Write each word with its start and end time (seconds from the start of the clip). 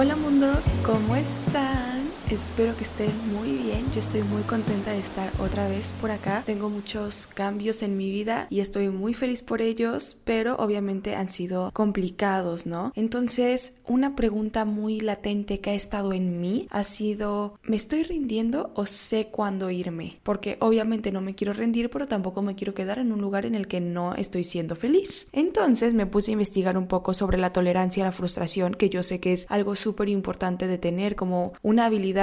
Hola 0.00 0.14
mundo, 0.14 0.46
¿cómo 0.86 1.16
están? 1.16 1.87
Espero 2.30 2.76
que 2.76 2.84
estén 2.84 3.10
muy 3.32 3.56
bien. 3.56 3.86
Yo 3.94 4.00
estoy 4.00 4.22
muy 4.22 4.42
contenta 4.42 4.92
de 4.92 4.98
estar 4.98 5.32
otra 5.40 5.66
vez 5.66 5.94
por 5.98 6.10
acá. 6.10 6.42
Tengo 6.44 6.68
muchos 6.68 7.26
cambios 7.26 7.82
en 7.82 7.96
mi 7.96 8.10
vida 8.10 8.46
y 8.50 8.60
estoy 8.60 8.90
muy 8.90 9.14
feliz 9.14 9.40
por 9.40 9.62
ellos, 9.62 10.18
pero 10.24 10.54
obviamente 10.56 11.16
han 11.16 11.30
sido 11.30 11.70
complicados, 11.72 12.66
¿no? 12.66 12.92
Entonces, 12.94 13.76
una 13.86 14.14
pregunta 14.14 14.66
muy 14.66 15.00
latente 15.00 15.60
que 15.60 15.70
ha 15.70 15.74
estado 15.74 16.12
en 16.12 16.38
mí 16.38 16.66
ha 16.68 16.84
sido, 16.84 17.54
¿me 17.62 17.76
estoy 17.76 18.02
rindiendo 18.02 18.72
o 18.74 18.84
sé 18.84 19.28
cuándo 19.28 19.70
irme? 19.70 20.20
Porque 20.22 20.58
obviamente 20.60 21.12
no 21.12 21.22
me 21.22 21.34
quiero 21.34 21.54
rendir, 21.54 21.88
pero 21.88 22.08
tampoco 22.08 22.42
me 22.42 22.56
quiero 22.56 22.74
quedar 22.74 22.98
en 22.98 23.10
un 23.10 23.22
lugar 23.22 23.46
en 23.46 23.54
el 23.54 23.66
que 23.68 23.80
no 23.80 24.14
estoy 24.14 24.44
siendo 24.44 24.76
feliz. 24.76 25.28
Entonces 25.32 25.94
me 25.94 26.04
puse 26.04 26.30
a 26.30 26.34
investigar 26.34 26.76
un 26.76 26.88
poco 26.88 27.14
sobre 27.14 27.38
la 27.38 27.54
tolerancia 27.54 28.02
a 28.04 28.06
la 28.06 28.12
frustración, 28.12 28.74
que 28.74 28.90
yo 28.90 29.02
sé 29.02 29.18
que 29.18 29.32
es 29.32 29.46
algo 29.48 29.74
súper 29.76 30.10
importante 30.10 30.66
de 30.66 30.76
tener 30.76 31.16
como 31.16 31.54
una 31.62 31.86
habilidad 31.86 32.17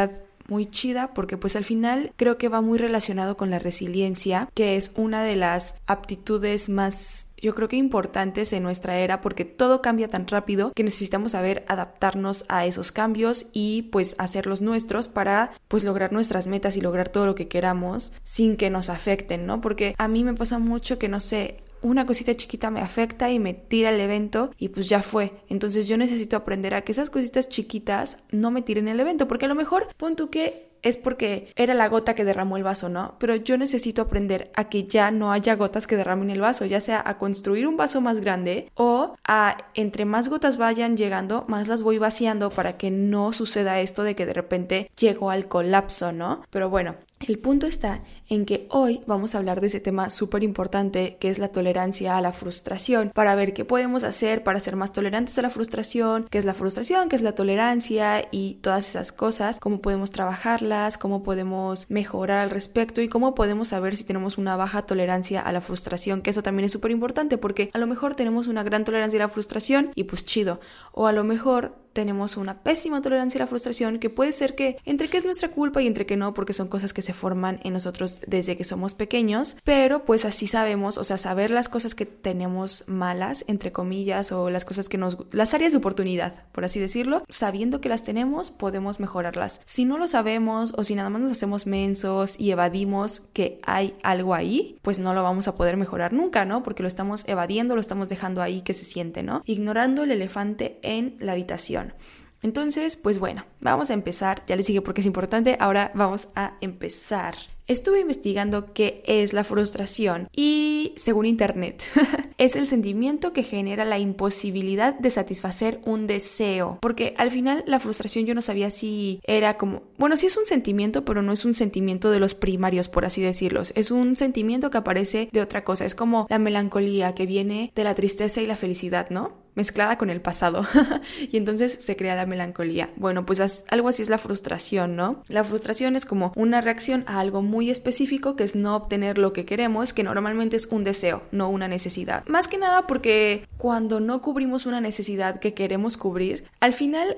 muy 0.47 0.65
chida 0.67 1.13
porque 1.13 1.37
pues 1.37 1.55
al 1.55 1.63
final 1.63 2.11
creo 2.17 2.37
que 2.37 2.49
va 2.49 2.61
muy 2.61 2.77
relacionado 2.77 3.37
con 3.37 3.49
la 3.49 3.59
resiliencia, 3.59 4.49
que 4.53 4.75
es 4.75 4.91
una 4.95 5.23
de 5.23 5.35
las 5.35 5.75
aptitudes 5.87 6.69
más 6.69 7.27
yo 7.45 7.53
creo 7.53 7.67
que 7.67 7.75
importantes 7.75 8.53
en 8.53 8.63
nuestra 8.63 8.97
era 8.97 9.21
porque 9.21 9.45
todo 9.45 9.81
cambia 9.81 10.07
tan 10.07 10.27
rápido 10.27 10.71
que 10.73 10.83
necesitamos 10.83 11.33
saber 11.33 11.63
adaptarnos 11.67 12.45
a 12.49 12.65
esos 12.65 12.91
cambios 12.91 13.47
y 13.53 13.83
pues 13.83 14.15
hacerlos 14.17 14.61
nuestros 14.61 15.07
para 15.07 15.51
pues 15.67 15.83
lograr 15.83 16.11
nuestras 16.11 16.47
metas 16.47 16.75
y 16.75 16.81
lograr 16.81 17.09
todo 17.09 17.27
lo 17.27 17.35
que 17.35 17.47
queramos 17.47 18.13
sin 18.23 18.57
que 18.57 18.71
nos 18.71 18.89
afecten, 18.89 19.45
¿no? 19.45 19.61
Porque 19.61 19.93
a 19.99 20.07
mí 20.07 20.23
me 20.23 20.33
pasa 20.33 20.57
mucho 20.57 20.97
que 20.97 21.07
no 21.07 21.19
sé, 21.19 21.57
una 21.85 22.05
cosita 22.05 22.35
chiquita 22.35 22.71
me 22.71 22.81
afecta 22.81 23.29
y 23.29 23.37
me 23.37 23.53
tira 23.53 23.91
el 23.91 23.99
evento 23.99 24.51
y 24.57 24.69
pues 24.69 24.89
ya 24.89 25.03
fue. 25.03 25.33
Entonces 25.49 25.87
yo 25.87 25.97
necesito 25.97 26.35
aprender 26.35 26.73
a 26.73 26.81
que 26.81 26.91
esas 26.91 27.11
cositas 27.11 27.47
chiquitas 27.47 28.17
no 28.31 28.49
me 28.49 28.63
tiren 28.63 28.87
el 28.87 28.99
evento, 28.99 29.27
porque 29.27 29.45
a 29.45 29.49
lo 29.49 29.55
mejor 29.55 29.87
pon 29.97 30.15
tú 30.15 30.29
que 30.29 30.65
es 30.85 30.97
porque 30.97 31.51
era 31.55 31.73
la 31.73 31.89
gota 31.89 32.13
que 32.13 32.23
derramó 32.23 32.57
el 32.57 32.63
vaso, 32.63 32.89
¿no? 32.89 33.15
Pero 33.19 33.35
yo 33.35 33.57
necesito 33.57 34.03
aprender 34.03 34.51
a 34.55 34.69
que 34.69 34.83
ya 34.83 35.09
no 35.09 35.31
haya 35.31 35.55
gotas 35.55 35.87
que 35.87 35.97
derramen 35.97 36.29
el 36.29 36.41
vaso, 36.41 36.63
ya 36.65 36.79
sea 36.79 37.01
a 37.03 37.17
construir 37.17 37.67
un 37.67 37.75
vaso 37.75 38.01
más 38.01 38.19
grande 38.19 38.71
o 38.75 39.15
a 39.27 39.57
entre 39.73 40.05
más 40.05 40.29
gotas 40.29 40.57
vayan 40.57 40.95
llegando, 40.95 41.43
más 41.47 41.67
las 41.67 41.81
voy 41.81 41.97
vaciando 41.97 42.51
para 42.51 42.77
que 42.77 42.91
no 42.91 43.33
suceda 43.33 43.79
esto 43.79 44.03
de 44.03 44.13
que 44.13 44.27
de 44.27 44.33
repente 44.33 44.91
llego 44.95 45.31
al 45.31 45.47
colapso, 45.47 46.11
¿no? 46.11 46.43
Pero 46.51 46.69
bueno, 46.69 46.95
el 47.19 47.39
punto 47.39 47.65
está 47.65 48.03
en 48.29 48.45
que 48.45 48.67
hoy 48.69 49.01
vamos 49.07 49.35
a 49.35 49.37
hablar 49.37 49.61
de 49.61 49.67
ese 49.67 49.79
tema 49.79 50.09
súper 50.09 50.43
importante 50.43 51.17
que 51.19 51.29
es 51.29 51.39
la 51.39 51.49
tolerancia 51.49 52.17
a 52.17 52.21
la 52.21 52.33
frustración, 52.33 53.11
para 53.13 53.35
ver 53.35 53.53
qué 53.53 53.65
podemos 53.65 54.03
hacer 54.03 54.43
para 54.43 54.59
ser 54.59 54.75
más 54.75 54.93
tolerantes 54.93 55.37
a 55.37 55.41
la 55.41 55.49
frustración, 55.49 56.27
qué 56.29 56.37
es 56.37 56.45
la 56.45 56.53
frustración, 56.53 57.09
qué 57.09 57.15
es 57.15 57.21
la 57.21 57.35
tolerancia 57.35 58.27
y 58.31 58.55
todas 58.55 58.89
esas 58.89 59.11
cosas, 59.11 59.59
cómo 59.59 59.81
podemos 59.81 60.11
trabajarla 60.11 60.85
cómo 60.99 61.23
podemos 61.23 61.89
mejorar 61.89 62.39
al 62.39 62.49
respecto 62.49 63.01
y 63.01 63.07
cómo 63.07 63.33
podemos 63.35 63.69
saber 63.69 63.95
si 63.95 64.03
tenemos 64.03 64.37
una 64.37 64.55
baja 64.55 64.83
tolerancia 64.83 65.41
a 65.41 65.51
la 65.51 65.61
frustración, 65.61 66.21
que 66.21 66.29
eso 66.29 66.43
también 66.43 66.65
es 66.65 66.71
súper 66.71 66.91
importante 66.91 67.37
porque 67.37 67.69
a 67.73 67.77
lo 67.77 67.87
mejor 67.87 68.15
tenemos 68.15 68.47
una 68.47 68.63
gran 68.63 68.83
tolerancia 68.83 69.19
a 69.19 69.27
la 69.27 69.29
frustración 69.29 69.91
y 69.95 70.03
pues 70.03 70.25
chido, 70.25 70.59
o 70.91 71.07
a 71.07 71.13
lo 71.13 71.23
mejor 71.23 71.75
tenemos 71.93 72.35
una 72.35 72.61
pésima 72.61 73.01
tolerancia 73.01 73.39
a 73.39 73.43
la 73.45 73.47
frustración 73.47 73.99
que 73.99 74.09
puede 74.09 74.33
ser 74.33 74.53
que 74.53 74.77
entre 74.83 75.07
que 75.07 75.15
es 75.15 75.23
nuestra 75.23 75.49
culpa 75.49 75.81
y 75.81 75.87
entre 75.87 76.05
que 76.05 76.17
no, 76.17 76.33
porque 76.33 76.51
son 76.51 76.67
cosas 76.67 76.91
que 76.91 77.01
se 77.01 77.13
forman 77.13 77.59
en 77.63 77.71
nosotros 77.71 78.14
desde 78.27 78.57
que 78.57 78.63
somos 78.63 78.93
pequeños, 78.93 79.57
pero 79.63 80.05
pues 80.05 80.25
así 80.25 80.47
sabemos, 80.47 80.97
o 80.97 81.03
sea, 81.03 81.17
saber 81.17 81.51
las 81.51 81.69
cosas 81.69 81.95
que 81.95 82.05
tenemos 82.05 82.85
malas, 82.87 83.45
entre 83.47 83.71
comillas, 83.71 84.31
o 84.31 84.49
las 84.49 84.65
cosas 84.65 84.89
que 84.89 84.97
nos, 84.97 85.17
las 85.31 85.53
áreas 85.53 85.71
de 85.73 85.77
oportunidad, 85.77 86.45
por 86.51 86.65
así 86.65 86.79
decirlo, 86.79 87.23
sabiendo 87.29 87.81
que 87.81 87.89
las 87.89 88.03
tenemos, 88.03 88.51
podemos 88.51 88.99
mejorarlas. 88.99 89.61
Si 89.65 89.85
no 89.85 89.97
lo 89.97 90.07
sabemos 90.07 90.73
o 90.77 90.83
si 90.83 90.95
nada 90.95 91.09
más 91.09 91.21
nos 91.21 91.31
hacemos 91.31 91.65
mensos 91.65 92.39
y 92.39 92.51
evadimos 92.51 93.19
que 93.19 93.59
hay 93.65 93.95
algo 94.03 94.33
ahí, 94.33 94.77
pues 94.81 94.99
no 94.99 95.13
lo 95.13 95.23
vamos 95.23 95.47
a 95.47 95.55
poder 95.55 95.77
mejorar 95.77 96.13
nunca, 96.13 96.45
¿no? 96.45 96.63
Porque 96.63 96.83
lo 96.83 96.87
estamos 96.87 97.23
evadiendo, 97.27 97.75
lo 97.75 97.81
estamos 97.81 98.09
dejando 98.09 98.41
ahí 98.41 98.61
que 98.61 98.73
se 98.73 98.85
siente, 98.85 99.23
¿no? 99.23 99.41
Ignorando 99.45 100.03
el 100.03 100.11
elefante 100.11 100.79
en 100.81 101.17
la 101.19 101.33
habitación. 101.33 101.93
Entonces, 102.41 102.95
pues 102.95 103.17
bueno, 103.17 103.43
vamos 103.59 103.89
a 103.89 103.93
empezar. 103.93 104.43
Ya 104.45 104.55
les 104.55 104.67
dije 104.67 104.81
porque 104.81 105.01
es 105.01 105.07
importante. 105.07 105.57
Ahora 105.59 105.91
vamos 105.95 106.29
a 106.35 106.53
empezar. 106.61 107.35
Estuve 107.67 107.99
investigando 107.99 108.73
qué 108.73 109.01
es 109.07 109.33
la 109.33 109.43
frustración 109.43 110.29
y, 110.35 110.93
según 110.97 111.25
Internet, 111.25 111.83
es 112.37 112.55
el 112.55 112.67
sentimiento 112.67 113.33
que 113.33 113.41
genera 113.41 113.85
la 113.85 113.97
imposibilidad 113.97 114.93
de 114.93 115.09
satisfacer 115.09 115.81
un 115.83 116.05
deseo. 116.05 116.77
Porque 116.79 117.15
al 117.17 117.31
final 117.31 117.63
la 117.65 117.79
frustración 117.79 118.27
yo 118.27 118.35
no 118.35 118.43
sabía 118.43 118.69
si 118.69 119.19
era 119.23 119.57
como, 119.57 119.81
bueno, 119.97 120.15
sí 120.15 120.27
es 120.27 120.37
un 120.37 120.45
sentimiento, 120.45 121.05
pero 121.05 121.23
no 121.23 121.31
es 121.31 121.43
un 121.43 121.55
sentimiento 121.55 122.11
de 122.11 122.19
los 122.19 122.35
primarios, 122.35 122.87
por 122.87 123.03
así 123.03 123.23
decirlos. 123.23 123.73
Es 123.75 123.89
un 123.89 124.15
sentimiento 124.15 124.69
que 124.69 124.77
aparece 124.77 125.29
de 125.31 125.41
otra 125.41 125.63
cosa. 125.63 125.85
Es 125.85 125.95
como 125.95 126.27
la 126.29 126.37
melancolía 126.37 127.15
que 127.15 127.25
viene 127.25 127.71
de 127.73 127.83
la 127.83 127.95
tristeza 127.95 128.41
y 128.41 128.45
la 128.45 128.55
felicidad, 128.55 129.09
¿no? 129.09 129.44
Mezclada 129.55 129.97
con 129.97 130.09
el 130.09 130.21
pasado 130.21 130.65
y 131.31 131.37
entonces 131.37 131.77
se 131.81 131.95
crea 131.95 132.15
la 132.15 132.25
melancolía. 132.25 132.91
Bueno, 132.95 133.25
pues 133.25 133.65
algo 133.69 133.89
así 133.89 134.01
es 134.01 134.09
la 134.09 134.17
frustración, 134.17 134.95
¿no? 134.95 135.23
La 135.27 135.43
frustración 135.43 135.95
es 135.95 136.05
como 136.05 136.31
una 136.35 136.61
reacción 136.61 137.03
a 137.07 137.19
algo 137.19 137.41
muy 137.41 137.69
específico 137.69 138.35
que 138.35 138.43
es 138.43 138.55
no 138.55 138.75
obtener 138.75 139.17
lo 139.17 139.33
que 139.33 139.45
queremos, 139.45 139.93
que 139.93 140.03
normalmente 140.03 140.55
es 140.55 140.67
un 140.67 140.83
deseo, 140.83 141.23
no 141.31 141.49
una 141.49 141.67
necesidad. 141.67 142.25
Más 142.27 142.47
que 142.47 142.57
nada 142.57 142.87
porque 142.87 143.47
cuando 143.57 143.99
no 143.99 144.21
cubrimos 144.21 144.65
una 144.65 144.81
necesidad 144.81 145.39
que 145.39 145.53
queremos 145.53 145.97
cubrir, 145.97 146.45
al 146.59 146.73
final 146.73 147.17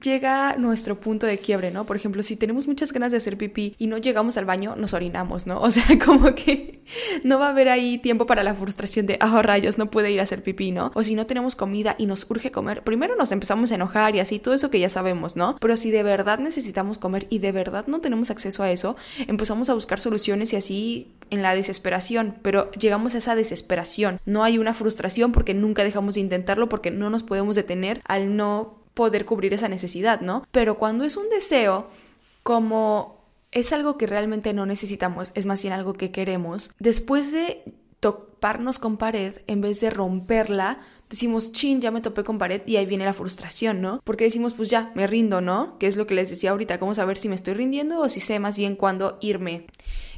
llega 0.00 0.56
nuestro 0.56 1.00
punto 1.00 1.26
de 1.26 1.38
quiebre, 1.38 1.70
¿no? 1.70 1.86
Por 1.86 1.96
ejemplo, 1.96 2.22
si 2.22 2.36
tenemos 2.36 2.66
muchas 2.66 2.92
ganas 2.92 3.12
de 3.12 3.18
hacer 3.18 3.36
pipí 3.36 3.74
y 3.78 3.86
no 3.86 3.98
llegamos 3.98 4.36
al 4.36 4.44
baño, 4.44 4.74
nos 4.76 4.94
orinamos, 4.94 5.46
¿no? 5.46 5.60
O 5.72 5.74
sea, 5.74 5.84
como 6.04 6.34
que 6.34 6.82
no 7.24 7.38
va 7.38 7.46
a 7.46 7.50
haber 7.50 7.68
ahí 7.68 7.96
tiempo 7.96 8.26
para 8.26 8.42
la 8.42 8.54
frustración 8.54 9.06
de, 9.06 9.16
ah, 9.20 9.40
rayos, 9.42 9.78
no 9.78 9.90
puede 9.90 10.10
ir 10.10 10.20
a 10.20 10.24
hacer 10.24 10.42
pipí, 10.42 10.70
¿no? 10.70 10.90
O 10.94 11.02
si 11.02 11.14
no 11.14 11.26
tenemos 11.26 11.56
comida 11.56 11.94
y 11.96 12.06
nos 12.06 12.28
urge 12.30 12.50
comer, 12.50 12.82
primero 12.82 13.16
nos 13.16 13.32
empezamos 13.32 13.72
a 13.72 13.76
enojar 13.76 14.14
y 14.14 14.20
así, 14.20 14.38
todo 14.38 14.54
eso 14.54 14.70
que 14.70 14.80
ya 14.80 14.88
sabemos, 14.88 15.36
¿no? 15.36 15.56
Pero 15.60 15.76
si 15.76 15.90
de 15.90 16.02
verdad 16.02 16.40
necesitamos 16.40 16.98
comer 16.98 17.26
y 17.30 17.38
de 17.38 17.52
verdad 17.52 17.86
no 17.86 18.00
tenemos 18.00 18.30
acceso 18.30 18.62
a 18.62 18.70
eso, 18.70 18.96
empezamos 19.28 19.70
a 19.70 19.74
buscar 19.74 19.98
soluciones 19.98 20.52
y 20.52 20.56
así 20.56 21.12
en 21.30 21.42
la 21.42 21.54
desesperación, 21.54 22.36
pero 22.42 22.70
llegamos 22.72 23.14
a 23.14 23.18
esa 23.18 23.34
desesperación. 23.34 24.20
No 24.26 24.44
hay 24.44 24.58
una 24.58 24.74
frustración 24.74 25.32
porque 25.32 25.54
nunca 25.54 25.84
dejamos 25.84 26.16
de 26.16 26.20
intentarlo, 26.20 26.68
porque 26.68 26.90
no 26.90 27.08
nos 27.08 27.22
podemos 27.22 27.56
detener 27.56 28.02
al 28.04 28.36
no 28.36 28.81
poder 28.94 29.24
cubrir 29.24 29.54
esa 29.54 29.68
necesidad, 29.68 30.20
¿no? 30.20 30.46
Pero 30.50 30.78
cuando 30.78 31.04
es 31.04 31.16
un 31.16 31.28
deseo, 31.28 31.88
como 32.42 33.22
es 33.50 33.72
algo 33.72 33.98
que 33.98 34.06
realmente 34.06 34.52
no 34.54 34.66
necesitamos, 34.66 35.32
es 35.34 35.46
más 35.46 35.62
bien 35.62 35.74
algo 35.74 35.94
que 35.94 36.10
queremos, 36.10 36.72
después 36.78 37.32
de 37.32 37.62
toparnos 38.00 38.80
con 38.80 38.96
pared, 38.96 39.34
en 39.46 39.60
vez 39.60 39.80
de 39.80 39.88
romperla, 39.90 40.80
decimos, 41.08 41.52
chin, 41.52 41.80
ya 41.80 41.92
me 41.92 42.00
topé 42.00 42.24
con 42.24 42.38
pared 42.38 42.62
y 42.66 42.76
ahí 42.76 42.86
viene 42.86 43.04
la 43.04 43.14
frustración, 43.14 43.80
¿no? 43.80 44.00
Porque 44.02 44.24
decimos, 44.24 44.54
pues 44.54 44.70
ya, 44.70 44.90
me 44.96 45.06
rindo, 45.06 45.40
¿no? 45.40 45.78
Que 45.78 45.86
es 45.86 45.96
lo 45.96 46.06
que 46.06 46.14
les 46.14 46.28
decía 46.28 46.50
ahorita, 46.50 46.80
cómo 46.80 46.96
saber 46.96 47.16
si 47.16 47.28
me 47.28 47.36
estoy 47.36 47.54
rindiendo 47.54 48.00
o 48.00 48.08
si 48.08 48.18
sé 48.18 48.40
más 48.40 48.56
bien 48.56 48.74
cuándo 48.74 49.18
irme. 49.20 49.66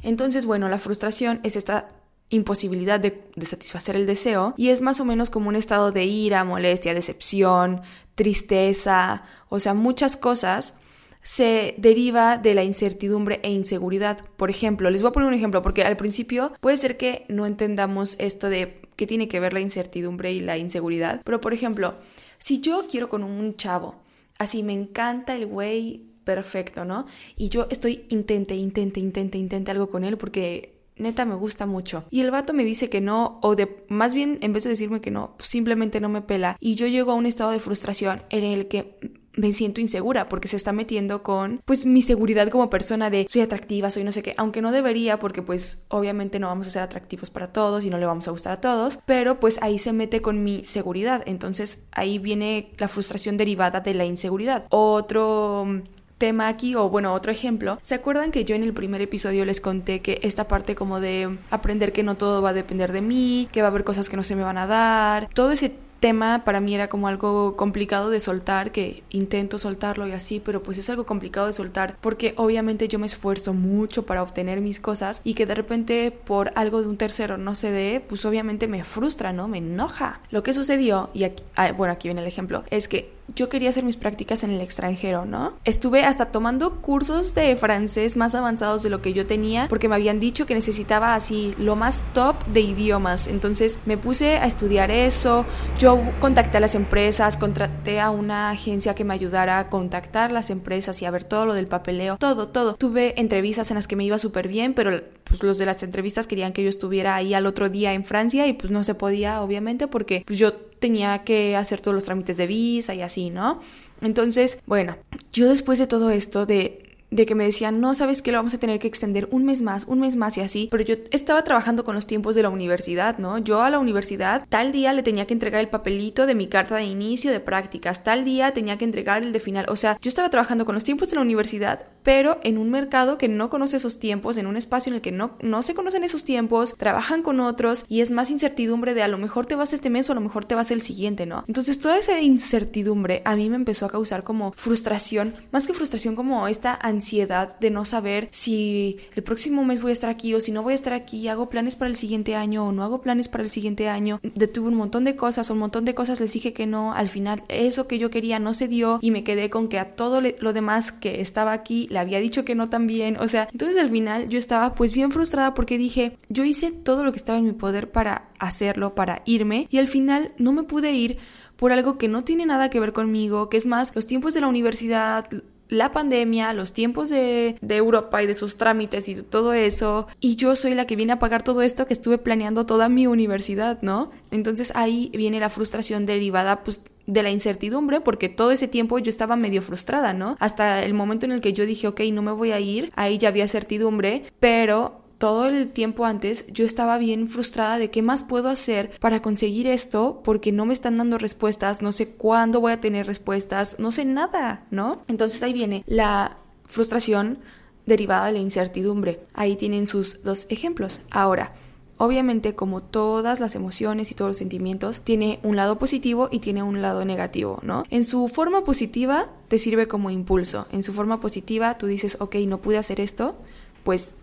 Entonces, 0.01 0.47
bueno, 0.47 0.67
la 0.67 0.79
frustración 0.79 1.39
es 1.43 1.55
esta 1.55 1.91
imposibilidad 2.29 2.99
de, 2.99 3.23
satisfacer 3.45 3.95
el 3.95 4.05
deseo 4.05 4.53
y 4.57 4.69
es 4.69 4.81
más 4.81 4.99
o 4.99 5.05
menos 5.05 5.29
como 5.29 5.49
un 5.49 5.55
estado 5.55 5.91
de 5.91 6.05
ira, 6.05 6.43
molestia, 6.43 6.93
decepción, 6.93 7.81
tristeza, 8.15 9.23
o 9.49 9.59
sea, 9.59 9.73
muchas 9.73 10.17
cosas 10.17 10.79
se 11.21 11.73
deriva 11.77 12.37
de 12.37 12.53
la 12.53 12.63
incertidumbre 12.63 13.39
e 13.43 13.51
inseguridad. 13.51 14.23
Por 14.37 14.49
ejemplo, 14.49 14.89
les 14.91 15.01
voy 15.01 15.09
a 15.09 15.13
poner 15.13 15.27
un 15.27 15.33
ejemplo 15.33 15.61
porque 15.61 15.83
al 15.83 15.97
principio 15.97 16.53
puede 16.59 16.77
ser 16.77 16.97
que 16.97 17.25
no 17.29 17.45
entendamos 17.45 18.15
esto 18.19 18.49
de 18.49 18.81
qué 18.95 19.07
tiene 19.07 19.27
que 19.27 19.39
ver 19.39 19.53
la 19.53 19.59
incertidumbre 19.59 20.31
y 20.31 20.39
la 20.39 20.57
inseguridad, 20.57 21.21
pero 21.25 21.41
por 21.41 21.53
ejemplo, 21.53 21.95
si 22.37 22.61
yo 22.61 22.85
quiero 22.89 23.09
con 23.09 23.23
un 23.23 23.55
chavo, 23.55 23.95
así 24.37 24.63
me 24.63 24.73
encanta 24.73 25.35
el 25.35 25.47
güey 25.47 26.05
perfecto, 26.23 26.85
¿no? 26.85 27.05
Y 27.35 27.49
yo 27.49 27.67
estoy 27.69 28.05
intente, 28.09 28.55
intente, 28.55 28.99
intente, 28.99 29.37
intente 29.37 29.71
algo 29.71 29.89
con 29.89 30.03
él 30.03 30.17
porque 30.17 30.74
neta 30.97 31.25
me 31.25 31.35
gusta 31.35 31.65
mucho. 31.65 32.05
Y 32.09 32.21
el 32.21 32.31
vato 32.31 32.53
me 32.53 32.63
dice 32.63 32.89
que 32.89 33.01
no, 33.01 33.39
o 33.41 33.55
de 33.55 33.85
más 33.89 34.13
bien 34.13 34.37
en 34.41 34.53
vez 34.53 34.63
de 34.63 34.69
decirme 34.69 35.01
que 35.01 35.11
no, 35.11 35.35
pues 35.37 35.49
simplemente 35.49 35.99
no 35.99 36.09
me 36.09 36.21
pela. 36.21 36.57
Y 36.59 36.75
yo 36.75 36.87
llego 36.87 37.11
a 37.11 37.15
un 37.15 37.25
estado 37.25 37.51
de 37.51 37.59
frustración 37.59 38.23
en 38.29 38.43
el 38.43 38.67
que 38.67 38.97
me 39.37 39.51
siento 39.51 39.81
insegura 39.81 40.29
porque 40.29 40.47
se 40.47 40.55
está 40.55 40.71
metiendo 40.71 41.23
con 41.23 41.61
pues 41.65 41.85
mi 41.85 42.01
seguridad 42.01 42.49
como 42.49 42.69
persona 42.69 43.09
de 43.09 43.25
soy 43.29 43.41
atractiva, 43.41 43.91
soy 43.91 44.03
no 44.03 44.11
sé 44.11 44.23
qué, 44.23 44.33
aunque 44.37 44.61
no 44.61 44.71
debería 44.71 45.19
porque 45.19 45.41
pues 45.41 45.85
obviamente 45.89 46.39
no 46.39 46.47
vamos 46.47 46.67
a 46.67 46.69
ser 46.69 46.81
atractivos 46.81 47.29
para 47.29 47.51
todos 47.51 47.85
y 47.85 47.89
no 47.89 47.97
le 47.97 48.05
vamos 48.05 48.27
a 48.27 48.31
gustar 48.31 48.53
a 48.53 48.61
todos, 48.61 48.99
pero 49.05 49.39
pues 49.39 49.61
ahí 49.61 49.79
se 49.79 49.93
mete 49.93 50.21
con 50.21 50.43
mi 50.43 50.63
seguridad, 50.63 51.23
entonces 51.25 51.87
ahí 51.91 52.19
viene 52.19 52.71
la 52.77 52.87
frustración 52.87 53.37
derivada 53.37 53.81
de 53.81 53.93
la 53.93 54.05
inseguridad. 54.05 54.65
Otro 54.69 55.83
tema 56.17 56.47
aquí, 56.47 56.75
o 56.75 56.89
bueno, 56.89 57.13
otro 57.13 57.31
ejemplo, 57.31 57.79
¿se 57.83 57.95
acuerdan 57.95 58.31
que 58.31 58.45
yo 58.45 58.55
en 58.55 58.63
el 58.63 58.73
primer 58.73 59.01
episodio 59.01 59.45
les 59.45 59.61
conté 59.61 60.01
que 60.01 60.19
esta 60.23 60.47
parte 60.47 60.75
como 60.75 60.99
de 60.99 61.37
aprender 61.49 61.91
que 61.91 62.03
no 62.03 62.15
todo 62.15 62.41
va 62.41 62.49
a 62.49 62.53
depender 62.53 62.91
de 62.91 63.01
mí, 63.01 63.47
que 63.51 63.61
va 63.61 63.67
a 63.67 63.71
haber 63.71 63.83
cosas 63.83 64.09
que 64.09 64.17
no 64.17 64.23
se 64.23 64.35
me 64.35 64.43
van 64.43 64.57
a 64.57 64.67
dar, 64.67 65.29
todo 65.33 65.51
ese 65.51 65.75
tema 65.99 66.43
para 66.45 66.59
mí 66.59 66.75
era 66.75 66.87
como 66.87 67.07
algo 67.07 67.55
complicado 67.55 68.09
de 68.09 68.19
soltar, 68.19 68.71
que 68.71 69.03
intento 69.09 69.57
soltarlo 69.57 70.07
y 70.07 70.11
así, 70.11 70.39
pero 70.39 70.61
pues 70.61 70.77
es 70.77 70.89
algo 70.89 71.05
complicado 71.05 71.47
de 71.47 71.53
soltar 71.53 71.97
porque 71.99 72.33
obviamente 72.37 72.87
yo 72.87 72.99
me 72.99 73.07
esfuerzo 73.07 73.53
mucho 73.53 74.05
para 74.05 74.21
obtener 74.21 74.61
mis 74.61 74.79
cosas 74.79 75.21
y 75.23 75.33
que 75.33 75.45
de 75.45 75.55
repente 75.55 76.11
por 76.11 76.51
algo 76.55 76.81
de 76.81 76.89
un 76.89 76.97
tercero 76.97 77.37
no 77.37 77.55
se 77.55 77.71
dé, 77.71 78.03
pues 78.07 78.23
obviamente 78.25 78.67
me 78.67 78.83
frustra, 78.83 79.33
¿no? 79.33 79.47
Me 79.47 79.57
enoja. 79.57 80.21
Lo 80.29 80.43
que 80.43 80.53
sucedió, 80.53 81.09
y 81.13 81.23
aquí, 81.23 81.43
ah, 81.55 81.71
bueno, 81.71 81.93
aquí 81.93 82.07
viene 82.07 82.21
el 82.21 82.27
ejemplo, 82.27 82.63
es 82.69 82.87
que 82.87 83.14
yo 83.33 83.49
quería 83.49 83.69
hacer 83.69 83.83
mis 83.83 83.97
prácticas 83.97 84.43
en 84.43 84.51
el 84.51 84.61
extranjero, 84.61 85.25
¿no? 85.25 85.53
Estuve 85.65 86.05
hasta 86.05 86.27
tomando 86.27 86.81
cursos 86.81 87.33
de 87.33 87.55
francés 87.55 88.17
más 88.17 88.35
avanzados 88.35 88.83
de 88.83 88.89
lo 88.89 89.01
que 89.01 89.13
yo 89.13 89.25
tenía 89.25 89.67
porque 89.67 89.89
me 89.89 89.95
habían 89.95 90.19
dicho 90.19 90.45
que 90.45 90.53
necesitaba 90.53 91.15
así 91.15 91.55
lo 91.57 91.75
más 91.75 92.05
top 92.13 92.35
de 92.47 92.61
idiomas. 92.61 93.27
Entonces 93.27 93.79
me 93.85 93.97
puse 93.97 94.37
a 94.37 94.45
estudiar 94.45 94.91
eso. 94.91 95.45
Yo 95.79 96.01
contacté 96.19 96.57
a 96.57 96.61
las 96.61 96.75
empresas, 96.75 97.37
contraté 97.37 97.99
a 97.99 98.09
una 98.09 98.51
agencia 98.51 98.95
que 98.95 99.03
me 99.03 99.13
ayudara 99.13 99.59
a 99.59 99.69
contactar 99.69 100.31
las 100.31 100.49
empresas 100.49 101.01
y 101.01 101.05
a 101.05 101.11
ver 101.11 101.23
todo 101.23 101.45
lo 101.45 101.53
del 101.53 101.67
papeleo, 101.67 102.17
todo, 102.17 102.49
todo. 102.49 102.75
Tuve 102.75 103.19
entrevistas 103.19 103.71
en 103.71 103.75
las 103.75 103.87
que 103.87 103.95
me 103.95 104.05
iba 104.05 104.17
súper 104.17 104.47
bien, 104.47 104.73
pero 104.73 105.01
pues 105.23 105.43
los 105.43 105.57
de 105.57 105.65
las 105.65 105.81
entrevistas 105.83 106.27
querían 106.27 106.53
que 106.53 106.63
yo 106.63 106.69
estuviera 106.69 107.15
ahí 107.15 107.33
al 107.33 107.45
otro 107.45 107.69
día 107.69 107.93
en 107.93 108.05
Francia 108.05 108.47
y 108.47 108.53
pues 108.53 108.71
no 108.71 108.83
se 108.83 108.95
podía, 108.95 109.41
obviamente, 109.41 109.87
porque 109.87 110.23
pues 110.25 110.37
yo 110.39 110.53
tenía 110.85 111.23
que 111.23 111.55
hacer 111.55 111.81
todos 111.81 111.95
los 111.95 112.03
trámites 112.03 112.37
de 112.37 112.45
visa 112.45 112.93
y 112.93 113.01
así, 113.01 113.31
¿no? 113.31 113.59
Entonces, 114.01 114.59
bueno, 114.67 114.97
yo 115.33 115.49
después 115.49 115.79
de 115.79 115.87
todo 115.87 116.11
esto, 116.11 116.45
de 116.45 116.85
de 117.11 117.25
que 117.25 117.35
me 117.35 117.45
decían, 117.45 117.79
no, 117.79 117.93
sabes 117.93 118.21
que 118.21 118.31
lo 118.31 118.39
vamos 118.39 118.53
a 118.53 118.57
tener 118.57 118.79
que 118.79 118.87
extender 118.87 119.27
un 119.31 119.45
mes 119.45 119.61
más, 119.61 119.85
un 119.85 119.99
mes 119.99 120.15
más 120.15 120.37
y 120.37 120.41
así, 120.41 120.67
pero 120.69 120.83
yo 120.83 120.95
estaba 121.11 121.43
trabajando 121.43 121.83
con 121.83 121.95
los 121.95 122.07
tiempos 122.07 122.35
de 122.35 122.43
la 122.43 122.49
universidad, 122.49 123.17
¿no? 123.19 123.37
Yo 123.37 123.61
a 123.61 123.69
la 123.69 123.79
universidad 123.79 124.45
tal 124.49 124.71
día 124.71 124.91
le 124.91 125.03
tenía 125.03 125.25
que 125.25 125.33
entregar 125.33 125.61
el 125.61 125.69
papelito 125.69 126.25
de 126.25 126.35
mi 126.35 126.47
carta 126.47 126.75
de 126.75 126.83
inicio 126.83 127.31
de 127.31 127.39
prácticas, 127.39 128.03
tal 128.03 128.25
día 128.25 128.51
tenía 128.53 128.77
que 128.77 128.85
entregar 128.85 129.23
el 129.23 129.31
de 129.31 129.39
final, 129.39 129.65
o 129.69 129.75
sea, 129.75 129.97
yo 130.01 130.09
estaba 130.09 130.29
trabajando 130.29 130.65
con 130.65 130.75
los 130.75 130.83
tiempos 130.83 131.09
de 131.09 131.15
la 131.15 131.21
universidad, 131.21 131.87
pero 132.05 132.39
en 132.43 132.59
un 132.59 132.69
mercado 132.69 133.17
que 133.17 133.27
no 133.27 133.49
conoce 133.49 133.77
esos 133.77 133.97
tiempos, 133.97 134.37
en 134.37 134.45
un 134.45 134.57
espacio 134.57 134.91
en 134.91 134.95
el 134.97 135.01
que 135.01 135.11
no, 135.11 135.37
no 135.41 135.63
se 135.63 135.73
conocen 135.73 136.03
esos 136.03 136.23
tiempos, 136.23 136.75
trabajan 136.77 137.23
con 137.23 137.39
otros 137.39 137.83
y 137.89 138.01
es 138.01 138.11
más 138.11 138.29
incertidumbre 138.29 138.93
de 138.93 139.01
a 139.01 139.07
lo 139.07 139.17
mejor 139.17 139.47
te 139.47 139.55
vas 139.55 139.73
este 139.73 139.89
mes 139.89 140.07
o 140.07 140.11
a 140.11 140.15
lo 140.15 140.21
mejor 140.21 140.45
te 140.45 140.53
vas 140.53 140.69
el 140.69 140.81
siguiente, 140.81 141.25
¿no? 141.25 141.43
Entonces 141.47 141.79
toda 141.79 141.97
esa 141.97 142.21
incertidumbre 142.21 143.23
a 143.25 143.35
mí 143.35 143.49
me 143.49 143.55
empezó 143.55 143.87
a 143.87 143.89
causar 143.89 144.23
como 144.23 144.53
frustración, 144.55 145.33
más 145.51 145.65
que 145.65 145.73
frustración 145.73 146.15
como 146.15 146.47
esta 146.47 146.75
ansiedad 146.75 147.57
de 147.59 147.71
no 147.71 147.85
saber 147.85 148.29
si 148.31 148.97
el 149.15 149.23
próximo 149.23 149.65
mes 149.65 149.81
voy 149.81 149.89
a 149.89 149.93
estar 149.93 150.11
aquí 150.11 150.35
o 150.35 150.39
si 150.39 150.51
no 150.51 150.61
voy 150.61 150.73
a 150.73 150.75
estar 150.75 150.93
aquí, 150.93 151.27
hago 151.27 151.49
planes 151.49 151.75
para 151.75 151.89
el 151.89 151.95
siguiente 151.95 152.35
año 152.35 152.67
o 152.67 152.71
no 152.71 152.83
hago 152.83 153.01
planes 153.01 153.29
para 153.29 153.43
el 153.43 153.49
siguiente 153.49 153.89
año. 153.89 154.19
Detuve 154.21 154.67
un 154.67 154.75
montón 154.75 155.05
de 155.05 155.15
cosas, 155.15 155.49
un 155.49 155.57
montón 155.57 155.85
de 155.85 155.95
cosas 155.95 156.19
les 156.19 156.33
dije 156.33 156.53
que 156.53 156.67
no, 156.67 156.93
al 156.93 157.09
final 157.09 157.41
eso 157.47 157.87
que 157.87 157.97
yo 157.97 158.11
quería 158.11 158.37
no 158.37 158.53
se 158.53 158.67
dio 158.67 158.99
y 159.01 159.09
me 159.09 159.23
quedé 159.23 159.49
con 159.49 159.69
que 159.69 159.79
a 159.79 159.95
todo 159.95 160.21
lo 160.21 160.53
demás 160.53 160.91
que 160.91 161.21
estaba 161.21 161.51
aquí 161.51 161.87
le 161.95 161.99
había 161.99 162.19
dicho 162.19 162.43
que 162.43 162.55
no 162.55 162.67
también, 162.67 163.15
o 163.21 163.27
sea, 163.29 163.47
entonces 163.53 163.81
al 163.81 163.89
final 163.89 164.27
yo 164.27 164.37
estaba 164.37 164.75
pues 164.75 164.91
bien 164.91 165.11
frustrada 165.11 165.53
porque 165.53 165.77
dije, 165.77 166.17
yo 166.27 166.43
hice 166.43 166.73
todo 166.73 167.05
lo 167.05 167.13
que 167.13 167.17
estaba 167.17 167.39
en 167.39 167.45
mi 167.45 167.53
poder 167.53 167.89
para 167.89 168.29
hacerlo, 168.37 168.95
para 168.95 169.21
irme 169.23 169.67
y 169.69 169.77
al 169.77 169.87
final 169.87 170.33
no 170.37 170.51
me 170.51 170.63
pude 170.63 170.91
ir 170.91 171.17
por 171.55 171.71
algo 171.71 171.97
que 171.97 172.09
no 172.09 172.25
tiene 172.25 172.45
nada 172.45 172.69
que 172.69 172.81
ver 172.81 172.91
conmigo, 172.91 173.47
que 173.47 173.55
es 173.55 173.65
más 173.65 173.95
los 173.95 174.07
tiempos 174.07 174.33
de 174.33 174.41
la 174.41 174.47
universidad, 174.47 175.29
la 175.69 175.91
pandemia, 175.91 176.51
los 176.51 176.73
tiempos 176.73 177.07
de, 177.07 177.55
Europa 177.61 178.21
y 178.21 178.27
de 178.27 178.35
sus 178.35 178.57
trámites 178.57 179.07
y 179.07 179.15
todo 179.15 179.53
eso, 179.53 180.07
y 180.19 180.35
yo 180.35 180.57
soy 180.57 180.75
la 180.75 180.85
que 180.85 180.97
viene 180.97 181.13
a 181.13 181.19
pagar 181.19 181.43
todo 181.43 181.61
esto 181.61 181.87
que 181.87 181.93
estuve 181.93 182.17
planeando 182.17 182.65
toda 182.65 182.89
mi 182.89 183.07
universidad, 183.07 183.81
¿no? 183.81 184.11
Entonces 184.31 184.73
ahí 184.75 185.11
viene 185.13 185.39
la 185.39 185.49
frustración 185.49 186.05
derivada 186.05 186.63
pues 186.65 186.81
de 187.07 187.23
la 187.23 187.31
incertidumbre 187.31 188.01
porque 188.01 188.29
todo 188.29 188.51
ese 188.51 188.67
tiempo 188.67 188.99
yo 188.99 189.09
estaba 189.09 189.35
medio 189.35 189.61
frustrada, 189.61 190.13
¿no? 190.13 190.35
Hasta 190.39 190.83
el 190.83 190.93
momento 190.93 191.25
en 191.25 191.31
el 191.31 191.41
que 191.41 191.53
yo 191.53 191.65
dije, 191.65 191.87
ok, 191.87 192.01
no 192.11 192.21
me 192.21 192.31
voy 192.31 192.51
a 192.51 192.59
ir, 192.59 192.91
ahí 192.95 193.17
ya 193.17 193.29
había 193.29 193.47
certidumbre, 193.47 194.23
pero 194.39 195.01
todo 195.17 195.47
el 195.47 195.69
tiempo 195.69 196.05
antes 196.05 196.45
yo 196.47 196.65
estaba 196.65 196.97
bien 196.97 197.29
frustrada 197.29 197.77
de 197.77 197.89
qué 197.89 198.01
más 198.01 198.23
puedo 198.23 198.49
hacer 198.49 198.91
para 198.99 199.21
conseguir 199.21 199.67
esto 199.67 200.21
porque 200.23 200.51
no 200.51 200.65
me 200.65 200.73
están 200.73 200.97
dando 200.97 201.17
respuestas, 201.17 201.81
no 201.81 201.91
sé 201.91 202.09
cuándo 202.09 202.61
voy 202.61 202.73
a 202.73 202.81
tener 202.81 203.07
respuestas, 203.07 203.77
no 203.79 203.91
sé 203.91 204.05
nada, 204.05 204.65
¿no? 204.71 205.03
Entonces 205.07 205.41
ahí 205.43 205.53
viene 205.53 205.83
la 205.87 206.37
frustración 206.65 207.39
derivada 207.85 208.27
de 208.27 208.33
la 208.33 208.39
incertidumbre. 208.39 209.21
Ahí 209.33 209.55
tienen 209.55 209.87
sus 209.87 210.23
dos 210.23 210.47
ejemplos. 210.49 211.01
Ahora, 211.11 211.53
Obviamente, 211.97 212.55
como 212.55 212.81
todas 212.81 213.39
las 213.39 213.55
emociones 213.55 214.11
y 214.11 214.15
todos 214.15 214.29
los 214.29 214.37
sentimientos, 214.37 215.01
tiene 215.01 215.39
un 215.43 215.55
lado 215.55 215.79
positivo 215.79 216.27
y 216.31 216.39
tiene 216.39 216.61
un 216.61 216.81
lado 216.81 217.05
negativo, 217.05 217.59
¿no? 217.63 217.85
En 217.89 218.03
su 218.03 218.27
forma 218.27 218.65
positiva 218.65 219.29
te 219.47 219.59
sirve 219.59 219.87
como 219.87 220.09
impulso. 220.09 220.67
En 220.71 220.83
su 220.83 220.93
forma 220.93 221.21
positiva 221.21 221.77
tú 221.77 221.87
dices, 221.87 222.17
ok, 222.19 222.35
no 222.47 222.59
pude 222.59 222.77
hacer 222.77 222.99
esto, 222.99 223.35
pues 223.83 224.17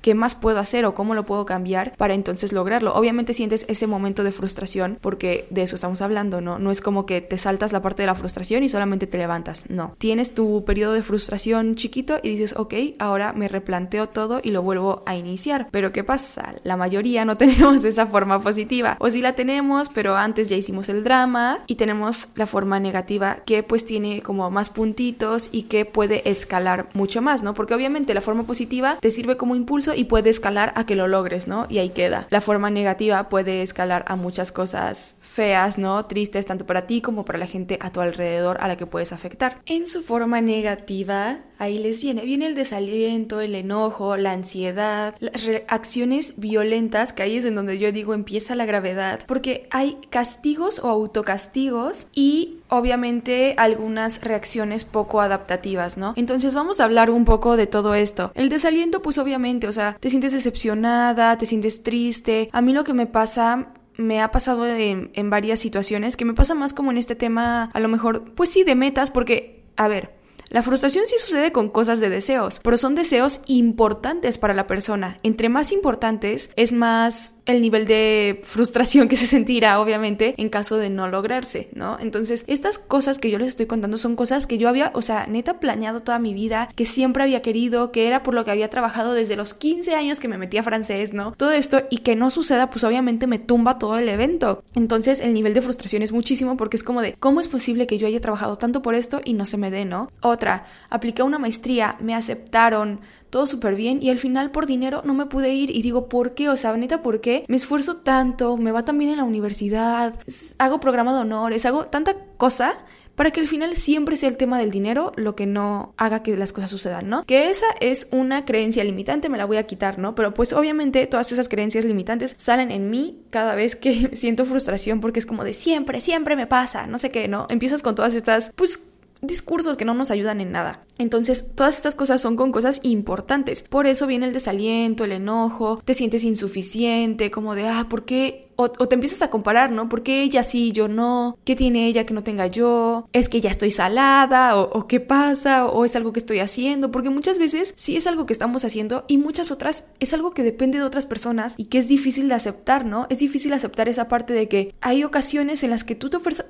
qué 0.00 0.14
más 0.14 0.34
puedo 0.34 0.58
hacer 0.58 0.84
o 0.84 0.94
cómo 0.94 1.14
lo 1.14 1.24
puedo 1.24 1.46
cambiar 1.46 1.96
para 1.96 2.14
entonces 2.14 2.52
lograrlo. 2.52 2.94
Obviamente 2.94 3.32
sientes 3.32 3.64
ese 3.68 3.86
momento 3.86 4.22
de 4.22 4.32
frustración 4.32 4.98
porque 5.00 5.46
de 5.50 5.62
eso 5.62 5.74
estamos 5.74 6.02
hablando, 6.02 6.40
¿no? 6.40 6.58
No 6.58 6.70
es 6.70 6.80
como 6.80 7.06
que 7.06 7.20
te 7.20 7.38
saltas 7.38 7.72
la 7.72 7.82
parte 7.82 8.02
de 8.02 8.06
la 8.06 8.14
frustración 8.14 8.62
y 8.62 8.68
solamente 8.68 9.06
te 9.06 9.18
levantas, 9.18 9.70
no. 9.70 9.94
Tienes 9.98 10.34
tu 10.34 10.64
periodo 10.64 10.92
de 10.92 11.02
frustración 11.02 11.74
chiquito 11.74 12.18
y 12.22 12.28
dices, 12.28 12.54
ok, 12.56 12.74
ahora 12.98 13.32
me 13.32 13.48
replanteo 13.48 14.08
todo 14.08 14.40
y 14.42 14.50
lo 14.50 14.62
vuelvo 14.62 15.02
a 15.06 15.16
iniciar. 15.16 15.68
Pero 15.70 15.92
¿qué 15.92 16.04
pasa? 16.04 16.54
La 16.64 16.76
mayoría 16.76 17.24
no 17.24 17.36
tenemos 17.38 17.84
esa 17.84 18.06
forma 18.06 18.40
positiva. 18.40 18.96
O 19.00 19.10
sí 19.10 19.20
la 19.20 19.34
tenemos, 19.34 19.88
pero 19.88 20.16
antes 20.16 20.48
ya 20.48 20.56
hicimos 20.56 20.88
el 20.88 21.04
drama 21.04 21.60
y 21.66 21.76
tenemos 21.76 22.28
la 22.34 22.46
forma 22.46 22.80
negativa 22.80 23.38
que 23.46 23.62
pues 23.62 23.84
tiene 23.84 24.22
como 24.22 24.50
más 24.50 24.70
puntitos 24.70 25.48
y 25.50 25.62
que 25.62 25.84
puede 25.84 26.28
escalar 26.28 26.88
mucho 26.92 27.22
más, 27.22 27.42
¿no? 27.42 27.54
Porque 27.54 27.74
obviamente 27.74 28.14
la 28.14 28.20
forma 28.20 28.44
positiva 28.44 28.98
te 29.00 29.10
sirve 29.10 29.36
como 29.36 29.53
impulso 29.54 29.94
y 29.94 30.04
puede 30.04 30.30
escalar 30.30 30.72
a 30.76 30.86
que 30.86 30.96
lo 30.96 31.08
logres, 31.08 31.48
¿no? 31.48 31.66
Y 31.68 31.78
ahí 31.78 31.90
queda. 31.90 32.26
La 32.30 32.40
forma 32.40 32.70
negativa 32.70 33.28
puede 33.28 33.62
escalar 33.62 34.04
a 34.08 34.16
muchas 34.16 34.52
cosas 34.52 35.16
feas, 35.20 35.78
¿no? 35.78 36.04
Tristes 36.06 36.46
tanto 36.46 36.66
para 36.66 36.86
ti 36.86 37.00
como 37.00 37.24
para 37.24 37.38
la 37.38 37.46
gente 37.46 37.78
a 37.80 37.90
tu 37.90 38.00
alrededor 38.00 38.58
a 38.60 38.68
la 38.68 38.76
que 38.76 38.86
puedes 38.86 39.12
afectar. 39.12 39.60
En 39.66 39.86
su 39.86 40.02
forma 40.02 40.40
negativa, 40.40 41.40
ahí 41.64 41.78
les 41.78 42.02
viene, 42.02 42.24
viene 42.24 42.46
el 42.46 42.54
desaliento, 42.54 43.40
el 43.40 43.54
enojo, 43.54 44.16
la 44.16 44.32
ansiedad, 44.32 45.14
las 45.20 45.44
reacciones 45.44 46.34
violentas, 46.36 47.12
que 47.12 47.22
ahí 47.22 47.36
es 47.36 47.44
en 47.44 47.54
donde 47.54 47.78
yo 47.78 47.90
digo 47.92 48.14
empieza 48.14 48.54
la 48.54 48.66
gravedad, 48.66 49.20
porque 49.26 49.66
hay 49.70 49.98
castigos 50.10 50.78
o 50.78 50.88
autocastigos 50.88 52.08
y 52.14 52.58
obviamente 52.68 53.54
algunas 53.56 54.22
reacciones 54.22 54.84
poco 54.84 55.20
adaptativas, 55.20 55.96
¿no? 55.96 56.14
Entonces 56.16 56.54
vamos 56.54 56.80
a 56.80 56.84
hablar 56.84 57.10
un 57.10 57.24
poco 57.24 57.56
de 57.56 57.66
todo 57.66 57.94
esto. 57.94 58.32
El 58.34 58.48
desaliento, 58.48 59.02
pues 59.02 59.18
obviamente, 59.18 59.66
o 59.66 59.72
sea, 59.72 59.96
te 59.98 60.10
sientes 60.10 60.32
decepcionada, 60.32 61.36
te 61.38 61.46
sientes 61.46 61.82
triste. 61.82 62.48
A 62.52 62.62
mí 62.62 62.72
lo 62.72 62.84
que 62.84 62.94
me 62.94 63.06
pasa 63.06 63.72
me 63.96 64.20
ha 64.20 64.30
pasado 64.30 64.66
en, 64.66 65.10
en, 65.14 65.30
varias 65.30 65.60
situaciones, 65.60 66.16
que 66.16 66.24
me 66.24 66.34
pasa 66.34 66.54
más 66.54 66.74
como 66.74 66.90
en 66.90 66.98
este 66.98 67.14
tema, 67.14 67.70
a 67.72 67.80
lo 67.80 67.88
mejor, 67.88 68.34
pues 68.34 68.50
sí, 68.50 68.64
de 68.64 68.74
metas, 68.74 69.12
porque, 69.12 69.62
a 69.76 69.86
ver, 69.86 70.23
la 70.54 70.62
frustración 70.62 71.04
sí 71.04 71.16
sucede 71.18 71.50
con 71.50 71.68
cosas 71.68 71.98
de 71.98 72.10
deseos, 72.10 72.60
pero 72.62 72.76
son 72.76 72.94
deseos 72.94 73.40
importantes 73.46 74.38
para 74.38 74.54
la 74.54 74.68
persona. 74.68 75.18
Entre 75.24 75.48
más 75.48 75.72
importantes 75.72 76.50
es 76.54 76.72
más 76.72 77.34
el 77.44 77.60
nivel 77.60 77.86
de 77.88 78.40
frustración 78.44 79.08
que 79.08 79.16
se 79.16 79.26
sentirá, 79.26 79.80
obviamente, 79.80 80.32
en 80.36 80.50
caso 80.50 80.76
de 80.76 80.90
no 80.90 81.08
lograrse, 81.08 81.70
¿no? 81.74 81.98
Entonces, 81.98 82.44
estas 82.46 82.78
cosas 82.78 83.18
que 83.18 83.32
yo 83.32 83.38
les 83.40 83.48
estoy 83.48 83.66
contando 83.66 83.98
son 83.98 84.14
cosas 84.14 84.46
que 84.46 84.56
yo 84.56 84.68
había, 84.68 84.92
o 84.94 85.02
sea, 85.02 85.26
neta 85.26 85.58
planeado 85.58 86.02
toda 86.02 86.20
mi 86.20 86.34
vida, 86.34 86.68
que 86.76 86.86
siempre 86.86 87.24
había 87.24 87.42
querido, 87.42 87.90
que 87.90 88.06
era 88.06 88.22
por 88.22 88.34
lo 88.34 88.44
que 88.44 88.52
había 88.52 88.70
trabajado 88.70 89.12
desde 89.12 89.34
los 89.34 89.54
15 89.54 89.96
años 89.96 90.20
que 90.20 90.28
me 90.28 90.38
metí 90.38 90.56
a 90.58 90.62
francés, 90.62 91.14
¿no? 91.14 91.32
Todo 91.32 91.50
esto 91.50 91.82
y 91.90 91.98
que 91.98 92.14
no 92.14 92.30
suceda, 92.30 92.70
pues 92.70 92.84
obviamente 92.84 93.26
me 93.26 93.40
tumba 93.40 93.80
todo 93.80 93.98
el 93.98 94.08
evento. 94.08 94.62
Entonces, 94.76 95.18
el 95.18 95.34
nivel 95.34 95.52
de 95.52 95.62
frustración 95.62 96.02
es 96.02 96.12
muchísimo 96.12 96.56
porque 96.56 96.76
es 96.76 96.84
como 96.84 97.02
de, 97.02 97.14
¿cómo 97.18 97.40
es 97.40 97.48
posible 97.48 97.88
que 97.88 97.98
yo 97.98 98.06
haya 98.06 98.20
trabajado 98.20 98.54
tanto 98.54 98.82
por 98.82 98.94
esto 98.94 99.20
y 99.24 99.34
no 99.34 99.46
se 99.46 99.56
me 99.56 99.72
dé, 99.72 99.84
¿no? 99.84 100.10
Otra, 100.20 100.43
apliqué 100.90 101.22
una 101.22 101.38
maestría, 101.38 101.96
me 102.00 102.14
aceptaron, 102.14 103.00
todo 103.30 103.46
súper 103.46 103.74
bien 103.74 104.00
y 104.00 104.10
al 104.10 104.18
final 104.18 104.52
por 104.52 104.66
dinero 104.66 105.02
no 105.04 105.12
me 105.12 105.26
pude 105.26 105.52
ir 105.52 105.70
y 105.74 105.82
digo, 105.82 106.08
¿por 106.08 106.34
qué? 106.34 106.48
O 106.48 106.56
sea, 106.56 106.76
neta, 106.76 107.02
¿por 107.02 107.20
qué? 107.20 107.44
Me 107.48 107.56
esfuerzo 107.56 107.96
tanto, 107.96 108.56
me 108.56 108.70
va 108.70 108.84
tan 108.84 108.96
bien 108.98 109.10
en 109.10 109.16
la 109.16 109.24
universidad, 109.24 110.14
hago 110.58 110.78
programa 110.78 111.12
de 111.14 111.20
honores, 111.20 111.66
hago 111.66 111.86
tanta 111.86 112.14
cosa 112.36 112.84
para 113.14 113.30
que 113.30 113.40
al 113.40 113.48
final 113.48 113.76
siempre 113.76 114.16
sea 114.16 114.28
el 114.28 114.36
tema 114.36 114.58
del 114.58 114.70
dinero 114.70 115.12
lo 115.16 115.36
que 115.36 115.46
no 115.46 115.94
haga 115.96 116.22
que 116.22 116.36
las 116.36 116.52
cosas 116.52 116.70
sucedan, 116.70 117.08
¿no? 117.08 117.24
Que 117.24 117.50
esa 117.50 117.66
es 117.80 118.08
una 118.10 118.44
creencia 118.44 118.84
limitante, 118.84 119.28
me 119.28 119.38
la 119.38 119.44
voy 119.44 119.56
a 119.56 119.66
quitar, 119.66 119.98
¿no? 119.98 120.14
Pero 120.14 120.34
pues 120.34 120.52
obviamente 120.52 121.06
todas 121.06 121.30
esas 121.32 121.48
creencias 121.48 121.84
limitantes 121.84 122.34
salen 122.38 122.70
en 122.70 122.90
mí 122.90 123.24
cada 123.30 123.54
vez 123.54 123.76
que 123.76 124.10
siento 124.16 124.44
frustración 124.44 125.00
porque 125.00 125.20
es 125.20 125.26
como 125.26 125.44
de 125.44 125.52
siempre, 125.52 126.00
siempre 126.00 126.36
me 126.36 126.46
pasa, 126.46 126.86
no 126.86 126.98
sé 126.98 127.10
qué, 127.10 127.28
¿no? 127.28 127.46
Empiezas 127.50 127.82
con 127.82 127.94
todas 127.94 128.14
estas, 128.14 128.52
pues 128.54 128.78
discursos 129.26 129.76
que 129.76 129.84
no 129.84 129.94
nos 129.94 130.10
ayudan 130.10 130.40
en 130.40 130.52
nada. 130.52 130.84
Entonces, 130.98 131.54
todas 131.54 131.76
estas 131.76 131.94
cosas 131.94 132.20
son 132.20 132.36
con 132.36 132.52
cosas 132.52 132.80
importantes. 132.82 133.62
Por 133.62 133.86
eso 133.86 134.06
viene 134.06 134.26
el 134.26 134.32
desaliento, 134.32 135.04
el 135.04 135.12
enojo, 135.12 135.80
te 135.84 135.94
sientes 135.94 136.24
insuficiente, 136.24 137.30
como 137.30 137.54
de, 137.54 137.68
ah, 137.68 137.86
¿por 137.88 138.04
qué 138.04 138.43
o, 138.56 138.68
te 138.70 138.94
empiezas 138.94 139.22
a 139.22 139.30
comparar, 139.30 139.70
¿no? 139.70 139.88
¿Por 139.88 140.02
qué 140.02 140.22
ella 140.22 140.42
sí, 140.42 140.72
yo 140.72 140.88
no? 140.88 141.38
¿Qué 141.44 141.56
tiene 141.56 141.86
ella 141.86 142.06
que 142.06 142.14
no 142.14 142.22
tenga 142.22 142.46
yo? 142.46 143.08
¿Es 143.12 143.28
que 143.28 143.40
ya 143.40 143.50
estoy 143.50 143.70
salada? 143.70 144.58
¿O, 144.58 144.78
o 144.78 144.86
qué 144.86 145.00
pasa? 145.00 145.66
¿O 145.66 145.84
es 145.84 145.96
algo 145.96 146.12
que 146.12 146.20
estoy 146.20 146.40
haciendo? 146.40 146.90
Porque 146.90 147.10
muchas 147.10 147.38
veces 147.38 147.72
sí 147.76 147.96
es 147.96 148.06
algo 148.06 148.26
que 148.26 148.32
estamos 148.32 148.64
haciendo 148.64 149.04
y 149.08 149.18
muchas 149.18 149.50
otras 149.50 149.86
es 150.00 150.12
algo 150.14 150.30
que 150.30 150.42
depende 150.42 150.78
de 150.78 150.84
otras 150.84 151.06
personas 151.06 151.54
y 151.56 151.66
que 151.66 151.78
es 151.78 151.88
difícil 151.88 152.28
de 152.28 152.34
aceptar, 152.34 152.84
¿no? 152.84 153.06
Es 153.10 153.18
difícil 153.18 153.52
aceptar 153.52 153.88
esa 153.88 154.08
parte 154.08 154.32
de 154.32 154.48
que 154.48 154.74
hay 154.80 155.04
ocasiones 155.04 155.62
en 155.62 155.70
las 155.70 155.84
que 155.84 155.94
tú 155.94 156.10
te 156.10 156.16
ofreces 156.16 156.46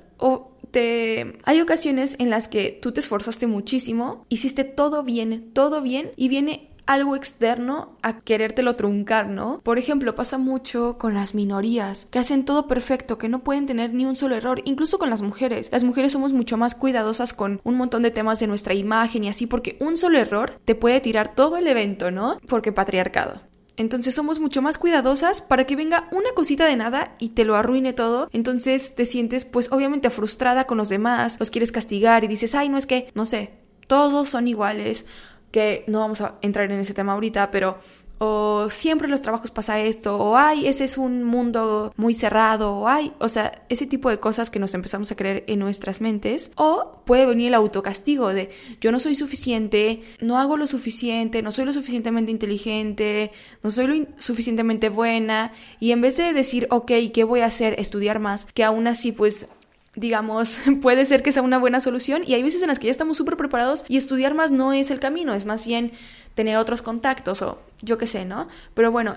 te... 0.70 1.38
Hay 1.44 1.60
ocasiones 1.60 2.16
en 2.18 2.30
las 2.30 2.48
que 2.48 2.76
tú 2.82 2.92
te 2.92 3.00
esforzaste 3.00 3.46
muchísimo, 3.46 4.26
hiciste 4.28 4.64
todo 4.64 5.04
bien, 5.04 5.50
todo 5.52 5.82
bien 5.82 6.10
y 6.16 6.28
viene 6.28 6.73
algo 6.86 7.16
externo 7.16 7.96
a 8.02 8.20
querértelo 8.20 8.76
truncar, 8.76 9.28
¿no? 9.28 9.60
Por 9.62 9.78
ejemplo, 9.78 10.14
pasa 10.14 10.38
mucho 10.38 10.98
con 10.98 11.14
las 11.14 11.34
minorías, 11.34 12.06
que 12.10 12.18
hacen 12.18 12.44
todo 12.44 12.66
perfecto, 12.66 13.18
que 13.18 13.28
no 13.28 13.44
pueden 13.44 13.66
tener 13.66 13.94
ni 13.94 14.04
un 14.04 14.16
solo 14.16 14.36
error, 14.36 14.60
incluso 14.64 14.98
con 14.98 15.10
las 15.10 15.22
mujeres. 15.22 15.70
Las 15.72 15.84
mujeres 15.84 16.12
somos 16.12 16.32
mucho 16.32 16.56
más 16.56 16.74
cuidadosas 16.74 17.32
con 17.32 17.60
un 17.64 17.76
montón 17.76 18.02
de 18.02 18.10
temas 18.10 18.40
de 18.40 18.46
nuestra 18.46 18.74
imagen 18.74 19.24
y 19.24 19.28
así, 19.28 19.46
porque 19.46 19.76
un 19.80 19.96
solo 19.96 20.18
error 20.18 20.60
te 20.64 20.74
puede 20.74 21.00
tirar 21.00 21.34
todo 21.34 21.56
el 21.56 21.66
evento, 21.66 22.10
¿no? 22.10 22.38
Porque 22.48 22.72
patriarcado. 22.72 23.40
Entonces 23.76 24.14
somos 24.14 24.38
mucho 24.38 24.62
más 24.62 24.78
cuidadosas 24.78 25.42
para 25.42 25.64
que 25.64 25.74
venga 25.74 26.08
una 26.12 26.30
cosita 26.34 26.66
de 26.66 26.76
nada 26.76 27.16
y 27.18 27.30
te 27.30 27.44
lo 27.44 27.56
arruine 27.56 27.92
todo. 27.92 28.28
Entonces 28.32 28.94
te 28.94 29.04
sientes 29.04 29.44
pues 29.44 29.72
obviamente 29.72 30.10
frustrada 30.10 30.66
con 30.66 30.78
los 30.78 30.88
demás, 30.88 31.36
los 31.40 31.50
quieres 31.50 31.72
castigar 31.72 32.22
y 32.22 32.28
dices, 32.28 32.54
ay, 32.54 32.68
no 32.68 32.78
es 32.78 32.86
que, 32.86 33.10
no 33.14 33.24
sé, 33.24 33.52
todos 33.88 34.28
son 34.28 34.48
iguales 34.48 35.06
que 35.54 35.84
no 35.86 36.00
vamos 36.00 36.20
a 36.20 36.34
entrar 36.42 36.68
en 36.72 36.80
ese 36.80 36.94
tema 36.94 37.12
ahorita, 37.12 37.52
pero 37.52 37.78
o 38.18 38.70
siempre 38.70 39.06
en 39.06 39.12
los 39.12 39.22
trabajos 39.22 39.52
pasa 39.52 39.80
esto, 39.80 40.18
o 40.18 40.36
ay, 40.36 40.66
ese 40.66 40.82
es 40.82 40.98
un 40.98 41.22
mundo 41.22 41.92
muy 41.96 42.12
cerrado, 42.12 42.76
o 42.76 42.88
ay, 42.88 43.12
o 43.20 43.28
sea, 43.28 43.62
ese 43.68 43.86
tipo 43.86 44.10
de 44.10 44.18
cosas 44.18 44.50
que 44.50 44.58
nos 44.58 44.74
empezamos 44.74 45.12
a 45.12 45.16
creer 45.16 45.44
en 45.46 45.60
nuestras 45.60 46.00
mentes, 46.00 46.50
o 46.56 47.02
puede 47.04 47.24
venir 47.24 47.48
el 47.48 47.54
autocastigo 47.54 48.34
de 48.34 48.50
yo 48.80 48.90
no 48.90 48.98
soy 48.98 49.14
suficiente, 49.14 50.02
no 50.20 50.38
hago 50.38 50.56
lo 50.56 50.66
suficiente, 50.66 51.40
no 51.40 51.52
soy 51.52 51.66
lo 51.66 51.72
suficientemente 51.72 52.32
inteligente, 52.32 53.30
no 53.62 53.70
soy 53.70 53.86
lo 53.86 54.06
suficientemente 54.18 54.88
buena, 54.88 55.52
y 55.78 55.92
en 55.92 56.00
vez 56.00 56.16
de 56.16 56.32
decir, 56.32 56.66
ok, 56.70 56.90
¿qué 57.12 57.22
voy 57.22 57.42
a 57.42 57.46
hacer? 57.46 57.78
Estudiar 57.78 58.18
más, 58.18 58.46
que 58.54 58.64
aún 58.64 58.88
así 58.88 59.12
pues 59.12 59.48
digamos, 59.96 60.58
puede 60.82 61.04
ser 61.04 61.22
que 61.22 61.32
sea 61.32 61.42
una 61.42 61.58
buena 61.58 61.80
solución 61.80 62.22
y 62.26 62.34
hay 62.34 62.42
veces 62.42 62.62
en 62.62 62.68
las 62.68 62.78
que 62.78 62.86
ya 62.86 62.90
estamos 62.90 63.16
súper 63.16 63.36
preparados 63.36 63.84
y 63.88 63.96
estudiar 63.96 64.34
más 64.34 64.50
no 64.50 64.72
es 64.72 64.90
el 64.90 65.00
camino, 65.00 65.34
es 65.34 65.46
más 65.46 65.64
bien 65.64 65.92
tener 66.34 66.56
otros 66.56 66.82
contactos 66.82 67.42
o 67.42 67.60
yo 67.82 67.98
qué 67.98 68.06
sé, 68.06 68.24
¿no? 68.24 68.48
Pero 68.74 68.90
bueno, 68.90 69.14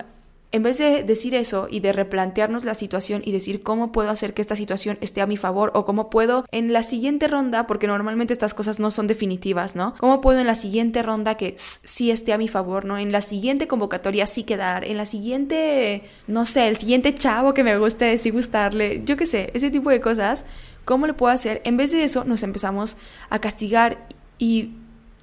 en 0.52 0.64
vez 0.64 0.78
de 0.78 1.04
decir 1.04 1.36
eso 1.36 1.68
y 1.70 1.82
de 1.82 1.92
replantearnos 1.92 2.64
la 2.64 2.74
situación 2.74 3.22
y 3.26 3.32
decir 3.32 3.62
cómo 3.62 3.92
puedo 3.92 4.10
hacer 4.10 4.34
que 4.34 4.42
esta 4.42 4.56
situación 4.56 4.98
esté 5.02 5.22
a 5.22 5.28
mi 5.28 5.38
favor 5.38 5.72
o 5.76 5.86
cómo 5.86 6.10
puedo 6.10 6.46
en 6.52 6.72
la 6.72 6.84
siguiente 6.84 7.28
ronda, 7.28 7.68
porque 7.68 7.88
normalmente 7.88 8.34
estas 8.34 8.54
cosas 8.54 8.80
no 8.80 8.92
son 8.92 9.08
definitivas, 9.08 9.76
¿no? 9.76 9.96
¿Cómo 10.00 10.22
puedo 10.22 10.40
en 10.40 10.48
la 10.48 10.56
siguiente 10.56 11.04
ronda 11.04 11.36
que 11.36 11.56
sí 11.58 12.12
esté 12.12 12.34
a 12.34 12.38
mi 12.38 12.48
favor, 12.48 12.86
¿no? 12.86 12.98
En 12.98 13.12
la 13.12 13.22
siguiente 13.22 13.68
convocatoria 13.68 14.26
sí 14.26 14.44
quedar, 14.44 14.86
en 14.86 14.98
la 14.98 15.06
siguiente, 15.06 16.04
no 16.28 16.46
sé, 16.46 16.68
el 16.68 16.78
siguiente 16.78 17.14
chavo 17.14 17.54
que 17.54 17.64
me 17.64 17.78
guste, 17.78 18.18
sí 18.18 18.30
gustarle, 18.30 19.04
yo 19.04 19.18
qué 19.18 19.26
sé, 19.26 19.52
ese 19.54 19.70
tipo 19.70 19.90
de 19.90 20.00
cosas, 20.00 20.46
¿cómo 20.86 21.08
le 21.08 21.14
puedo 21.14 21.34
hacer? 21.34 21.62
En 21.66 21.76
vez 21.76 21.92
de 21.92 22.04
eso 22.04 22.24
nos 22.24 22.44
empezamos 22.44 22.96
a 23.30 23.40
castigar 23.40 24.08
y 24.40 24.72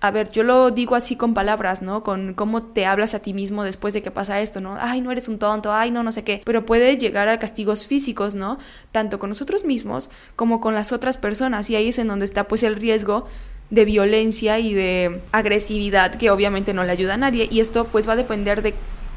a 0.05 0.11
ver, 0.11 0.31
yo 0.31 0.43
lo 0.43 0.71
digo 0.71 0.97
así 0.97 1.17
con 1.17 1.33
palabras, 1.33 1.81
¿no? 1.81 2.03
Con 2.03 2.35
cómo 2.35 2.63
te 2.63 2.85
hablas 2.85 3.15
a 3.15 3.21
ti 3.21 3.33
mismo 3.33 3.65
después 3.65 3.95
de 3.95 4.03
que 4.03 4.11
pasa 4.11 4.43
esto, 4.43 4.61
¿no? 4.61 4.77
Ay, 4.79 5.01
no 5.01 5.11
eres 5.11 5.29
un 5.29 5.39
tonto, 5.39 5.73
ay, 5.73 5.91
no, 5.91 6.03
no 6.03 6.13
sé 6.13 6.23
qué. 6.25 6.43
Pero 6.45 6.67
puede 6.67 6.99
llegar 6.99 7.27
a 7.29 7.39
castigos 7.39 7.87
físicos, 7.87 8.35
¿no? 8.35 8.59
Tanto 8.93 9.19
con 9.19 9.31
nosotros 9.31 9.65
mismos 9.65 10.11
como 10.37 10.61
con 10.61 10.75
las 10.75 10.93
otras 10.93 11.17
personas. 11.17 11.71
Y 11.71 11.77
ahí 11.77 11.89
es 11.89 11.99
en 11.99 12.09
donde 12.09 12.27
está 12.27 12.45
pues 12.45 12.65
el 12.65 12.77
riesgo 12.77 13.27
de 13.71 13.87
violencia 13.87 14.59
y 14.59 14.75
de 14.75 15.23
agresividad 15.33 16.17
que 16.17 16.31
obviamente 16.31 16.75
no 16.75 16.85
le 16.85 16.93
ayuda 16.93 17.15
a 17.15 17.17
nadie. 17.17 17.49
Y 17.51 17.61
esto 17.61 17.87
pues 17.87 18.07
va 18.07 18.13
a 18.13 18.17
depender 18.17 18.61
de 18.61 18.75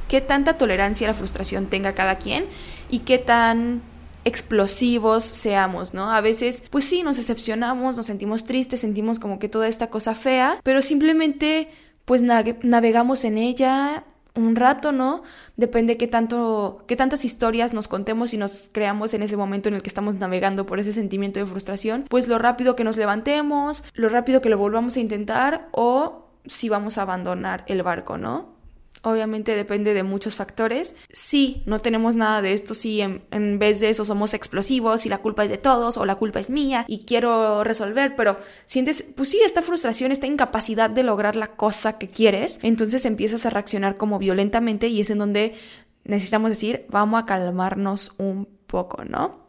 qué 0.07 0.21
tanta 0.21 0.57
tolerancia 0.57 1.05
a 1.05 1.11
la 1.11 1.17
frustración 1.17 1.65
tenga 1.65 1.95
cada 1.95 2.17
quien 2.17 2.45
y 2.89 2.99
qué 2.99 3.17
tan 3.17 3.81
explosivos 4.27 5.23
seamos, 5.23 5.93
¿no? 5.93 6.11
A 6.11 6.21
veces, 6.21 6.63
pues 6.69 6.85
sí, 6.85 7.03
nos 7.03 7.17
decepcionamos, 7.17 7.95
nos 7.97 8.05
sentimos 8.05 8.45
tristes, 8.45 8.81
sentimos 8.81 9.19
como 9.19 9.39
que 9.39 9.49
toda 9.49 9.67
esta 9.67 9.89
cosa 9.89 10.15
fea, 10.15 10.59
pero 10.63 10.81
simplemente, 10.81 11.69
pues 12.05 12.21
navegamos 12.21 13.25
en 13.25 13.37
ella 13.37 14.05
un 14.35 14.55
rato, 14.55 14.91
¿no? 14.91 15.23
Depende 15.55 15.97
qué 15.97 16.07
tanto, 16.07 16.83
qué 16.87 16.95
tantas 16.95 17.25
historias 17.25 17.73
nos 17.73 17.87
contemos 17.87 18.33
y 18.33 18.37
nos 18.37 18.69
creamos 18.71 19.13
en 19.13 19.23
ese 19.23 19.35
momento 19.35 19.69
en 19.69 19.75
el 19.75 19.81
que 19.81 19.89
estamos 19.89 20.15
navegando 20.15 20.65
por 20.65 20.79
ese 20.79 20.93
sentimiento 20.93 21.39
de 21.39 21.45
frustración, 21.45 22.05
pues 22.07 22.27
lo 22.27 22.37
rápido 22.37 22.75
que 22.75 22.83
nos 22.83 22.97
levantemos, 22.97 23.83
lo 23.93 24.09
rápido 24.09 24.41
que 24.41 24.49
lo 24.49 24.57
volvamos 24.57 24.95
a 24.97 24.99
intentar 24.99 25.69
o 25.71 26.27
si 26.45 26.69
vamos 26.69 26.97
a 26.97 27.01
abandonar 27.01 27.63
el 27.67 27.81
barco, 27.83 28.17
¿no? 28.17 28.56
Obviamente 29.07 29.55
depende 29.55 29.93
de 29.93 30.03
muchos 30.03 30.35
factores. 30.35 30.97
Si 31.09 31.63
no 31.65 31.79
tenemos 31.79 32.17
nada 32.17 32.41
de 32.41 32.51
esto, 32.51 32.73
si 32.73 32.99
en, 32.99 33.57
vez 33.57 33.79
de 33.79 33.87
eso 33.87 34.03
somos 34.03 34.33
explosivos 34.33 35.05
y 35.05 35.09
la 35.09 35.19
culpa 35.19 35.45
es 35.45 35.49
de 35.49 35.57
todos 35.57 35.95
o 35.95 36.05
la 36.05 36.15
culpa 36.15 36.41
es 36.41 36.49
mía 36.49 36.83
y 36.89 37.05
quiero 37.05 37.63
resolver, 37.63 38.17
pero 38.17 38.35
sientes, 38.65 39.05
pues 39.15 39.29
sí, 39.29 39.39
esta 39.45 39.61
frustración, 39.61 40.11
esta 40.11 40.27
incapacidad 40.27 40.89
de 40.89 41.03
lograr 41.03 41.37
la 41.37 41.55
cosa 41.55 41.97
que 41.97 42.09
quieres, 42.09 42.59
entonces 42.63 43.05
empiezas 43.05 43.45
a 43.45 43.49
reaccionar 43.49 43.95
como 43.95 44.19
violentamente 44.19 44.89
y 44.89 44.99
es 44.99 45.09
en 45.09 45.19
donde 45.19 45.55
necesitamos 46.03 46.49
decir, 46.49 46.85
vamos 46.89 47.23
a 47.23 47.25
calmarnos 47.25 48.11
un 48.17 48.45
poco, 48.67 49.05
¿no? 49.05 49.47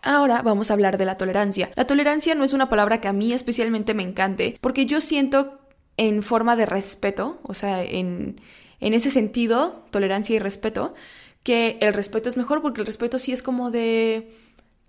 Ahora 0.00 0.40
vamos 0.40 0.70
a 0.70 0.74
hablar 0.74 0.96
de 0.96 1.04
la 1.04 1.18
tolerancia. 1.18 1.70
La 1.76 1.86
tolerancia 1.86 2.34
no 2.34 2.44
es 2.44 2.54
una 2.54 2.70
palabra 2.70 3.02
que 3.02 3.08
a 3.08 3.12
mí 3.12 3.34
especialmente 3.34 3.92
me 3.92 4.04
encante, 4.04 4.56
porque 4.62 4.86
yo 4.86 5.02
siento 5.02 5.58
en 5.98 6.22
forma 6.22 6.56
de 6.56 6.64
respeto, 6.64 7.40
o 7.42 7.52
sea, 7.52 7.82
en, 7.82 8.40
en 8.80 8.94
ese 8.94 9.10
sentido, 9.10 9.84
tolerancia 9.90 10.36
y 10.36 10.38
respeto, 10.38 10.94
que 11.42 11.78
el 11.80 11.94
respeto 11.94 12.28
es 12.28 12.36
mejor 12.36 12.62
porque 12.62 12.80
el 12.80 12.86
respeto 12.86 13.18
sí 13.18 13.32
es 13.32 13.42
como 13.42 13.70
de 13.70 14.30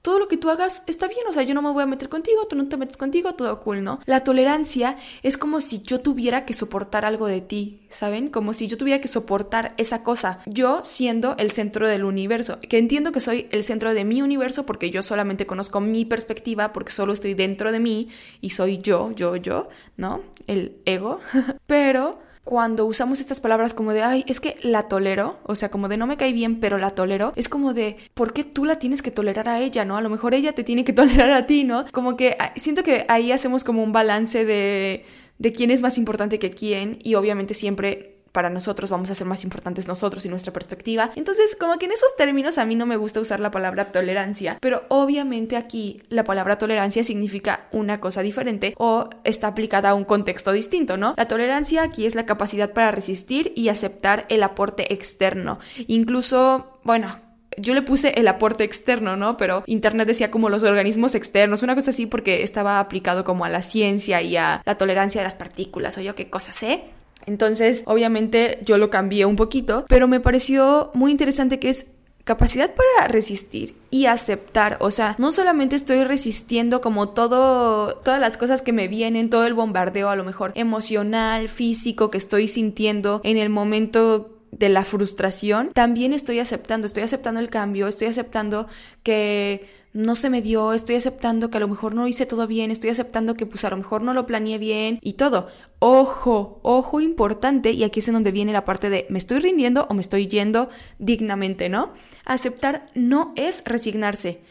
todo 0.02 0.18
lo 0.18 0.28
que 0.28 0.38
tú 0.38 0.50
hagas 0.50 0.84
está 0.88 1.08
bien, 1.08 1.22
o 1.30 1.32
sea, 1.32 1.44
yo 1.44 1.54
no 1.54 1.62
me 1.62 1.72
voy 1.72 1.84
a 1.84 1.86
meter 1.86 2.10
contigo, 2.10 2.48
tú 2.48 2.56
no 2.56 2.68
te 2.68 2.78
metes 2.78 2.98
contigo, 2.98 3.36
todo 3.36 3.60
cool, 3.60 3.84
¿no? 3.84 4.00
La 4.06 4.24
tolerancia 4.24 4.98
es 5.22 5.38
como 5.38 5.62
si 5.62 5.82
yo 5.84 6.02
tuviera 6.02 6.46
que 6.46 6.54
soportar 6.54 7.06
algo 7.06 7.28
de 7.28 7.42
ti, 7.42 7.86
¿saben? 7.90 8.30
Como 8.30 8.54
si 8.54 8.68
yo 8.68 8.78
tuviera 8.78 9.00
que 9.00 9.08
soportar 9.08 9.74
esa 9.78 10.04
cosa, 10.04 10.40
yo 10.48 10.82
siendo 10.84 11.36
el 11.38 11.52
centro 11.52 11.88
del 11.88 12.04
universo, 12.04 12.60
que 12.62 12.80
entiendo 12.80 13.12
que 13.12 13.20
soy 13.20 13.48
el 13.52 13.64
centro 13.64 13.94
de 13.94 14.04
mi 14.04 14.22
universo 14.22 14.66
porque 14.66 14.90
yo 14.90 15.04
solamente 15.04 15.46
conozco 15.46 15.80
mi 15.82 16.06
perspectiva, 16.06 16.74
porque 16.74 16.92
solo 16.92 17.14
estoy 17.14 17.36
dentro 17.36 17.72
de 17.72 17.80
mí 17.80 18.10
y 18.42 18.52
soy 18.52 18.80
yo, 18.80 19.12
yo, 19.12 19.36
yo, 19.36 19.70
¿no? 19.98 20.22
El 20.48 20.82
ego, 20.86 21.20
pero 21.68 22.20
cuando 22.44 22.86
usamos 22.86 23.20
estas 23.20 23.40
palabras 23.40 23.74
como 23.74 23.94
de, 23.94 24.04
ay, 24.04 24.24
es 24.28 24.40
que 24.40 24.56
la 24.64 24.88
tolero, 24.88 25.40
o 25.44 25.56
sea, 25.56 25.70
como 25.70 25.88
de 25.88 25.98
no 25.98 26.08
me 26.08 26.18
cae 26.18 26.34
bien, 26.34 26.60
pero 26.60 26.78
la 26.78 26.92
tolero, 26.92 27.34
es 27.36 27.50
como 27.50 27.74
de, 27.74 27.98
¿por 28.14 28.34
qué 28.34 28.44
tú 28.44 28.66
la 28.66 28.80
tienes 28.80 29.02
que 29.02 29.12
tolerar 29.12 29.48
a 29.48 29.60
ella, 29.60 29.86
no? 29.86 29.98
A 29.98 30.02
lo 30.02 30.10
mejor 30.10 30.34
ella 30.34 30.54
te 30.54 30.64
tiene 30.64 30.84
que 30.84 30.94
tolerar 30.94 31.32
a 31.32 31.46
ti, 31.46 31.64
¿no? 31.64 31.86
Como 31.92 32.18
que 32.18 32.36
ah, 32.40 32.54
siento 32.56 32.84
que 32.84 33.06
ahí 33.10 33.32
hacemos 33.32 33.64
como 33.64 33.84
un 33.84 33.92
balance 33.92 34.46
de, 34.46 35.06
de 35.38 35.54
quién 35.54 35.72
es 35.72 35.82
más 35.82 35.98
importante 35.98 36.40
que 36.40 36.52
quién 36.52 36.98
y 37.04 37.16
obviamente 37.16 37.54
siempre 37.54 38.21
para 38.32 38.50
nosotros 38.50 38.90
vamos 38.90 39.10
a 39.10 39.16
ser 39.16 39.28
más 39.28 39.44
importantes 39.44 39.88
nosotros 39.88 40.26
y 40.26 40.30
nuestra 40.30 40.54
perspectiva. 40.54 41.12
Entonces, 41.16 41.56
como 41.60 41.78
que 41.78 41.86
en 41.86 41.92
esos 41.92 42.16
términos 42.16 42.58
a 42.58 42.66
mí 42.66 42.76
no 42.76 42.86
me 42.86 42.98
gusta 42.98 43.20
usar 43.20 43.40
la 43.40 43.52
palabra 43.52 43.92
tolerancia, 43.92 44.58
pero 44.62 44.84
obviamente 44.90 45.58
aquí 45.58 46.02
la 46.10 46.24
palabra 46.24 46.58
tolerancia 46.58 47.04
significa 47.04 47.68
una 47.72 48.00
cosa 48.00 48.22
diferente 48.22 48.74
o 48.78 49.10
está 49.24 49.48
aplicada 49.48 49.90
a 49.90 49.94
un 49.94 50.06
contexto 50.06 50.52
distinto, 50.52 50.98
¿no? 50.98 51.14
La 51.18 51.28
tolerancia 51.28 51.84
aquí 51.84 52.06
es 52.06 52.16
la 52.16 52.26
capacidad 52.26 52.72
para 52.74 52.92
resistir 52.92 53.54
y 53.56 53.70
aceptar 53.70 54.26
el 54.30 54.44
aporte 54.44 54.94
externo. 54.94 55.60
Incluso, 55.88 56.80
bueno, 56.84 57.20
yo 57.58 57.74
le 57.74 57.82
puse 57.82 58.14
el 58.18 58.28
aporte 58.28 58.64
externo, 58.64 59.18
¿no? 59.18 59.38
Pero 59.38 59.64
Internet 59.68 60.08
decía 60.08 60.32
como 60.32 60.50
los 60.50 60.64
organismos 60.64 61.16
externos, 61.16 61.64
una 61.64 61.76
cosa 61.76 61.92
así 61.92 62.06
porque 62.06 62.44
estaba 62.44 62.80
aplicado 62.80 63.24
como 63.24 63.46
a 63.46 63.50
la 63.50 63.62
ciencia 63.62 64.22
y 64.22 64.38
a 64.38 64.62
la 64.66 64.76
tolerancia 64.76 65.22
de 65.22 65.26
las 65.26 65.36
partículas 65.36 65.98
o 65.98 66.02
yo 66.02 66.16
qué 66.16 66.30
cosas, 66.30 66.64
¿eh? 66.64 66.84
Entonces, 67.26 67.84
obviamente 67.86 68.60
yo 68.64 68.78
lo 68.78 68.90
cambié 68.90 69.26
un 69.26 69.36
poquito, 69.36 69.86
pero 69.88 70.08
me 70.08 70.20
pareció 70.20 70.92
muy 70.94 71.12
interesante 71.12 71.60
que 71.60 71.70
es 71.70 71.88
capacidad 72.24 72.74
para 72.74 73.08
resistir 73.08 73.76
y 73.90 74.06
aceptar, 74.06 74.78
o 74.80 74.92
sea, 74.92 75.16
no 75.18 75.32
solamente 75.32 75.76
estoy 75.76 76.04
resistiendo 76.04 76.80
como 76.82 77.10
todo 77.10 77.96
todas 77.96 78.20
las 78.20 78.38
cosas 78.38 78.62
que 78.62 78.74
me 78.74 78.88
vienen, 78.88 79.30
todo 79.30 79.46
el 79.46 79.54
bombardeo 79.54 80.10
a 80.10 80.16
lo 80.16 80.24
mejor 80.24 80.52
emocional, 80.56 81.50
físico 81.50 82.12
que 82.12 82.18
estoy 82.18 82.48
sintiendo 82.48 83.22
en 83.24 83.38
el 83.38 83.50
momento 83.50 84.41
de 84.52 84.70
la 84.70 84.84
frustración, 84.84 85.72
también 85.74 86.14
estoy 86.14 86.40
aceptando, 86.40 86.86
estoy 86.86 87.04
aceptando 87.04 87.40
el 87.40 87.50
cambio, 87.50 87.88
estoy 87.88 88.08
aceptando 88.08 88.68
que 89.04 89.66
no 89.94 90.16
se 90.16 90.30
me 90.30 90.42
dio, 90.42 90.74
estoy 90.74 90.96
aceptando 90.96 91.50
que 91.50 91.58
a 91.58 91.60
lo 91.60 91.68
mejor 91.68 91.96
no 91.96 92.08
hice 92.08 92.26
todo 92.26 92.48
bien, 92.48 92.72
estoy 92.72 92.90
aceptando 92.90 93.36
que 93.36 93.46
pues 93.46 93.66
a 93.66 93.70
lo 93.70 93.78
mejor 93.78 94.02
no 94.02 94.14
lo 94.14 94.26
planeé 94.26 94.58
bien 94.58 95.00
y 95.02 95.14
todo. 95.14 95.48
Ojo, 95.80 96.60
ojo 96.64 97.02
importante, 97.02 97.72
y 97.72 97.84
aquí 97.84 98.00
es 98.00 98.08
en 98.08 98.14
donde 98.14 98.32
viene 98.32 98.54
la 98.54 98.66
parte 98.66 98.90
de 98.90 99.06
me 99.10 99.20
estoy 99.20 99.40
rindiendo 99.40 99.88
o 99.90 99.94
me 99.94 100.02
estoy 100.02 100.28
yendo 100.28 100.70
dignamente, 101.00 101.70
¿no? 101.70 101.94
Aceptar 102.26 102.86
no 102.94 103.34
es 103.36 103.64
resignarse 103.66 104.42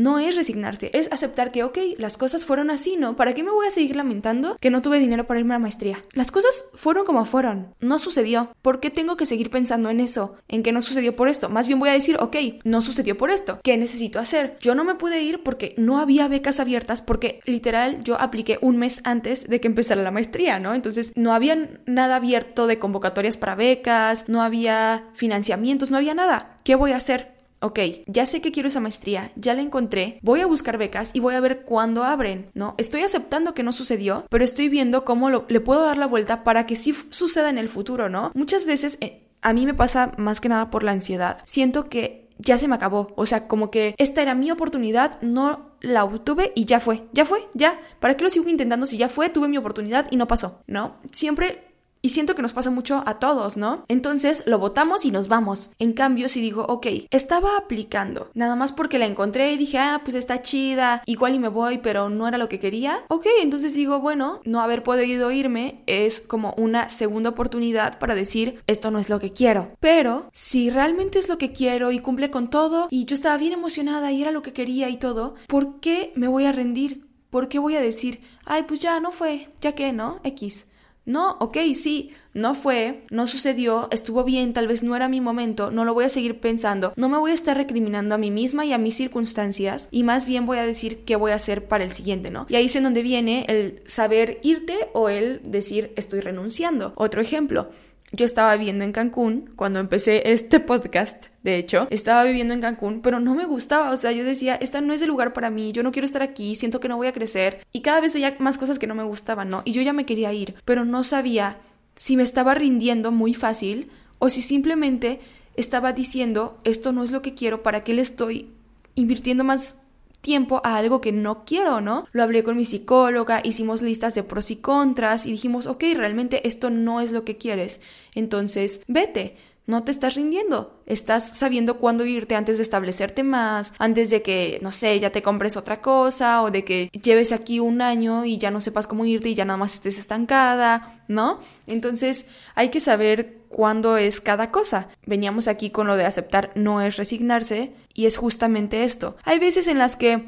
no 0.00 0.18
es 0.18 0.34
resignarse, 0.34 0.90
es 0.94 1.12
aceptar 1.12 1.52
que, 1.52 1.62
ok, 1.62 1.78
las 1.98 2.16
cosas 2.16 2.46
fueron 2.46 2.70
así, 2.70 2.96
¿no? 2.96 3.16
¿Para 3.16 3.34
qué 3.34 3.42
me 3.42 3.50
voy 3.50 3.66
a 3.66 3.70
seguir 3.70 3.96
lamentando 3.96 4.56
que 4.58 4.70
no 4.70 4.80
tuve 4.80 4.98
dinero 4.98 5.26
para 5.26 5.40
irme 5.40 5.52
a 5.52 5.58
la 5.58 5.62
maestría? 5.62 6.02
Las 6.14 6.32
cosas 6.32 6.70
fueron 6.74 7.04
como 7.04 7.26
fueron, 7.26 7.74
no 7.80 7.98
sucedió. 7.98 8.50
¿Por 8.62 8.80
qué 8.80 8.88
tengo 8.88 9.18
que 9.18 9.26
seguir 9.26 9.50
pensando 9.50 9.90
en 9.90 10.00
eso? 10.00 10.36
En 10.48 10.62
que 10.62 10.72
no 10.72 10.80
sucedió 10.80 11.16
por 11.16 11.28
esto. 11.28 11.50
Más 11.50 11.66
bien 11.66 11.78
voy 11.78 11.90
a 11.90 11.94
decir, 11.94 12.16
ok, 12.18 12.36
no 12.64 12.80
sucedió 12.80 13.18
por 13.18 13.30
esto. 13.30 13.60
¿Qué 13.62 13.76
necesito 13.76 14.18
hacer? 14.18 14.56
Yo 14.60 14.74
no 14.74 14.84
me 14.84 14.94
pude 14.94 15.22
ir 15.22 15.42
porque 15.42 15.74
no 15.76 15.98
había 15.98 16.28
becas 16.28 16.60
abiertas, 16.60 17.02
porque 17.02 17.40
literal 17.44 18.02
yo 18.02 18.18
apliqué 18.18 18.58
un 18.62 18.78
mes 18.78 19.02
antes 19.04 19.48
de 19.48 19.60
que 19.60 19.68
empezara 19.68 20.02
la 20.02 20.10
maestría, 20.10 20.58
¿no? 20.60 20.72
Entonces 20.72 21.12
no 21.14 21.34
había 21.34 21.68
nada 21.84 22.16
abierto 22.16 22.66
de 22.66 22.78
convocatorias 22.78 23.36
para 23.36 23.54
becas, 23.54 24.28
no 24.28 24.40
había 24.40 25.10
financiamientos, 25.12 25.90
no 25.90 25.98
había 25.98 26.14
nada. 26.14 26.56
¿Qué 26.64 26.74
voy 26.74 26.92
a 26.92 26.96
hacer? 26.96 27.39
Ok, 27.60 27.78
ya 28.06 28.26
sé 28.26 28.40
que 28.40 28.52
quiero 28.52 28.68
esa 28.68 28.80
maestría, 28.80 29.30
ya 29.36 29.54
la 29.54 29.62
encontré, 29.62 30.18
voy 30.22 30.40
a 30.40 30.46
buscar 30.46 30.78
becas 30.78 31.10
y 31.14 31.20
voy 31.20 31.34
a 31.34 31.40
ver 31.40 31.62
cuándo 31.62 32.04
abren, 32.04 32.50
¿no? 32.54 32.74
Estoy 32.78 33.02
aceptando 33.02 33.54
que 33.54 33.62
no 33.62 33.72
sucedió, 33.72 34.26
pero 34.30 34.44
estoy 34.44 34.68
viendo 34.68 35.04
cómo 35.04 35.30
le 35.30 35.60
puedo 35.60 35.84
dar 35.84 35.98
la 35.98 36.06
vuelta 36.06 36.42
para 36.44 36.66
que 36.66 36.76
sí 36.76 36.94
suceda 37.10 37.50
en 37.50 37.58
el 37.58 37.68
futuro, 37.68 38.08
¿no? 38.08 38.32
Muchas 38.34 38.64
veces 38.64 38.98
eh, 39.00 39.22
a 39.42 39.52
mí 39.52 39.66
me 39.66 39.74
pasa 39.74 40.12
más 40.16 40.40
que 40.40 40.48
nada 40.48 40.70
por 40.70 40.82
la 40.82 40.92
ansiedad. 40.92 41.38
Siento 41.44 41.88
que 41.88 42.28
ya 42.38 42.58
se 42.58 42.68
me 42.68 42.74
acabó, 42.74 43.12
o 43.16 43.26
sea, 43.26 43.46
como 43.46 43.70
que 43.70 43.94
esta 43.98 44.22
era 44.22 44.34
mi 44.34 44.50
oportunidad, 44.50 45.20
no 45.20 45.70
la 45.80 46.04
obtuve 46.04 46.52
y 46.54 46.64
ya 46.64 46.80
fue, 46.80 47.04
ya 47.12 47.24
fue, 47.24 47.48
ya. 47.54 47.80
¿Para 48.00 48.16
qué 48.16 48.24
lo 48.24 48.30
sigo 48.30 48.48
intentando 48.48 48.86
si 48.86 48.96
ya 48.96 49.08
fue, 49.08 49.28
tuve 49.28 49.48
mi 49.48 49.58
oportunidad 49.58 50.06
y 50.10 50.16
no 50.16 50.26
pasó, 50.26 50.62
¿no? 50.66 50.96
Siempre 51.12 51.69
y 52.02 52.10
siento 52.10 52.34
que 52.34 52.42
nos 52.42 52.52
pasa 52.52 52.70
mucho 52.70 53.02
a 53.06 53.18
todos, 53.18 53.56
¿no? 53.56 53.84
Entonces 53.88 54.44
lo 54.46 54.58
votamos 54.58 55.04
y 55.04 55.10
nos 55.10 55.28
vamos. 55.28 55.70
En 55.78 55.92
cambio, 55.92 56.28
si 56.28 56.40
digo, 56.40 56.64
ok, 56.68 56.86
estaba 57.10 57.56
aplicando, 57.56 58.30
nada 58.34 58.56
más 58.56 58.72
porque 58.72 58.98
la 58.98 59.06
encontré 59.06 59.52
y 59.52 59.58
dije, 59.58 59.78
ah, 59.78 60.00
pues 60.04 60.14
está 60.14 60.42
chida, 60.42 61.02
igual 61.06 61.34
y 61.34 61.38
me 61.38 61.48
voy, 61.48 61.78
pero 61.78 62.08
no 62.08 62.26
era 62.28 62.38
lo 62.38 62.48
que 62.48 62.60
quería, 62.60 63.04
ok, 63.08 63.26
entonces 63.42 63.74
digo, 63.74 64.00
bueno, 64.00 64.40
no 64.44 64.60
haber 64.60 64.82
podido 64.82 65.30
irme 65.30 65.82
es 65.86 66.20
como 66.20 66.54
una 66.56 66.88
segunda 66.88 67.30
oportunidad 67.30 67.98
para 67.98 68.14
decir, 68.14 68.60
esto 68.66 68.90
no 68.90 68.98
es 68.98 69.08
lo 69.08 69.20
que 69.20 69.32
quiero. 69.32 69.70
Pero 69.80 70.28
si 70.32 70.70
realmente 70.70 71.18
es 71.18 71.28
lo 71.28 71.38
que 71.38 71.52
quiero 71.52 71.90
y 71.92 71.98
cumple 71.98 72.30
con 72.30 72.50
todo 72.50 72.88
y 72.90 73.04
yo 73.04 73.14
estaba 73.14 73.36
bien 73.36 73.52
emocionada 73.52 74.12
y 74.12 74.22
era 74.22 74.30
lo 74.30 74.42
que 74.42 74.52
quería 74.52 74.88
y 74.88 74.96
todo, 74.96 75.34
¿por 75.46 75.80
qué 75.80 76.12
me 76.14 76.28
voy 76.28 76.44
a 76.44 76.52
rendir? 76.52 77.06
¿Por 77.30 77.48
qué 77.48 77.58
voy 77.58 77.76
a 77.76 77.80
decir, 77.80 78.20
ay, 78.44 78.64
pues 78.64 78.80
ya 78.80 78.98
no 79.00 79.12
fue, 79.12 79.48
ya 79.60 79.74
que, 79.74 79.92
¿no? 79.92 80.20
X. 80.24 80.66
No, 81.06 81.36
ok, 81.40 81.56
sí, 81.74 82.12
no 82.34 82.54
fue, 82.54 83.04
no 83.10 83.26
sucedió, 83.26 83.88
estuvo 83.90 84.22
bien, 84.22 84.52
tal 84.52 84.68
vez 84.68 84.82
no 84.82 84.94
era 84.94 85.08
mi 85.08 85.20
momento, 85.20 85.70
no 85.70 85.84
lo 85.84 85.94
voy 85.94 86.04
a 86.04 86.08
seguir 86.10 86.40
pensando, 86.40 86.92
no 86.96 87.08
me 87.08 87.18
voy 87.18 87.30
a 87.30 87.34
estar 87.34 87.56
recriminando 87.56 88.14
a 88.14 88.18
mí 88.18 88.30
misma 88.30 88.64
y 88.64 88.72
a 88.72 88.78
mis 88.78 88.96
circunstancias 88.96 89.88
y 89.90 90.04
más 90.04 90.26
bien 90.26 90.46
voy 90.46 90.58
a 90.58 90.66
decir 90.66 91.04
qué 91.04 91.16
voy 91.16 91.32
a 91.32 91.36
hacer 91.36 91.66
para 91.66 91.84
el 91.84 91.92
siguiente, 91.92 92.30
¿no? 92.30 92.46
Y 92.48 92.56
ahí 92.56 92.66
es 92.66 92.76
en 92.76 92.84
donde 92.84 93.02
viene 93.02 93.44
el 93.48 93.80
saber 93.86 94.38
irte 94.42 94.76
o 94.92 95.08
el 95.08 95.40
decir 95.42 95.92
estoy 95.96 96.20
renunciando. 96.20 96.92
Otro 96.96 97.20
ejemplo, 97.20 97.70
yo 98.12 98.24
estaba 98.24 98.56
viviendo 98.56 98.84
en 98.84 98.92
Cancún 98.92 99.50
cuando 99.56 99.78
empecé 99.78 100.32
este 100.32 100.60
podcast, 100.60 101.26
de 101.42 101.56
hecho, 101.56 101.86
estaba 101.90 102.24
viviendo 102.24 102.54
en 102.54 102.60
Cancún, 102.60 103.02
pero 103.02 103.20
no 103.20 103.34
me 103.34 103.44
gustaba, 103.44 103.90
o 103.90 103.96
sea, 103.96 104.12
yo 104.12 104.24
decía, 104.24 104.56
esta 104.56 104.80
no 104.80 104.92
es 104.92 105.02
el 105.02 105.08
lugar 105.08 105.32
para 105.32 105.50
mí, 105.50 105.72
yo 105.72 105.82
no 105.82 105.92
quiero 105.92 106.06
estar 106.06 106.22
aquí, 106.22 106.56
siento 106.56 106.80
que 106.80 106.88
no 106.88 106.96
voy 106.96 107.06
a 107.06 107.12
crecer 107.12 107.64
y 107.72 107.82
cada 107.82 108.00
vez 108.00 108.14
veía 108.14 108.36
más 108.38 108.58
cosas 108.58 108.78
que 108.78 108.86
no 108.86 108.94
me 108.94 109.04
gustaban, 109.04 109.48
¿no? 109.48 109.62
Y 109.64 109.72
yo 109.72 109.82
ya 109.82 109.92
me 109.92 110.06
quería 110.06 110.32
ir, 110.32 110.56
pero 110.64 110.84
no 110.84 111.04
sabía 111.04 111.58
si 111.94 112.16
me 112.16 112.22
estaba 112.22 112.54
rindiendo 112.54 113.12
muy 113.12 113.34
fácil 113.34 113.90
o 114.18 114.28
si 114.28 114.42
simplemente 114.42 115.20
estaba 115.56 115.92
diciendo, 115.92 116.58
esto 116.64 116.92
no 116.92 117.04
es 117.04 117.10
lo 117.10 117.22
que 117.22 117.34
quiero, 117.34 117.62
¿para 117.62 117.82
qué 117.82 117.94
le 117.94 118.02
estoy 118.02 118.50
invirtiendo 118.94 119.44
más 119.44 119.76
tiempo 120.20 120.60
a 120.64 120.76
algo 120.76 121.00
que 121.00 121.12
no 121.12 121.44
quiero, 121.44 121.80
¿no? 121.80 122.06
Lo 122.12 122.22
hablé 122.22 122.44
con 122.44 122.56
mi 122.56 122.64
psicóloga, 122.64 123.40
hicimos 123.44 123.82
listas 123.82 124.14
de 124.14 124.22
pros 124.22 124.50
y 124.50 124.56
contras 124.56 125.26
y 125.26 125.32
dijimos, 125.32 125.66
ok, 125.66 125.84
realmente 125.94 126.46
esto 126.46 126.70
no 126.70 127.00
es 127.00 127.12
lo 127.12 127.24
que 127.24 127.36
quieres, 127.36 127.80
entonces 128.14 128.82
vete. 128.86 129.36
No 129.66 129.84
te 129.84 129.92
estás 129.92 130.16
rindiendo, 130.16 130.82
estás 130.86 131.36
sabiendo 131.36 131.76
cuándo 131.76 132.04
irte 132.04 132.34
antes 132.34 132.56
de 132.56 132.64
establecerte 132.64 133.22
más, 133.22 133.72
antes 133.78 134.10
de 134.10 134.20
que, 134.20 134.58
no 134.62 134.72
sé, 134.72 134.98
ya 134.98 135.10
te 135.10 135.22
compres 135.22 135.56
otra 135.56 135.80
cosa 135.80 136.42
o 136.42 136.50
de 136.50 136.64
que 136.64 136.90
lleves 137.04 137.30
aquí 137.30 137.60
un 137.60 137.80
año 137.80 138.24
y 138.24 138.36
ya 138.36 138.50
no 138.50 138.60
sepas 138.60 138.88
cómo 138.88 139.04
irte 139.04 139.28
y 139.28 139.34
ya 139.36 139.44
nada 139.44 139.58
más 139.58 139.74
estés 139.74 140.00
estancada, 140.00 141.04
¿no? 141.06 141.38
Entonces 141.68 142.26
hay 142.56 142.70
que 142.70 142.80
saber 142.80 143.42
cuándo 143.48 143.96
es 143.96 144.20
cada 144.20 144.50
cosa. 144.50 144.88
Veníamos 145.06 145.46
aquí 145.46 145.70
con 145.70 145.86
lo 145.86 145.96
de 145.96 146.06
aceptar 146.06 146.50
no 146.56 146.80
es 146.80 146.96
resignarse 146.96 147.72
y 148.00 148.06
es 148.06 148.16
justamente 148.16 148.84
esto. 148.84 149.18
Hay 149.24 149.38
veces 149.38 149.68
en 149.68 149.76
las 149.76 149.96
que 149.96 150.24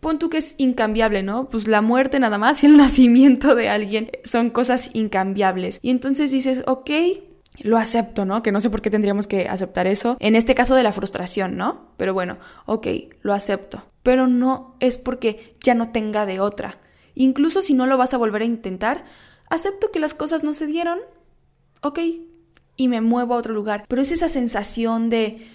pon 0.00 0.18
tú 0.18 0.30
que 0.30 0.38
es 0.38 0.56
incambiable, 0.58 1.22
¿no? 1.22 1.48
Pues 1.48 1.68
la 1.68 1.80
muerte 1.80 2.18
nada 2.18 2.38
más 2.38 2.64
y 2.64 2.66
el 2.66 2.76
nacimiento 2.84 3.54
de 3.54 3.68
alguien 3.68 4.10
son 4.24 4.50
cosas 4.50 4.90
incambiables. 4.94 5.78
Y 5.80 5.90
entonces 5.90 6.32
dices, 6.32 6.64
ok, 6.66 6.90
lo 7.60 7.78
acepto, 7.78 8.24
¿no? 8.24 8.42
Que 8.42 8.50
no 8.50 8.58
sé 8.60 8.68
por 8.68 8.82
qué 8.82 8.90
tendríamos 8.90 9.28
que 9.28 9.48
aceptar 9.48 9.86
eso. 9.86 10.16
En 10.18 10.34
este 10.34 10.56
caso 10.56 10.74
de 10.74 10.82
la 10.82 10.92
frustración, 10.92 11.56
¿no? 11.56 11.92
Pero 11.98 12.14
bueno, 12.14 12.38
ok, 12.66 12.88
lo 13.22 13.32
acepto. 13.32 13.84
Pero 14.02 14.26
no 14.26 14.74
es 14.80 14.98
porque 14.98 15.54
ya 15.62 15.76
no 15.76 15.92
tenga 15.92 16.26
de 16.26 16.40
otra. 16.40 16.80
Incluso 17.14 17.62
si 17.62 17.74
no 17.74 17.86
lo 17.86 17.96
vas 17.96 18.12
a 18.12 18.18
volver 18.18 18.42
a 18.42 18.46
intentar, 18.46 19.04
acepto 19.50 19.92
que 19.92 20.00
las 20.00 20.14
cosas 20.14 20.42
no 20.42 20.52
se 20.52 20.66
dieron. 20.66 20.98
Ok, 21.80 22.00
y 22.76 22.88
me 22.88 23.00
muevo 23.00 23.34
a 23.34 23.36
otro 23.36 23.54
lugar. 23.54 23.84
Pero 23.86 24.02
es 24.02 24.10
esa 24.10 24.28
sensación 24.28 25.10
de 25.10 25.46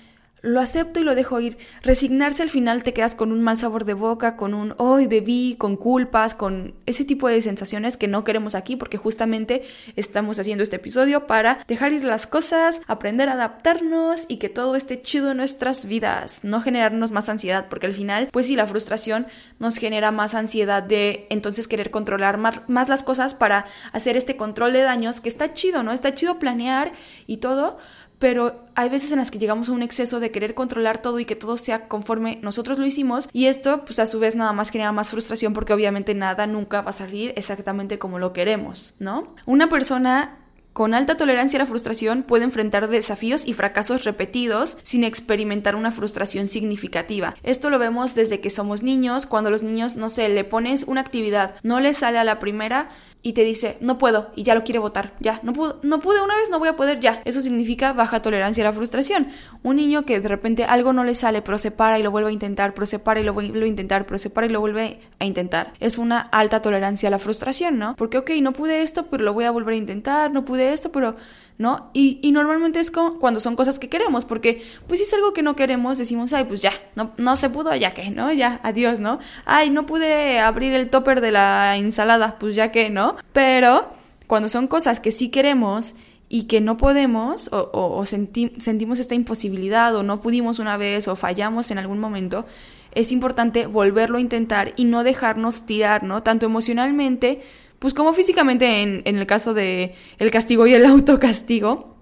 lo 0.41 0.59
acepto 0.59 0.99
y 0.99 1.03
lo 1.03 1.15
dejo 1.15 1.39
ir. 1.39 1.57
Resignarse 1.81 2.43
al 2.43 2.49
final 2.49 2.83
te 2.83 2.93
quedas 2.93 3.15
con 3.15 3.31
un 3.31 3.41
mal 3.41 3.57
sabor 3.57 3.85
de 3.85 3.93
boca, 3.93 4.35
con 4.35 4.53
un 4.53 4.73
hoy 4.77 5.07
debí, 5.07 5.55
con 5.57 5.75
culpas, 5.75 6.33
con 6.33 6.75
ese 6.85 7.05
tipo 7.05 7.27
de 7.27 7.41
sensaciones 7.41 7.97
que 7.97 8.07
no 8.07 8.23
queremos 8.23 8.55
aquí 8.55 8.75
porque 8.75 8.97
justamente 8.97 9.61
estamos 9.95 10.39
haciendo 10.39 10.63
este 10.63 10.77
episodio 10.77 11.27
para 11.27 11.59
dejar 11.67 11.93
ir 11.93 12.03
las 12.03 12.27
cosas, 12.27 12.81
aprender 12.87 13.29
a 13.29 13.33
adaptarnos 13.33 14.25
y 14.27 14.37
que 14.37 14.49
todo 14.49 14.75
esté 14.75 14.99
chido 15.01 15.31
en 15.31 15.37
nuestras 15.37 15.85
vidas, 15.85 16.43
no 16.43 16.61
generarnos 16.61 17.11
más 17.11 17.29
ansiedad 17.29 17.67
porque 17.69 17.87
al 17.87 17.93
final, 17.93 18.29
pues 18.31 18.47
sí, 18.47 18.55
la 18.55 18.67
frustración 18.67 19.27
nos 19.59 19.77
genera 19.77 20.11
más 20.11 20.35
ansiedad 20.35 20.83
de 20.83 21.27
entonces 21.29 21.67
querer 21.67 21.91
controlar 21.91 22.37
más 22.37 22.89
las 22.89 23.03
cosas 23.03 23.33
para 23.33 23.65
hacer 23.91 24.17
este 24.17 24.35
control 24.35 24.73
de 24.73 24.81
daños 24.81 25.21
que 25.21 25.29
está 25.29 25.53
chido, 25.53 25.83
¿no? 25.83 25.91
Está 25.91 26.13
chido 26.13 26.39
planear 26.39 26.91
y 27.27 27.37
todo, 27.37 27.77
pero 28.19 28.65
hay 28.75 28.89
veces 28.89 29.11
en 29.11 29.17
las 29.17 29.31
que 29.31 29.39
llegamos 29.39 29.69
a 29.69 29.71
un 29.71 29.81
exceso 29.81 30.19
de 30.19 30.31
querer 30.31 30.53
controlar 30.53 31.01
todo 31.01 31.19
y 31.19 31.25
que 31.25 31.35
todo 31.35 31.57
sea 31.57 31.87
conforme 31.87 32.39
nosotros 32.41 32.77
lo 32.77 32.85
hicimos 32.85 33.29
y 33.33 33.45
esto 33.45 33.83
pues 33.85 33.99
a 33.99 34.05
su 34.05 34.19
vez 34.19 34.35
nada 34.35 34.53
más 34.53 34.69
genera 34.69 34.91
más 34.91 35.09
frustración 35.09 35.53
porque 35.53 35.73
obviamente 35.73 36.13
nada 36.13 36.45
nunca 36.45 36.81
va 36.81 36.91
a 36.91 36.93
salir 36.93 37.33
exactamente 37.35 37.97
como 37.97 38.19
lo 38.19 38.33
queremos, 38.33 38.95
¿no? 38.99 39.33
Una 39.45 39.69
persona 39.69 40.37
con 40.79 40.93
alta 40.93 41.17
tolerancia 41.17 41.59
a 41.59 41.63
la 41.63 41.65
frustración 41.65 42.23
puede 42.23 42.45
enfrentar 42.45 42.87
desafíos 42.87 43.45
y 43.45 43.51
fracasos 43.51 44.05
repetidos 44.05 44.77
sin 44.83 45.03
experimentar 45.03 45.75
una 45.75 45.91
frustración 45.91 46.47
significativa. 46.47 47.35
Esto 47.43 47.69
lo 47.69 47.79
vemos 47.79 48.15
desde 48.15 48.39
que 48.39 48.49
somos 48.49 48.81
niños, 48.81 49.25
cuando 49.25 49.51
los 49.51 49.61
niños, 49.61 49.97
no 49.97 50.07
sé, 50.07 50.29
le 50.29 50.45
pones 50.45 50.85
una 50.85 51.01
actividad, 51.01 51.55
no 51.63 51.81
le 51.81 51.93
sale 51.93 52.17
a 52.17 52.23
la 52.23 52.39
primera, 52.39 52.91
y 53.21 53.33
te 53.33 53.43
dice, 53.43 53.77
no 53.81 53.97
puedo, 53.97 54.31
y 54.35 54.43
ya 54.43 54.55
lo 54.55 54.63
quiere 54.63 54.79
votar, 54.79 55.13
ya, 55.19 55.41
no, 55.43 55.51
pude, 55.51 55.73
no 55.83 55.99
pude 55.99 56.21
una 56.21 56.37
vez, 56.37 56.49
no 56.49 56.57
voy 56.57 56.69
a 56.69 56.77
poder, 56.77 57.01
ya. 57.01 57.21
Eso 57.25 57.41
significa 57.41 57.91
baja 57.91 58.21
tolerancia 58.21 58.63
a 58.63 58.67
la 58.67 58.73
frustración. 58.73 59.27
Un 59.61 59.75
niño 59.75 60.05
que 60.05 60.21
de 60.21 60.29
repente 60.29 60.63
algo 60.63 60.93
no 60.93 61.03
le 61.03 61.15
sale, 61.15 61.41
pero 61.41 61.57
se 61.57 61.71
para 61.71 61.99
y 61.99 62.03
lo 62.03 62.11
vuelve 62.11 62.29
a 62.29 62.33
intentar, 62.33 62.73
pero 62.73 62.85
se 62.85 62.97
para 62.97 63.19
y 63.19 63.23
lo 63.23 63.33
vuelve 63.33 63.65
a 63.65 63.67
intentar, 63.67 64.05
pero 64.05 64.17
se 64.17 64.29
para 64.29 64.47
y 64.47 64.49
lo 64.49 64.61
vuelve 64.61 65.01
a 65.19 65.25
intentar. 65.25 65.73
Es 65.81 65.97
una 65.97 66.21
alta 66.21 66.61
tolerancia 66.61 67.07
a 67.07 67.11
la 67.11 67.19
frustración, 67.19 67.77
¿no? 67.77 67.95
Porque, 67.97 68.19
ok, 68.19 68.31
no 68.41 68.53
pude 68.53 68.83
esto, 68.83 69.07
pero 69.07 69.25
lo 69.25 69.33
voy 69.33 69.43
a 69.43 69.51
volver 69.51 69.73
a 69.73 69.77
intentar, 69.77 70.31
no 70.31 70.45
pude 70.45 70.68
esto, 70.73 70.91
pero 70.91 71.15
¿no? 71.59 71.91
Y, 71.93 72.19
y, 72.21 72.31
normalmente 72.31 72.79
es 72.79 72.89
como 72.89 73.19
cuando 73.19 73.41
son 73.41 73.57
cosas 73.57 73.79
que 73.79 73.89
queremos, 73.89 74.23
porque 74.23 74.63
pues 74.87 75.01
si 75.01 75.03
es 75.03 75.13
algo 75.13 75.33
que 75.33 75.43
no 75.43 75.57
queremos, 75.57 75.97
decimos, 75.97 76.31
ay, 76.31 76.45
pues 76.45 76.61
ya, 76.61 76.71
no, 76.95 77.11
no 77.17 77.35
se 77.35 77.49
pudo, 77.49 77.75
ya 77.75 77.93
que, 77.93 78.09
¿no? 78.11 78.31
Ya, 78.31 78.61
adiós, 78.63 79.01
¿no? 79.01 79.19
Ay, 79.45 79.69
no 79.69 79.85
pude 79.85 80.39
abrir 80.39 80.71
el 80.73 80.89
topper 80.89 81.19
de 81.19 81.31
la 81.31 81.75
ensalada, 81.75 82.39
pues 82.39 82.55
ya 82.55 82.71
que, 82.71 82.89
¿no? 82.89 83.17
Pero 83.33 83.89
cuando 84.25 84.47
son 84.47 84.67
cosas 84.67 85.01
que 85.01 85.11
sí 85.11 85.29
queremos 85.29 85.95
y 86.29 86.43
que 86.43 86.61
no 86.61 86.77
podemos 86.77 87.51
o, 87.51 87.69
o, 87.73 88.05
sentimos 88.05 88.99
esta 88.99 89.15
imposibilidad 89.15 89.93
o 89.95 90.03
no 90.03 90.21
pudimos 90.21 90.59
una 90.59 90.77
vez 90.77 91.09
o 91.09 91.17
fallamos 91.17 91.71
en 91.71 91.77
algún 91.77 91.99
momento, 91.99 92.45
es 92.93 93.11
importante 93.11 93.67
volverlo 93.67 94.17
a 94.17 94.21
intentar 94.21 94.73
y 94.77 94.85
no 94.85 95.03
dejarnos 95.03 95.65
tirar, 95.65 96.03
¿no? 96.03 96.23
Tanto 96.23 96.45
emocionalmente 96.45 97.41
pues 97.79 97.93
como 97.93 98.13
físicamente 98.13 98.81
en, 98.81 99.03
el 99.05 99.25
caso 99.25 99.53
de 99.53 99.95
el 100.17 100.31
castigo 100.31 100.67
y 100.67 100.73
el 100.73 100.85
autocastigo. 100.85 101.95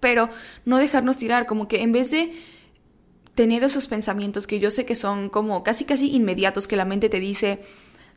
pero 0.00 0.28
no 0.64 0.78
dejarnos 0.78 1.16
tirar, 1.16 1.46
como 1.46 1.68
que 1.68 1.82
en 1.82 1.92
vez 1.92 2.10
de 2.10 2.32
tener 3.34 3.64
esos 3.64 3.86
pensamientos 3.86 4.46
que 4.46 4.60
yo 4.60 4.70
sé 4.70 4.84
que 4.84 4.94
son 4.94 5.28
como 5.28 5.62
casi 5.62 5.84
casi 5.84 6.14
inmediatos, 6.14 6.66
que 6.66 6.76
la 6.76 6.84
mente 6.84 7.08
te 7.08 7.20
dice, 7.20 7.60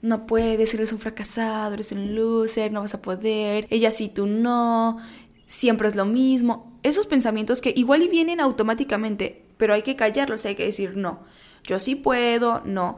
no 0.02 0.25
puedes, 0.25 0.73
eres 0.73 0.93
un 0.93 0.99
fracasado, 0.99 1.73
eres 1.73 1.91
un 1.91 2.15
loser, 2.15 2.71
no 2.71 2.82
vas 2.82 2.93
a 2.93 3.02
poder, 3.02 3.67
ella 3.69 3.91
sí, 3.91 4.10
tú 4.10 4.28
no, 4.28 4.97
siempre 5.45 5.88
es 5.88 5.95
lo 5.95 6.06
mismo. 6.06 6.71
Esos 6.84 7.06
pensamientos 7.06 7.60
que 7.60 7.73
igual 7.75 8.02
y 8.04 8.08
vienen 8.08 8.39
automáticamente, 8.39 9.45
pero 9.58 9.73
hay 9.73 9.82
que 9.82 9.95
callarlos, 9.95 10.45
hay 10.45 10.56
que 10.56 10.65
decir 10.65 10.95
no. 10.95 11.21
Yo 11.63 11.80
sí 11.80 11.95
puedo, 11.95 12.62
no. 12.65 12.97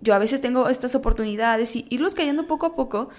Yo 0.00 0.14
a 0.14 0.18
veces 0.18 0.40
tengo 0.40 0.68
estas 0.68 0.94
oportunidades 0.94 1.76
y 1.76 1.86
irlos 1.90 2.14
callando 2.14 2.46
poco 2.46 2.66
a 2.66 2.76
poco 2.76 3.10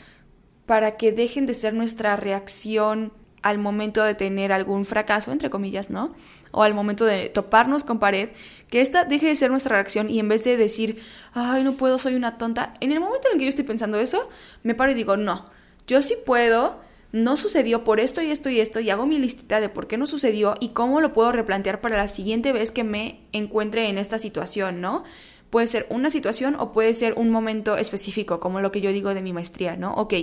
para 0.66 0.98
que 0.98 1.12
dejen 1.12 1.46
de 1.46 1.54
ser 1.54 1.74
nuestra 1.74 2.16
reacción 2.16 3.14
al 3.42 3.58
momento 3.58 4.04
de 4.04 4.14
tener 4.14 4.52
algún 4.52 4.86
fracaso, 4.86 5.32
entre 5.32 5.50
comillas, 5.50 5.90
¿no? 5.90 6.14
O 6.52 6.64
al 6.64 6.74
momento 6.74 7.06
de 7.06 7.30
toparnos 7.30 7.84
con 7.84 8.00
pared, 8.00 8.30
que 8.70 8.82
esta 8.82 9.04
deje 9.04 9.28
de 9.28 9.36
ser 9.36 9.50
nuestra 9.50 9.76
reacción 9.76 10.10
y 10.10 10.20
en 10.20 10.30
vez 10.30 10.44
de 10.44 10.58
decir, 10.58 11.02
ay, 11.34 11.64
no 11.64 11.74
puedo, 11.74 11.98
soy 11.98 12.16
una 12.16 12.38
tonta, 12.38 12.74
en 12.82 12.92
el 12.92 13.00
momento 13.00 13.28
en 13.32 13.40
que 13.40 13.46
yo 13.46 13.50
estoy 13.50 13.66
pensando 13.66 14.00
eso, 14.00 14.30
me 14.64 14.76
paro 14.76 14.92
y 14.92 14.96
digo, 14.96 15.18
no, 15.18 15.46
yo 15.88 16.02
sí 16.02 16.16
puedo, 16.26 16.80
no 17.12 17.36
sucedió 17.36 17.84
por 17.84 18.00
esto 18.00 18.22
y 18.22 18.30
esto 18.30 18.50
y 18.50 18.60
esto, 18.60 18.80
y 18.80 18.90
hago 18.92 19.08
mi 19.08 19.18
listita 19.18 19.60
de 19.60 19.70
por 19.70 19.88
qué 19.88 19.98
no 19.98 20.06
sucedió 20.06 20.56
y 20.60 20.70
cómo 20.70 21.02
lo 21.02 21.14
puedo 21.14 21.32
replantear 21.32 21.82
para 21.82 21.98
la 21.98 22.08
siguiente 22.08 22.54
vez 22.54 22.72
que 22.72 22.84
me 22.84 23.22
encuentre 23.32 23.90
en 23.90 23.98
esta 23.98 24.20
situación, 24.20 24.82
¿no? 24.82 25.04
Puede 25.52 25.68
ser 25.68 25.86
una 25.90 26.10
situación 26.10 26.56
o 26.58 26.72
puede 26.72 26.96
ser 26.96 27.14
un 27.18 27.30
momento 27.30 27.78
específico, 27.78 28.40
como 28.40 28.62
lo 28.62 28.72
que 28.72 28.82
yo 28.82 28.92
digo 28.92 29.14
de 29.14 29.22
mi 29.22 29.34
maestría, 29.34 29.78
¿no? 29.78 29.94
Ok, 29.94 30.14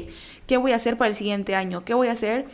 ¿qué 0.48 0.56
voy 0.56 0.72
a 0.72 0.76
hacer 0.76 0.98
para 0.98 1.10
el 1.10 1.14
siguiente 1.14 1.54
año? 1.54 1.84
¿Qué 1.84 1.94
voy 1.94 2.08
a 2.08 2.12
hacer? 2.12 2.46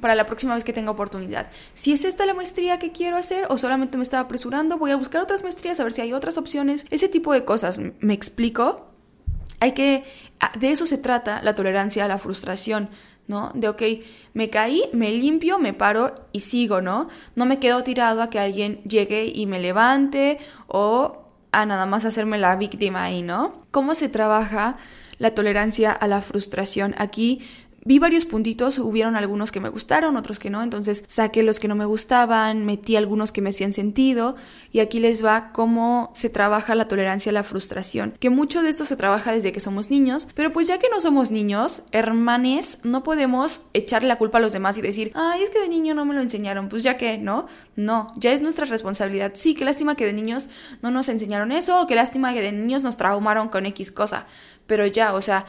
para 0.00 0.14
la 0.14 0.24
próxima 0.24 0.54
vez 0.54 0.62
que 0.64 0.72
tenga 0.72 0.92
oportunidad. 0.92 1.50
Si 1.74 1.92
es 1.92 2.04
esta 2.04 2.24
la 2.24 2.32
maestría 2.32 2.78
que 2.78 2.92
quiero 2.92 3.16
hacer 3.16 3.46
o 3.48 3.58
solamente 3.58 3.96
me 3.96 4.04
estaba 4.04 4.22
apresurando, 4.22 4.78
voy 4.78 4.92
a 4.92 4.96
buscar 4.96 5.20
otras 5.20 5.42
maestrías 5.42 5.80
a 5.80 5.84
ver 5.84 5.92
si 5.92 6.00
hay 6.00 6.12
otras 6.12 6.38
opciones. 6.38 6.86
Ese 6.90 7.08
tipo 7.08 7.32
de 7.32 7.44
cosas, 7.44 7.80
¿me 7.98 8.14
explico? 8.14 8.86
Hay 9.58 9.72
que, 9.72 10.04
de 10.58 10.70
eso 10.70 10.86
se 10.86 10.98
trata 10.98 11.42
la 11.42 11.54
tolerancia 11.54 12.04
a 12.04 12.08
la 12.08 12.18
frustración. 12.18 12.88
¿no? 13.26 13.52
De, 13.54 13.68
ok, 13.68 13.82
me 14.34 14.50
caí, 14.50 14.82
me 14.92 15.12
limpio, 15.12 15.60
me 15.60 15.72
paro 15.72 16.12
y 16.32 16.40
sigo, 16.40 16.80
¿no? 16.80 17.08
No 17.36 17.46
me 17.46 17.60
quedo 17.60 17.84
tirado 17.84 18.22
a 18.22 18.28
que 18.28 18.40
alguien 18.40 18.82
llegue 18.82 19.30
y 19.32 19.46
me 19.46 19.60
levante 19.60 20.38
o 20.66 21.19
a 21.52 21.66
nada 21.66 21.86
más 21.86 22.04
hacerme 22.04 22.38
la 22.38 22.56
víctima 22.56 23.04
ahí, 23.04 23.22
¿no? 23.22 23.66
¿Cómo 23.70 23.94
se 23.94 24.08
trabaja 24.08 24.76
la 25.18 25.34
tolerancia 25.34 25.92
a 25.92 26.06
la 26.06 26.20
frustración? 26.20 26.94
Aquí 26.98 27.42
Vi 27.84 27.98
varios 27.98 28.26
puntitos, 28.26 28.78
hubieron 28.78 29.16
algunos 29.16 29.52
que 29.52 29.60
me 29.60 29.70
gustaron, 29.70 30.16
otros 30.16 30.38
que 30.38 30.50
no, 30.50 30.62
entonces 30.62 31.02
saqué 31.06 31.42
los 31.42 31.60
que 31.60 31.68
no 31.68 31.74
me 31.74 31.86
gustaban, 31.86 32.66
metí 32.66 32.96
algunos 32.96 33.32
que 33.32 33.40
me 33.40 33.50
hacían 33.50 33.72
sentido 33.72 34.36
y 34.70 34.80
aquí 34.80 35.00
les 35.00 35.24
va 35.24 35.50
cómo 35.52 36.10
se 36.14 36.28
trabaja 36.28 36.74
la 36.74 36.88
tolerancia 36.88 37.30
a 37.30 37.32
la 37.32 37.42
frustración, 37.42 38.14
que 38.20 38.28
mucho 38.28 38.62
de 38.62 38.68
esto 38.68 38.84
se 38.84 38.96
trabaja 38.96 39.32
desde 39.32 39.52
que 39.52 39.60
somos 39.60 39.90
niños, 39.90 40.28
pero 40.34 40.52
pues 40.52 40.68
ya 40.68 40.78
que 40.78 40.90
no 40.90 41.00
somos 41.00 41.30
niños, 41.30 41.82
hermanes, 41.92 42.80
no 42.84 43.02
podemos 43.02 43.62
echarle 43.72 44.08
la 44.08 44.18
culpa 44.18 44.38
a 44.38 44.40
los 44.42 44.52
demás 44.52 44.76
y 44.76 44.82
decir, 44.82 45.12
ay, 45.14 45.42
es 45.42 45.50
que 45.50 45.60
de 45.60 45.68
niño 45.68 45.94
no 45.94 46.04
me 46.04 46.14
lo 46.14 46.20
enseñaron, 46.20 46.68
pues 46.68 46.82
ya 46.82 46.98
que, 46.98 47.16
¿no? 47.16 47.46
No, 47.76 48.12
ya 48.16 48.32
es 48.32 48.42
nuestra 48.42 48.66
responsabilidad. 48.66 49.32
Sí, 49.34 49.54
qué 49.54 49.64
lástima 49.64 49.94
que 49.94 50.04
de 50.04 50.12
niños 50.12 50.50
no 50.82 50.90
nos 50.90 51.08
enseñaron 51.08 51.50
eso, 51.50 51.80
o 51.80 51.86
qué 51.86 51.94
lástima 51.94 52.34
que 52.34 52.42
de 52.42 52.52
niños 52.52 52.82
nos 52.82 52.98
traumaron 52.98 53.48
con 53.48 53.64
X 53.64 53.90
cosa, 53.90 54.26
pero 54.66 54.86
ya, 54.86 55.14
o 55.14 55.22
sea, 55.22 55.46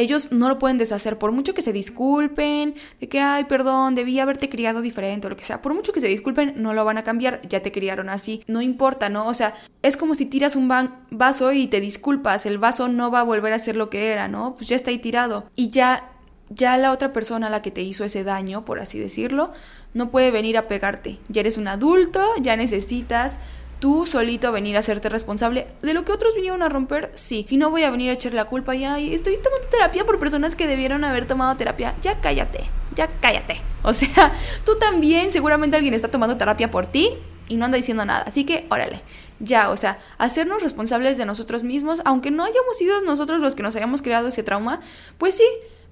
ellos 0.00 0.32
no 0.32 0.48
lo 0.48 0.58
pueden 0.58 0.78
deshacer, 0.78 1.18
por 1.18 1.32
mucho 1.32 1.54
que 1.54 1.62
se 1.62 1.72
disculpen, 1.72 2.74
de 3.00 3.08
que, 3.08 3.20
ay, 3.20 3.44
perdón, 3.44 3.94
debí 3.94 4.18
haberte 4.18 4.48
criado 4.48 4.82
diferente 4.82 5.26
o 5.26 5.30
lo 5.30 5.36
que 5.36 5.44
sea, 5.44 5.62
por 5.62 5.74
mucho 5.74 5.92
que 5.92 6.00
se 6.00 6.08
disculpen, 6.08 6.54
no 6.56 6.72
lo 6.72 6.84
van 6.84 6.98
a 6.98 7.04
cambiar, 7.04 7.40
ya 7.48 7.60
te 7.62 7.72
criaron 7.72 8.08
así, 8.08 8.42
no 8.46 8.62
importa, 8.62 9.08
¿no? 9.08 9.26
O 9.26 9.34
sea, 9.34 9.54
es 9.82 9.96
como 9.96 10.14
si 10.14 10.26
tiras 10.26 10.56
un 10.56 10.68
vaso 11.10 11.52
y 11.52 11.66
te 11.66 11.80
disculpas, 11.80 12.46
el 12.46 12.58
vaso 12.58 12.88
no 12.88 13.10
va 13.10 13.20
a 13.20 13.24
volver 13.24 13.52
a 13.52 13.58
ser 13.58 13.76
lo 13.76 13.90
que 13.90 14.10
era, 14.10 14.28
¿no? 14.28 14.54
Pues 14.54 14.68
ya 14.68 14.76
está 14.76 14.90
ahí 14.90 14.98
tirado. 14.98 15.50
Y 15.54 15.70
ya, 15.70 16.10
ya 16.48 16.76
la 16.76 16.92
otra 16.92 17.12
persona, 17.12 17.50
la 17.50 17.62
que 17.62 17.70
te 17.70 17.82
hizo 17.82 18.04
ese 18.04 18.24
daño, 18.24 18.64
por 18.64 18.80
así 18.80 18.98
decirlo, 18.98 19.52
no 19.94 20.10
puede 20.10 20.30
venir 20.30 20.56
a 20.58 20.68
pegarte. 20.68 21.18
Ya 21.28 21.40
eres 21.40 21.56
un 21.56 21.68
adulto, 21.68 22.24
ya 22.40 22.56
necesitas 22.56 23.38
tú 23.80 24.06
solito 24.06 24.52
venir 24.52 24.76
a 24.76 24.80
hacerte 24.80 25.08
responsable 25.08 25.66
de 25.80 25.94
lo 25.94 26.04
que 26.04 26.12
otros 26.12 26.34
vinieron 26.34 26.62
a 26.62 26.68
romper, 26.68 27.10
sí. 27.14 27.46
Y 27.50 27.56
no 27.56 27.70
voy 27.70 27.82
a 27.82 27.90
venir 27.90 28.10
a 28.10 28.12
echar 28.12 28.34
la 28.34 28.44
culpa 28.44 28.76
y 28.76 28.84
ay, 28.84 29.12
estoy 29.12 29.38
tomando 29.42 29.66
terapia 29.68 30.04
por 30.04 30.18
personas 30.18 30.54
que 30.54 30.66
debieron 30.66 31.02
haber 31.02 31.26
tomado 31.26 31.56
terapia. 31.56 31.94
Ya 32.02 32.20
cállate, 32.20 32.64
ya 32.94 33.08
cállate. 33.20 33.60
O 33.82 33.92
sea, 33.92 34.32
tú 34.64 34.76
también, 34.78 35.32
seguramente 35.32 35.76
alguien 35.76 35.94
está 35.94 36.08
tomando 36.08 36.36
terapia 36.36 36.70
por 36.70 36.86
ti 36.86 37.14
y 37.48 37.56
no 37.56 37.64
anda 37.64 37.76
diciendo 37.76 38.04
nada. 38.04 38.24
Así 38.26 38.44
que, 38.44 38.66
órale, 38.70 39.02
ya, 39.40 39.70
o 39.70 39.76
sea, 39.76 39.98
hacernos 40.18 40.62
responsables 40.62 41.16
de 41.16 41.24
nosotros 41.24 41.64
mismos, 41.64 42.02
aunque 42.04 42.30
no 42.30 42.44
hayamos 42.44 42.76
sido 42.76 43.00
nosotros 43.00 43.40
los 43.40 43.54
que 43.54 43.62
nos 43.62 43.74
hayamos 43.76 44.02
creado 44.02 44.28
ese 44.28 44.42
trauma, 44.42 44.80
pues 45.18 45.36
sí, 45.36 45.46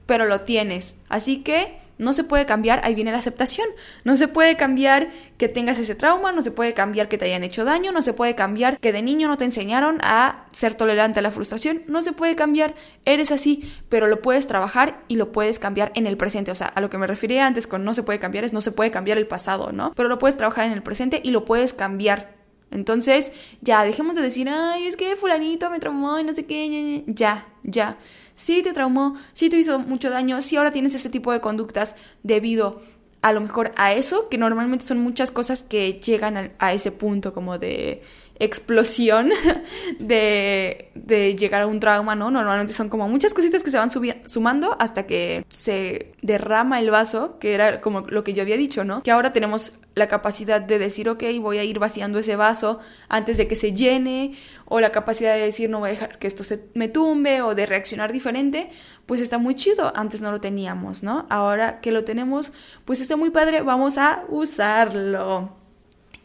pero 0.07 0.27
lo 0.27 0.43
tienes. 0.43 0.97
Así 1.09 1.43
que 1.43 1.79
no 1.99 2.13
se 2.13 2.25
puede 2.25 2.47
cambiar, 2.47 2.81
ahí 2.85 2.95
viene 2.95 3.13
la 3.13 3.19
aceptación. 3.19 3.67
No 4.05 4.17
se 4.17 4.29
puede 4.29 4.57
cambiar 4.57 5.09
que 5.37 5.49
tengas 5.49 5.79
ese 5.79 5.95
trauma, 5.95 6.33
no 6.33 6.43
se 6.43 6.51
puede 6.51 6.73
cambiar 6.75 7.09
que 7.09 7.19
te 7.19 7.27
hayan 7.27 7.45
hecho 7.45 7.65
daño, 7.65 7.93
no 7.93 8.03
se 8.03 8.15
puede 8.15 8.35
cambiar 8.35 8.79
que 8.79 8.93
de 8.93 9.03
niño 9.03 9.29
no 9.29 9.37
te 9.37 9.45
enseñaron 9.45 9.99
a 10.03 10.47
ser 10.53 10.75
tolerante 10.75 11.19
a 11.19 11.23
la 11.23 11.31
frustración, 11.31 11.83
no 11.89 12.03
se 12.03 12.13
puede 12.13 12.37
cambiar, 12.37 12.75
eres 13.05 13.33
así, 13.33 13.71
pero 13.89 14.07
lo 14.07 14.23
puedes 14.23 14.47
trabajar 14.47 15.03
y 15.09 15.17
lo 15.17 15.33
puedes 15.33 15.59
cambiar 15.59 15.93
en 15.95 16.07
el 16.07 16.17
presente. 16.17 16.51
O 16.51 16.55
sea, 16.55 16.69
a 16.69 16.81
lo 16.81 16.89
que 16.91 16.99
me 16.99 17.07
refería 17.07 17.47
antes 17.47 17.67
con 17.67 17.85
no 17.85 17.95
se 17.95 18.03
puede 18.03 18.21
cambiar 18.21 18.45
es 18.45 18.53
no 18.53 18.61
se 18.61 18.73
puede 18.73 18.91
cambiar 18.91 19.19
el 19.19 19.27
pasado, 19.27 19.73
¿no? 19.73 19.93
Pero 19.95 20.09
lo 20.09 20.19
puedes 20.19 20.37
trabajar 20.37 20.67
en 20.67 20.73
el 20.73 20.83
presente 20.83 21.21
y 21.23 21.31
lo 21.31 21.45
puedes 21.45 21.75
cambiar. 21.75 22.39
Entonces, 22.71 23.33
ya, 23.63 23.85
dejemos 23.85 24.15
de 24.15 24.23
decir, 24.23 24.49
ay, 24.49 24.87
es 24.87 24.97
que 24.97 25.17
fulanito 25.17 25.71
me 25.71 25.79
traumó 25.79 26.19
y 26.19 26.25
no 26.25 26.35
sé 26.35 26.45
qué, 26.45 27.03
ya, 27.07 27.47
ya 27.63 27.97
sí 28.39 28.63
te 28.63 28.73
traumó, 28.73 29.17
sí 29.35 29.51
te 29.51 29.59
hizo 29.59 29.79
mucho 29.81 30.09
daño, 30.09 30.41
sí 30.41 30.57
ahora 30.57 30.71
tienes 30.71 30.95
ese 30.95 31.11
tipo 31.11 31.33
de 31.33 31.41
conductas 31.41 31.97
debido 32.23 32.81
a 33.21 33.33
lo 33.33 33.41
mejor 33.41 33.73
a 33.77 33.93
eso, 33.93 34.29
que 34.29 34.39
normalmente 34.39 34.85
son 34.85 35.01
muchas 35.01 35.33
cosas 35.33 35.65
que 35.65 35.95
llegan 35.95 36.53
a, 36.59 36.73
ese 36.73 36.93
punto 36.93 37.35
como 37.35 37.59
de 37.59 38.01
explosión 38.41 39.31
de, 39.99 40.91
de, 40.95 41.37
llegar 41.37 41.63
a 41.63 41.67
un 41.67 41.81
trauma, 41.81 42.15
¿no? 42.15 42.31
Normalmente 42.31 42.73
son 42.73 42.89
como 42.89 43.09
muchas 43.09 43.35
cositas 43.35 43.63
que 43.63 43.71
se 43.71 43.79
van 43.79 43.91
sumando 44.25 44.77
hasta 44.79 45.07
que 45.07 45.45
se 45.49 46.13
derrama 46.23 46.79
el 46.79 46.91
vaso, 46.91 47.39
que 47.39 47.55
era 47.55 47.81
como 47.81 48.03
lo 48.03 48.25
que 48.25 48.35
yo 48.35 48.43
había 48.43 48.57
dicho, 48.57 48.85
¿no? 48.85 49.03
Que 49.03 49.11
ahora 49.11 49.33
tenemos 49.33 49.79
la 49.95 50.09
capacidad 50.09 50.61
de 50.61 50.79
decir, 50.79 51.09
ok, 51.09 51.25
voy 51.41 51.59
a 51.59 51.65
ir 51.65 51.79
vaciando 51.79 52.19
ese 52.19 52.37
vaso 52.37 52.79
antes 53.09 53.37
de 53.37 53.49
que 53.49 53.57
se 53.57 53.73
llene, 53.73 54.35
o 54.65 54.81
la 54.81 54.93
capacidad 54.93 55.35
de 55.35 55.41
decir, 55.41 55.69
no 55.69 55.81
voy 55.81 55.91
a 55.91 55.93
dejar 55.93 56.19
que 56.19 56.27
esto 56.27 56.45
se 56.45 56.69
me 56.75 56.89
tumbe, 56.89 57.43
o 57.43 57.55
de 57.55 57.67
reaccionar 57.67 58.13
diferente, 58.13 58.71
pues 59.07 59.21
está 59.21 59.39
muy 59.39 59.55
chido. 59.55 59.93
Antes 59.97 60.23
no 60.23 60.31
lo 60.31 60.41
teníamos, 60.41 61.03
¿no? 61.03 61.27
Ahora 61.29 61.81
que 61.81 61.91
lo 61.91 62.05
tenemos, 62.05 62.53
pues 62.85 63.01
está 63.01 63.17
muy 63.17 63.31
padre, 63.31 63.63
vamos 63.63 63.99
a 63.99 64.25
usarlo 64.29 65.58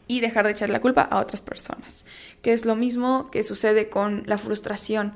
y 0.08 0.20
dejar 0.20 0.46
de 0.46 0.52
echar 0.52 0.70
la 0.70 0.82
culpa 0.82 1.02
a 1.02 1.20
otras 1.20 1.42
personas, 1.42 2.06
que 2.42 2.54
es 2.54 2.66
lo 2.66 2.76
mismo 2.76 3.30
que 3.32 3.44
sucede 3.44 3.90
con 3.90 4.24
la 4.26 4.38
frustración. 4.38 5.14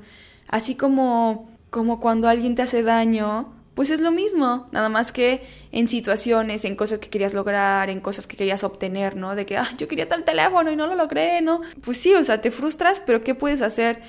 Así 0.48 0.74
como, 0.74 1.50
como 1.70 2.00
cuando 2.00 2.28
alguien 2.28 2.54
te 2.54 2.62
hace 2.62 2.82
daño, 2.82 3.52
pues 3.74 3.90
es 3.90 4.00
lo 4.00 4.10
mismo, 4.10 4.66
nada 4.72 4.88
más 4.88 5.12
que 5.12 5.46
en 5.70 5.86
situaciones, 5.86 6.64
en 6.64 6.74
cosas 6.74 6.98
que 6.98 7.10
querías 7.10 7.32
lograr, 7.32 7.90
en 7.90 8.00
cosas 8.00 8.26
que 8.26 8.36
querías 8.36 8.64
obtener, 8.64 9.14
¿no? 9.14 9.36
De 9.36 9.46
que, 9.46 9.56
ah, 9.56 9.68
yo 9.78 9.86
quería 9.86 10.08
tal 10.08 10.24
teléfono 10.24 10.72
y 10.72 10.76
no 10.76 10.88
lo 10.88 10.96
logré, 10.96 11.42
¿no? 11.42 11.60
Pues 11.82 11.98
sí, 11.98 12.12
o 12.14 12.24
sea, 12.24 12.40
te 12.40 12.50
frustras, 12.50 13.00
pero 13.06 13.22
¿qué 13.22 13.36
puedes 13.36 13.62
hacer? 13.62 14.02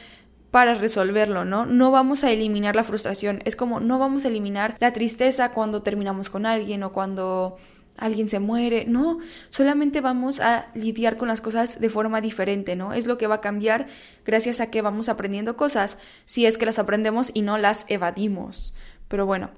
para 0.52 0.74
resolverlo, 0.74 1.46
¿no? 1.46 1.65
No 1.65 1.92
vamos 1.92 2.24
a 2.24 2.32
eliminar 2.32 2.76
la 2.76 2.84
frustración, 2.84 3.42
es 3.46 3.56
como 3.56 3.80
no 3.80 4.00
vamos 4.00 4.26
a 4.26 4.30
eliminar 4.30 4.76
la 4.80 4.94
tristeza 4.94 5.52
cuando 5.52 5.84
terminamos 5.84 6.30
con 6.30 6.46
alguien 6.46 6.82
o 6.84 6.92
cuando 6.92 7.58
alguien 8.00 8.30
se 8.30 8.40
muere, 8.40 8.86
no, 8.88 9.20
solamente 9.50 10.02
vamos 10.02 10.40
a 10.40 10.68
lidiar 10.74 11.18
con 11.18 11.28
las 11.28 11.42
cosas 11.42 11.80
de 11.80 11.90
forma 11.90 12.22
diferente, 12.22 12.76
¿no? 12.76 12.94
Es 12.94 13.08
lo 13.08 13.18
que 13.18 13.28
va 13.28 13.36
a 13.36 13.42
cambiar 13.42 13.88
gracias 14.26 14.60
a 14.60 14.72
que 14.72 14.82
vamos 14.82 15.10
aprendiendo 15.10 15.58
cosas, 15.58 15.98
si 16.26 16.46
es 16.46 16.58
que 16.58 16.66
las 16.66 16.80
aprendemos 16.80 17.32
y 17.34 17.42
no 17.42 17.58
las 17.58 17.86
evadimos. 17.88 18.74
Pero 19.08 19.26
bueno, 19.26 19.52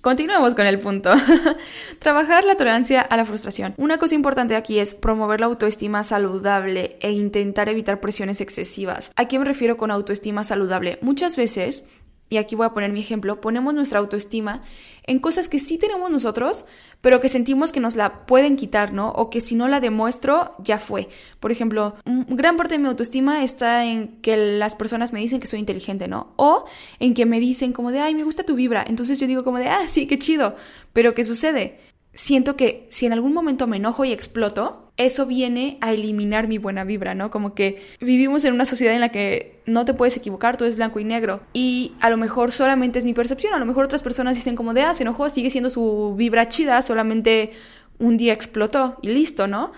Continuemos 0.00 0.54
con 0.54 0.66
el 0.66 0.78
punto. 0.80 1.10
Trabajar 1.98 2.44
la 2.44 2.56
tolerancia 2.56 3.00
a 3.00 3.16
la 3.16 3.24
frustración. 3.24 3.74
Una 3.76 3.98
cosa 3.98 4.14
importante 4.14 4.54
aquí 4.54 4.78
es 4.78 4.94
promover 4.94 5.40
la 5.40 5.46
autoestima 5.46 6.04
saludable 6.04 6.98
e 7.00 7.10
intentar 7.10 7.68
evitar 7.68 8.00
presiones 8.00 8.40
excesivas. 8.40 9.12
¿A 9.16 9.26
qué 9.26 9.38
me 9.38 9.44
refiero 9.44 9.76
con 9.76 9.90
autoestima 9.90 10.44
saludable? 10.44 10.98
Muchas 11.02 11.36
veces 11.36 11.86
y 12.28 12.36
aquí 12.36 12.54
voy 12.56 12.66
a 12.66 12.74
poner 12.74 12.92
mi 12.92 13.00
ejemplo, 13.00 13.40
ponemos 13.40 13.74
nuestra 13.74 13.98
autoestima 13.98 14.62
en 15.04 15.18
cosas 15.18 15.48
que 15.48 15.58
sí 15.58 15.78
tenemos 15.78 16.10
nosotros, 16.10 16.66
pero 17.00 17.20
que 17.20 17.28
sentimos 17.30 17.72
que 17.72 17.80
nos 17.80 17.96
la 17.96 18.26
pueden 18.26 18.56
quitar, 18.56 18.92
¿no? 18.92 19.08
O 19.10 19.30
que 19.30 19.40
si 19.40 19.54
no 19.54 19.66
la 19.66 19.80
demuestro, 19.80 20.52
ya 20.58 20.78
fue. 20.78 21.08
Por 21.40 21.50
ejemplo, 21.50 21.96
gran 22.04 22.56
parte 22.58 22.74
de 22.74 22.78
mi 22.78 22.88
autoestima 22.88 23.42
está 23.42 23.86
en 23.86 24.20
que 24.20 24.36
las 24.36 24.74
personas 24.74 25.12
me 25.14 25.20
dicen 25.20 25.40
que 25.40 25.46
soy 25.46 25.60
inteligente, 25.60 26.08
¿no? 26.08 26.34
O 26.36 26.66
en 26.98 27.14
que 27.14 27.24
me 27.24 27.40
dicen 27.40 27.72
como 27.72 27.90
de, 27.90 28.00
ay, 28.00 28.14
me 28.14 28.24
gusta 28.24 28.44
tu 28.44 28.54
vibra. 28.54 28.84
Entonces 28.86 29.18
yo 29.18 29.26
digo 29.26 29.44
como 29.44 29.58
de, 29.58 29.68
ah, 29.68 29.88
sí, 29.88 30.06
qué 30.06 30.18
chido. 30.18 30.56
Pero 30.92 31.14
¿qué 31.14 31.24
sucede? 31.24 31.80
Siento 32.18 32.56
que 32.56 32.84
si 32.90 33.06
en 33.06 33.12
algún 33.12 33.32
momento 33.32 33.68
me 33.68 33.76
enojo 33.76 34.04
y 34.04 34.12
exploto, 34.12 34.90
eso 34.96 35.24
viene 35.24 35.78
a 35.80 35.92
eliminar 35.92 36.48
mi 36.48 36.58
buena 36.58 36.82
vibra, 36.82 37.14
¿no? 37.14 37.30
Como 37.30 37.54
que 37.54 37.80
vivimos 38.00 38.44
en 38.44 38.54
una 38.54 38.64
sociedad 38.64 38.92
en 38.92 39.00
la 39.00 39.10
que 39.10 39.60
no 39.66 39.84
te 39.84 39.94
puedes 39.94 40.16
equivocar, 40.16 40.56
todo 40.56 40.68
es 40.68 40.74
blanco 40.74 40.98
y 40.98 41.04
negro. 41.04 41.40
Y 41.52 41.92
a 42.00 42.10
lo 42.10 42.16
mejor 42.16 42.50
solamente 42.50 42.98
es 42.98 43.04
mi 43.04 43.14
percepción, 43.14 43.54
a 43.54 43.58
lo 43.58 43.66
mejor 43.66 43.84
otras 43.84 44.02
personas 44.02 44.34
dicen 44.34 44.56
como 44.56 44.74
de, 44.74 44.82
ah, 44.82 44.94
se 44.94 45.04
enojó, 45.04 45.28
sigue 45.28 45.48
siendo 45.48 45.70
su 45.70 46.16
vibra 46.16 46.48
chida, 46.48 46.82
solamente 46.82 47.52
un 48.00 48.16
día 48.16 48.32
explotó 48.32 48.98
y 49.00 49.10
listo, 49.10 49.46
¿no? 49.46 49.70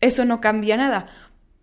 Eso 0.00 0.24
no 0.24 0.40
cambia 0.40 0.76
nada 0.76 1.06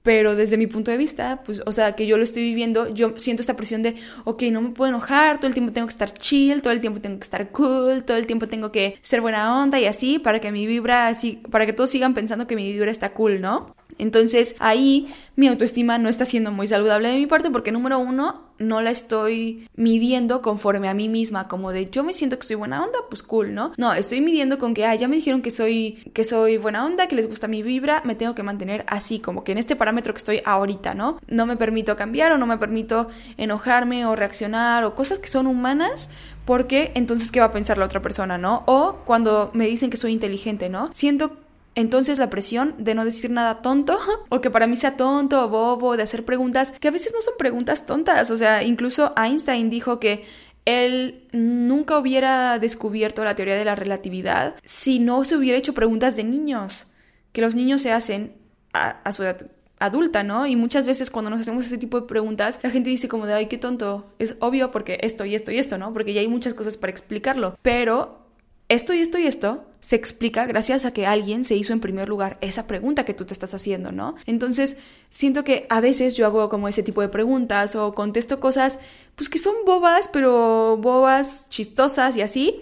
pero 0.05 0.35
desde 0.35 0.55
mi 0.55 0.67
punto 0.67 0.91
de 0.91 0.97
vista, 0.97 1.41
pues, 1.43 1.63
o 1.65 1.71
sea, 1.71 1.95
que 1.95 2.05
yo 2.05 2.15
lo 2.17 2.23
estoy 2.23 2.43
viviendo, 2.43 2.87
yo 2.89 3.13
siento 3.15 3.41
esta 3.41 3.55
presión 3.55 3.81
de, 3.81 3.95
ok, 4.25 4.43
no 4.51 4.61
me 4.61 4.69
puedo 4.69 4.89
enojar, 4.89 5.39
todo 5.39 5.47
el 5.47 5.55
tiempo 5.55 5.73
tengo 5.73 5.87
que 5.87 5.93
estar 5.93 6.13
chill, 6.13 6.61
todo 6.61 6.71
el 6.73 6.79
tiempo 6.79 7.01
tengo 7.01 7.17
que 7.17 7.23
estar 7.23 7.49
cool, 7.49 8.03
todo 8.03 8.15
el 8.15 8.27
tiempo 8.27 8.47
tengo 8.47 8.71
que 8.71 8.99
ser 9.01 9.19
buena 9.19 9.59
onda 9.59 9.79
y 9.79 9.87
así, 9.87 10.19
para 10.19 10.39
que 10.39 10.51
mi 10.51 10.67
vibra, 10.67 11.07
así, 11.07 11.39
para 11.49 11.65
que 11.65 11.73
todos 11.73 11.89
sigan 11.89 12.13
pensando 12.13 12.45
que 12.45 12.55
mi 12.55 12.71
vibra 12.71 12.91
está 12.91 13.13
cool, 13.13 13.41
¿no? 13.41 13.75
Entonces 13.97 14.55
ahí 14.59 15.07
mi 15.35 15.47
autoestima 15.47 15.97
no 15.97 16.09
está 16.09 16.25
siendo 16.25 16.51
muy 16.51 16.67
saludable 16.67 17.09
de 17.09 17.17
mi 17.17 17.27
parte 17.27 17.49
porque 17.51 17.71
número 17.71 17.99
uno, 17.99 18.45
no 18.57 18.81
la 18.81 18.91
estoy 18.91 19.67
midiendo 19.75 20.41
conforme 20.41 20.87
a 20.87 20.93
mí 20.93 21.09
misma, 21.09 21.47
como 21.47 21.71
de 21.71 21.89
yo 21.89 22.03
me 22.03 22.13
siento 22.13 22.39
que 22.39 22.47
soy 22.47 22.55
buena 22.55 22.83
onda, 22.83 22.99
pues 23.09 23.21
cool, 23.21 23.53
¿no? 23.53 23.73
No, 23.77 23.93
estoy 23.93 24.21
midiendo 24.21 24.57
con 24.57 24.73
que, 24.73 24.85
ah, 24.85 24.95
ya 24.95 25.07
me 25.07 25.17
dijeron 25.17 25.41
que 25.41 25.51
soy, 25.51 26.03
que 26.13 26.23
soy 26.23 26.57
buena 26.57 26.85
onda, 26.85 27.07
que 27.07 27.15
les 27.15 27.27
gusta 27.27 27.47
mi 27.47 27.63
vibra, 27.63 28.01
me 28.05 28.15
tengo 28.15 28.33
que 28.35 28.43
mantener 28.43 28.85
así, 28.87 29.19
como 29.19 29.43
que 29.43 29.51
en 29.51 29.57
este 29.57 29.75
parámetro 29.75 30.13
que 30.13 30.19
estoy 30.19 30.41
ahorita, 30.45 30.93
¿no? 30.93 31.19
No 31.27 31.45
me 31.45 31.57
permito 31.57 31.95
cambiar 31.95 32.31
o 32.31 32.37
no 32.37 32.45
me 32.45 32.57
permito 32.57 33.09
enojarme 33.37 34.05
o 34.05 34.15
reaccionar 34.15 34.85
o 34.85 34.95
cosas 34.95 35.19
que 35.19 35.27
son 35.27 35.47
humanas 35.47 36.09
porque 36.45 36.91
entonces 36.95 37.31
qué 37.31 37.39
va 37.39 37.47
a 37.47 37.51
pensar 37.51 37.77
la 37.77 37.85
otra 37.85 38.01
persona, 38.01 38.37
¿no? 38.37 38.63
O 38.67 38.99
cuando 39.05 39.51
me 39.53 39.65
dicen 39.65 39.89
que 39.89 39.97
soy 39.97 40.13
inteligente, 40.13 40.69
¿no? 40.69 40.89
Siento 40.93 41.44
entonces 41.75 42.17
la 42.17 42.29
presión 42.29 42.73
de 42.77 42.95
no 42.95 43.03
decir 43.03 43.29
nada 43.29 43.61
tonto 43.61 43.99
o 44.29 44.41
que 44.41 44.49
para 44.49 44.65
mí 44.65 44.77
sea 44.77 44.95
tonto 44.95 45.43
o 45.43 45.49
bobo, 45.49 45.97
de 45.97 46.03
hacer 46.03 46.23
preguntas 46.23 46.71
que 46.71 46.87
a 46.87 46.91
veces 46.91 47.13
no 47.13 47.21
son 47.21 47.33
preguntas 47.37 47.85
tontas. 47.85 48.31
O 48.31 48.37
sea, 48.37 48.63
incluso 48.63 49.13
Einstein 49.17 49.69
dijo 49.69 49.99
que 49.99 50.23
él 50.63 51.27
nunca 51.31 51.97
hubiera 51.99 52.57
descubierto 52.59 53.23
la 53.23 53.35
teoría 53.35 53.55
de 53.55 53.65
la 53.65 53.75
relatividad 53.75 54.55
si 54.63 54.99
no 54.99 55.23
se 55.23 55.35
hubiera 55.35 55.57
hecho 55.57 55.73
preguntas 55.73 56.15
de 56.15 56.23
niños, 56.23 56.87
que 57.33 57.41
los 57.41 57.53
niños 57.53 57.81
se 57.81 57.91
hacen 57.91 58.35
a, 58.73 59.11
su 59.11 59.23
edad 59.23 59.51
adulta, 59.79 60.23
¿no? 60.23 60.47
Y 60.47 60.55
muchas 60.55 60.87
veces 60.87 61.11
cuando 61.11 61.29
nos 61.29 61.41
hacemos 61.41 61.65
ese 61.65 61.77
tipo 61.77 61.99
de 61.99 62.07
preguntas, 62.07 62.59
la 62.63 62.71
gente 62.71 62.89
dice 62.89 63.07
como 63.07 63.27
de, 63.27 63.33
ay, 63.33 63.45
qué 63.47 63.57
tonto. 63.57 64.13
Es 64.19 64.37
obvio 64.39 64.71
porque 64.71 64.97
esto 65.01 65.25
y 65.25 65.35
esto 65.35 65.51
y 65.51 65.59
esto, 65.59 65.77
¿no? 65.77 65.93
Porque 65.93 66.13
ya 66.13 66.21
hay 66.21 66.27
muchas 66.27 66.53
cosas 66.53 66.77
para 66.77 66.91
explicarlo. 66.91 67.57
Pero 67.61 68.24
esto 68.69 68.93
y 68.93 68.99
esto 68.99 69.17
y 69.19 69.27
esto 69.27 69.65
se 69.85 69.95
explica 69.95 70.47
gracias 70.47 70.83
a 70.85 70.91
que 70.91 71.05
alguien 71.05 71.43
se 71.43 71.55
hizo 71.55 71.71
en 71.71 71.79
primer 71.79 72.09
lugar 72.09 72.39
esa 72.41 72.65
pregunta 72.65 73.05
que 73.05 73.13
tú 73.13 73.25
te 73.25 73.33
estás 73.33 73.53
haciendo, 73.53 73.91
¿no? 73.91 74.15
Entonces, 74.25 74.77
siento 75.11 75.43
que 75.43 75.67
a 75.69 75.79
veces 75.79 76.17
yo 76.17 76.25
hago 76.25 76.49
como 76.49 76.67
ese 76.67 76.81
tipo 76.81 77.01
de 77.01 77.09
preguntas 77.09 77.75
o 77.75 77.93
contesto 77.93 78.39
cosas, 78.39 78.79
pues 79.13 79.29
que 79.29 79.37
son 79.37 79.53
bobas, 79.63 80.07
pero 80.07 80.77
bobas, 80.81 81.49
chistosas 81.49 82.17
y 82.17 82.23
así. 82.23 82.61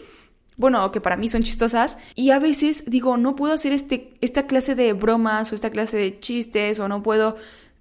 Bueno, 0.58 0.92
que 0.92 1.00
para 1.00 1.16
mí 1.16 1.30
son 1.30 1.44
chistosas. 1.44 1.98
Y 2.14 2.32
a 2.32 2.40
veces 2.40 2.84
digo, 2.88 3.16
no 3.16 3.38
puedo 3.38 3.54
hacer 3.54 3.72
este, 3.72 4.14
esta 4.20 4.46
clase 4.46 4.76
de 4.76 4.92
bromas 4.92 5.50
o 5.54 5.56
esta 5.56 5.70
clase 5.70 5.96
de 5.96 6.20
chistes 6.20 6.78
o 6.80 6.90
no 6.90 7.04
puedo 7.04 7.38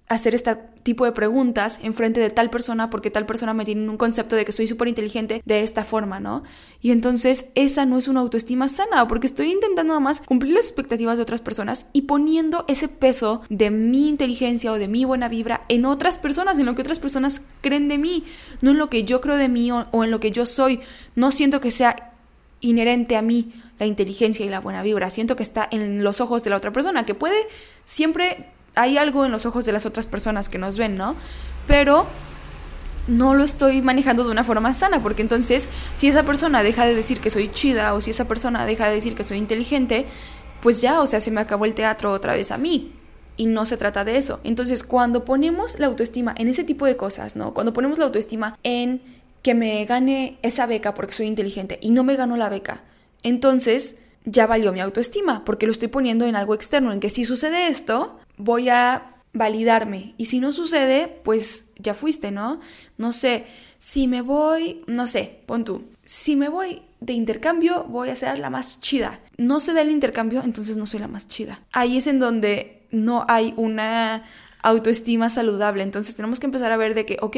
hacer 0.09 0.35
este 0.35 0.55
tipo 0.83 1.05
de 1.05 1.13
preguntas 1.13 1.79
en 1.81 1.93
frente 1.93 2.19
de 2.19 2.29
tal 2.29 2.49
persona 2.49 2.89
porque 2.89 3.09
tal 3.09 3.25
persona 3.25 3.53
me 3.53 3.63
tiene 3.63 3.89
un 3.89 3.97
concepto 3.97 4.35
de 4.35 4.43
que 4.43 4.51
soy 4.51 4.67
súper 4.67 4.89
inteligente 4.89 5.41
de 5.45 5.63
esta 5.63 5.85
forma, 5.85 6.19
¿no? 6.19 6.43
Y 6.81 6.91
entonces 6.91 7.47
esa 7.55 7.85
no 7.85 7.97
es 7.97 8.07
una 8.07 8.19
autoestima 8.19 8.67
sana 8.67 9.07
porque 9.07 9.27
estoy 9.27 9.51
intentando 9.51 9.93
nada 9.93 10.01
más 10.01 10.21
cumplir 10.21 10.53
las 10.53 10.65
expectativas 10.65 11.17
de 11.17 11.23
otras 11.23 11.41
personas 11.41 11.85
y 11.93 12.03
poniendo 12.03 12.65
ese 12.67 12.89
peso 12.89 13.41
de 13.49 13.71
mi 13.71 14.09
inteligencia 14.09 14.73
o 14.73 14.79
de 14.79 14.89
mi 14.89 15.05
buena 15.05 15.29
vibra 15.29 15.61
en 15.69 15.85
otras 15.85 16.17
personas, 16.17 16.59
en 16.59 16.65
lo 16.65 16.75
que 16.75 16.81
otras 16.81 16.99
personas 16.99 17.41
creen 17.61 17.87
de 17.87 17.97
mí, 17.97 18.25
no 18.61 18.71
en 18.71 18.77
lo 18.77 18.89
que 18.89 19.03
yo 19.03 19.21
creo 19.21 19.37
de 19.37 19.49
mí 19.49 19.71
o, 19.71 19.87
o 19.91 20.03
en 20.03 20.11
lo 20.11 20.19
que 20.19 20.31
yo 20.31 20.45
soy. 20.45 20.81
No 21.15 21.31
siento 21.31 21.61
que 21.61 21.71
sea 21.71 22.11
inherente 22.59 23.15
a 23.15 23.21
mí 23.21 23.53
la 23.79 23.85
inteligencia 23.85 24.45
y 24.45 24.49
la 24.49 24.59
buena 24.59 24.83
vibra, 24.83 25.09
siento 25.09 25.35
que 25.35 25.43
está 25.43 25.67
en 25.71 26.03
los 26.03 26.21
ojos 26.21 26.43
de 26.43 26.49
la 26.49 26.57
otra 26.57 26.71
persona, 26.71 27.05
que 27.05 27.15
puede 27.15 27.35
siempre 27.85 28.47
hay 28.75 28.97
algo 28.97 29.25
en 29.25 29.31
los 29.31 29.45
ojos 29.45 29.65
de 29.65 29.71
las 29.71 29.85
otras 29.85 30.07
personas 30.07 30.49
que 30.49 30.57
nos 30.57 30.77
ven, 30.77 30.97
¿no? 30.97 31.15
Pero 31.67 32.07
no 33.07 33.33
lo 33.33 33.43
estoy 33.43 33.81
manejando 33.81 34.23
de 34.23 34.31
una 34.31 34.43
forma 34.43 34.73
sana, 34.73 35.01
porque 35.01 35.21
entonces 35.21 35.69
si 35.95 36.07
esa 36.07 36.23
persona 36.23 36.63
deja 36.63 36.85
de 36.85 36.95
decir 36.95 37.19
que 37.19 37.29
soy 37.29 37.51
chida 37.51 37.93
o 37.93 38.01
si 38.01 38.11
esa 38.11 38.27
persona 38.27 38.65
deja 38.65 38.87
de 38.87 38.95
decir 38.95 39.15
que 39.15 39.23
soy 39.23 39.37
inteligente, 39.37 40.05
pues 40.61 40.81
ya, 40.81 41.01
o 41.01 41.07
sea, 41.07 41.19
se 41.19 41.31
me 41.31 41.41
acabó 41.41 41.65
el 41.65 41.73
teatro 41.73 42.11
otra 42.11 42.33
vez 42.33 42.51
a 42.51 42.57
mí. 42.57 42.93
Y 43.35 43.47
no 43.47 43.65
se 43.65 43.77
trata 43.77 44.05
de 44.05 44.17
eso. 44.17 44.39
Entonces, 44.43 44.83
cuando 44.83 45.25
ponemos 45.25 45.79
la 45.79 45.87
autoestima 45.87 46.35
en 46.37 46.47
ese 46.47 46.63
tipo 46.63 46.85
de 46.85 46.95
cosas, 46.95 47.35
¿no? 47.35 47.55
Cuando 47.55 47.73
ponemos 47.73 47.97
la 47.97 48.05
autoestima 48.05 48.59
en 48.61 49.01
que 49.41 49.55
me 49.55 49.83
gane 49.85 50.37
esa 50.43 50.67
beca 50.67 50.93
porque 50.93 51.13
soy 51.13 51.25
inteligente 51.25 51.79
y 51.81 51.89
no 51.89 52.03
me 52.03 52.15
ganó 52.15 52.37
la 52.37 52.49
beca, 52.49 52.83
entonces 53.23 54.02
ya 54.25 54.47
valió 54.47 54.71
mi 54.71 54.79
autoestima, 54.79 55.43
porque 55.45 55.65
lo 55.65 55.71
estoy 55.71 55.87
poniendo 55.89 56.25
en 56.25 56.35
algo 56.35 56.53
externo, 56.53 56.91
en 56.91 56.99
que 56.99 57.09
si 57.09 57.25
sucede 57.25 57.67
esto, 57.67 58.19
voy 58.37 58.69
a 58.69 59.15
validarme. 59.33 60.13
Y 60.17 60.25
si 60.25 60.39
no 60.39 60.53
sucede, 60.53 61.07
pues 61.23 61.69
ya 61.77 61.93
fuiste, 61.93 62.31
¿no? 62.31 62.59
No 62.97 63.11
sé, 63.11 63.45
si 63.77 64.07
me 64.07 64.21
voy, 64.21 64.83
no 64.87 65.07
sé, 65.07 65.41
pon 65.45 65.65
tú, 65.65 65.83
si 66.05 66.35
me 66.35 66.49
voy 66.49 66.81
de 66.99 67.13
intercambio, 67.13 67.83
voy 67.85 68.09
a 68.09 68.15
ser 68.15 68.39
la 68.39 68.49
más 68.49 68.79
chida. 68.79 69.19
No 69.37 69.59
se 69.59 69.73
da 69.73 69.81
el 69.81 69.91
intercambio, 69.91 70.41
entonces 70.43 70.77
no 70.77 70.85
soy 70.85 70.99
la 70.99 71.07
más 71.07 71.27
chida. 71.27 71.59
Ahí 71.71 71.97
es 71.97 72.07
en 72.07 72.19
donde 72.19 72.81
no 72.91 73.25
hay 73.27 73.53
una 73.57 74.23
autoestima 74.61 75.29
saludable. 75.29 75.83
Entonces 75.83 76.15
tenemos 76.15 76.39
que 76.39 76.45
empezar 76.45 76.71
a 76.71 76.77
ver 76.77 76.93
de 76.93 77.05
que, 77.05 77.17
ok, 77.21 77.37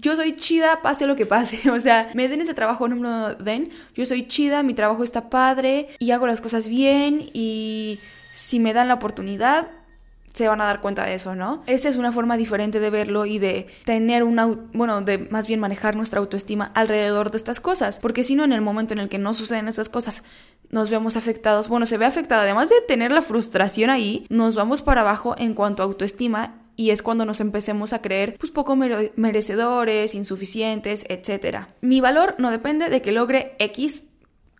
yo 0.00 0.16
soy 0.16 0.36
chida, 0.36 0.80
pase 0.82 1.06
lo 1.06 1.16
que 1.16 1.26
pase. 1.26 1.70
O 1.78 1.80
sea, 1.80 2.08
me 2.14 2.28
den 2.28 2.40
ese 2.40 2.54
trabajo 2.54 2.88
no 2.88 2.96
me 2.96 3.02
lo 3.02 3.34
den. 3.34 3.70
Yo 3.94 4.06
soy 4.06 4.26
chida, 4.26 4.62
mi 4.62 4.74
trabajo 4.74 5.04
está 5.04 5.30
padre 5.30 5.88
y 5.98 6.10
hago 6.10 6.26
las 6.26 6.40
cosas 6.40 6.68
bien 6.68 7.30
y 7.32 8.00
si 8.32 8.58
me 8.60 8.72
dan 8.72 8.88
la 8.88 8.94
oportunidad, 8.94 9.68
se 10.32 10.48
van 10.48 10.60
a 10.60 10.64
dar 10.64 10.80
cuenta 10.80 11.04
de 11.04 11.14
eso, 11.14 11.34
¿no? 11.34 11.62
Esa 11.66 11.88
es 11.88 11.96
una 11.96 12.12
forma 12.12 12.36
diferente 12.36 12.80
de 12.80 12.90
verlo 12.90 13.26
y 13.26 13.38
de 13.38 13.66
tener 13.84 14.22
una, 14.22 14.46
bueno, 14.46 15.00
de 15.00 15.18
más 15.18 15.46
bien 15.46 15.60
manejar 15.60 15.96
nuestra 15.96 16.20
autoestima 16.20 16.70
alrededor 16.74 17.30
de 17.30 17.36
estas 17.36 17.60
cosas, 17.60 17.98
porque 18.00 18.24
si 18.24 18.34
no, 18.34 18.44
en 18.44 18.52
el 18.52 18.60
momento 18.60 18.94
en 18.94 19.00
el 19.00 19.08
que 19.08 19.18
no 19.18 19.34
suceden 19.34 19.68
esas 19.68 19.88
cosas, 19.88 20.24
nos 20.70 20.90
vemos 20.90 21.16
afectados, 21.16 21.68
bueno, 21.68 21.86
se 21.86 21.98
ve 21.98 22.04
afectada, 22.04 22.42
además 22.42 22.68
de 22.68 22.80
tener 22.86 23.12
la 23.12 23.22
frustración 23.22 23.90
ahí, 23.90 24.26
nos 24.28 24.54
vamos 24.54 24.82
para 24.82 25.00
abajo 25.00 25.34
en 25.38 25.54
cuanto 25.54 25.82
a 25.82 25.86
autoestima 25.86 26.62
y 26.78 26.90
es 26.90 27.02
cuando 27.02 27.24
nos 27.24 27.40
empecemos 27.40 27.92
a 27.92 28.00
creer 28.00 28.36
pues 28.38 28.52
poco 28.52 28.76
merecedores, 28.76 30.14
insuficientes, 30.14 31.04
etc. 31.08 31.66
Mi 31.80 32.00
valor 32.00 32.36
no 32.38 32.52
depende 32.52 32.88
de 32.88 33.02
que 33.02 33.10
logre 33.10 33.56
X 33.58 34.10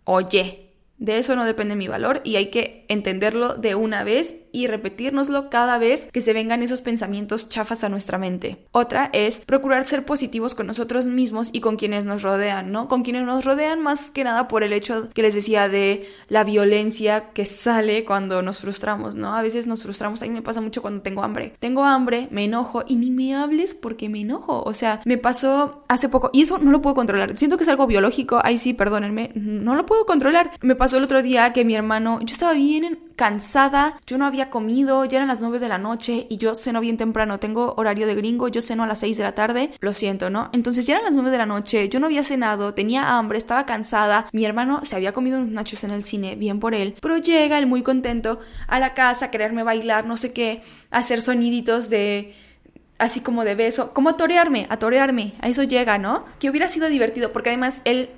o 0.02 0.20
Y. 0.20 0.68
De 0.98 1.18
eso 1.18 1.36
no 1.36 1.44
depende 1.44 1.76
mi 1.76 1.86
valor 1.86 2.20
y 2.24 2.34
hay 2.34 2.50
que 2.50 2.84
entenderlo 2.88 3.54
de 3.54 3.76
una 3.76 4.02
vez 4.02 4.34
y 4.52 4.66
repetírnoslo 4.66 5.50
cada 5.50 5.78
vez 5.78 6.08
que 6.12 6.20
se 6.20 6.32
vengan 6.32 6.62
esos 6.62 6.80
pensamientos 6.80 7.48
chafas 7.48 7.84
a 7.84 7.88
nuestra 7.88 8.18
mente. 8.18 8.66
Otra 8.72 9.10
es 9.12 9.40
procurar 9.40 9.86
ser 9.86 10.04
positivos 10.04 10.54
con 10.54 10.66
nosotros 10.66 11.06
mismos 11.06 11.50
y 11.52 11.60
con 11.60 11.76
quienes 11.76 12.04
nos 12.04 12.22
rodean, 12.22 12.72
¿no? 12.72 12.88
Con 12.88 13.02
quienes 13.02 13.24
nos 13.24 13.44
rodean 13.44 13.80
más 13.80 14.10
que 14.10 14.24
nada 14.24 14.48
por 14.48 14.62
el 14.62 14.72
hecho 14.72 15.08
que 15.10 15.22
les 15.22 15.34
decía 15.34 15.68
de 15.68 16.08
la 16.28 16.44
violencia 16.44 17.30
que 17.32 17.46
sale 17.46 18.04
cuando 18.04 18.42
nos 18.42 18.60
frustramos, 18.60 19.14
¿no? 19.14 19.34
A 19.34 19.42
veces 19.42 19.66
nos 19.66 19.82
frustramos, 19.82 20.22
a 20.22 20.26
mí 20.26 20.32
me 20.32 20.42
pasa 20.42 20.60
mucho 20.60 20.82
cuando 20.82 21.02
tengo 21.02 21.22
hambre. 21.22 21.54
Tengo 21.58 21.84
hambre, 21.84 22.28
me 22.30 22.44
enojo 22.44 22.84
y 22.86 22.96
ni 22.96 23.10
me 23.10 23.34
hables 23.34 23.74
porque 23.74 24.08
me 24.08 24.20
enojo. 24.20 24.62
O 24.64 24.74
sea, 24.74 25.00
me 25.04 25.18
pasó 25.18 25.82
hace 25.88 26.08
poco 26.08 26.30
y 26.32 26.42
eso 26.42 26.58
no 26.58 26.70
lo 26.70 26.82
puedo 26.82 26.94
controlar. 26.94 27.36
Siento 27.36 27.56
que 27.56 27.64
es 27.64 27.68
algo 27.68 27.86
biológico, 27.86 28.40
ahí 28.42 28.58
sí, 28.58 28.74
perdónenme, 28.74 29.32
no 29.34 29.74
lo 29.74 29.86
puedo 29.86 30.06
controlar. 30.06 30.52
Me 30.62 30.74
pasó 30.74 30.98
el 30.98 31.04
otro 31.04 31.22
día 31.22 31.52
que 31.52 31.64
mi 31.64 31.74
hermano, 31.74 32.20
yo 32.20 32.32
estaba 32.32 32.52
bien 32.52 33.08
cansada, 33.16 33.96
yo 34.06 34.16
no 34.16 34.26
había 34.26 34.37
comido, 34.46 35.04
ya 35.04 35.18
eran 35.18 35.28
las 35.28 35.40
9 35.40 35.58
de 35.58 35.68
la 35.68 35.78
noche 35.78 36.26
y 36.30 36.38
yo 36.38 36.54
ceno 36.54 36.80
bien 36.80 36.96
temprano, 36.96 37.38
tengo 37.38 37.74
horario 37.76 38.06
de 38.06 38.14
gringo, 38.14 38.48
yo 38.48 38.62
ceno 38.62 38.84
a 38.84 38.86
las 38.86 39.00
6 39.00 39.16
de 39.16 39.22
la 39.22 39.34
tarde, 39.34 39.70
lo 39.80 39.92
siento, 39.92 40.30
¿no? 40.30 40.50
Entonces 40.52 40.86
ya 40.86 40.94
eran 40.94 41.04
las 41.04 41.14
9 41.14 41.30
de 41.30 41.38
la 41.38 41.46
noche, 41.46 41.88
yo 41.88 42.00
no 42.00 42.06
había 42.06 42.24
cenado, 42.24 42.74
tenía 42.74 43.18
hambre, 43.18 43.38
estaba 43.38 43.66
cansada, 43.66 44.26
mi 44.32 44.44
hermano 44.44 44.80
se 44.84 44.96
había 44.96 45.12
comido 45.12 45.38
unos 45.38 45.50
nachos 45.50 45.84
en 45.84 45.90
el 45.90 46.04
cine, 46.04 46.36
bien 46.36 46.60
por 46.60 46.74
él, 46.74 46.94
pero 47.00 47.18
llega 47.18 47.58
él 47.58 47.66
muy 47.66 47.82
contento 47.82 48.38
a 48.66 48.78
la 48.78 48.94
casa 48.94 49.26
a 49.26 49.30
quererme 49.30 49.62
bailar, 49.62 50.06
no 50.06 50.16
sé 50.16 50.32
qué, 50.32 50.62
hacer 50.90 51.20
soniditos 51.20 51.90
de 51.90 52.34
así 52.98 53.20
como 53.20 53.44
de 53.44 53.54
beso, 53.54 53.94
como 53.94 54.10
a 54.10 54.16
torearme, 54.16 54.66
a 54.70 54.78
a 55.40 55.48
eso 55.48 55.62
llega, 55.62 55.98
¿no? 55.98 56.24
Que 56.38 56.50
hubiera 56.50 56.68
sido 56.68 56.88
divertido, 56.88 57.32
porque 57.32 57.50
además 57.50 57.82
él 57.84 58.10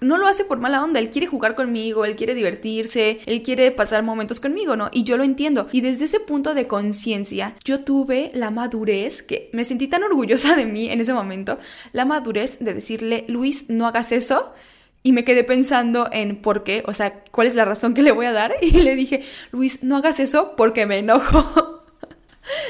no 0.00 0.18
lo 0.18 0.26
hace 0.26 0.44
por 0.44 0.58
mala 0.58 0.82
onda, 0.82 1.00
él 1.00 1.10
quiere 1.10 1.26
jugar 1.26 1.54
conmigo, 1.54 2.04
él 2.04 2.16
quiere 2.16 2.34
divertirse, 2.34 3.20
él 3.26 3.42
quiere 3.42 3.70
pasar 3.70 4.02
momentos 4.02 4.40
conmigo, 4.40 4.76
¿no? 4.76 4.90
Y 4.92 5.04
yo 5.04 5.16
lo 5.16 5.24
entiendo. 5.24 5.66
Y 5.72 5.80
desde 5.80 6.04
ese 6.04 6.20
punto 6.20 6.54
de 6.54 6.66
conciencia, 6.66 7.54
yo 7.64 7.80
tuve 7.80 8.30
la 8.34 8.50
madurez, 8.50 9.22
que 9.22 9.48
me 9.52 9.64
sentí 9.64 9.88
tan 9.88 10.02
orgullosa 10.02 10.56
de 10.56 10.66
mí 10.66 10.90
en 10.90 11.00
ese 11.00 11.14
momento, 11.14 11.58
la 11.92 12.04
madurez 12.04 12.58
de 12.60 12.74
decirle, 12.74 13.24
Luis, 13.28 13.70
no 13.70 13.86
hagas 13.86 14.12
eso. 14.12 14.54
y 15.02 15.12
me 15.12 15.24
quedé 15.24 15.44
pensando 15.44 16.08
en 16.10 16.42
por 16.42 16.64
qué, 16.64 16.82
o 16.86 16.92
sea, 16.92 17.22
cuál 17.30 17.46
es 17.46 17.54
la 17.54 17.64
razón 17.64 17.94
que 17.94 18.02
le 18.02 18.10
voy 18.10 18.26
a 18.26 18.32
dar. 18.32 18.54
Y 18.60 18.82
le 18.82 18.96
dije, 18.96 19.22
Luis, 19.52 19.84
no 19.84 19.96
hagas 19.96 20.18
eso 20.18 20.54
porque 20.56 20.84
me 20.86 20.98
enojo. 20.98 21.75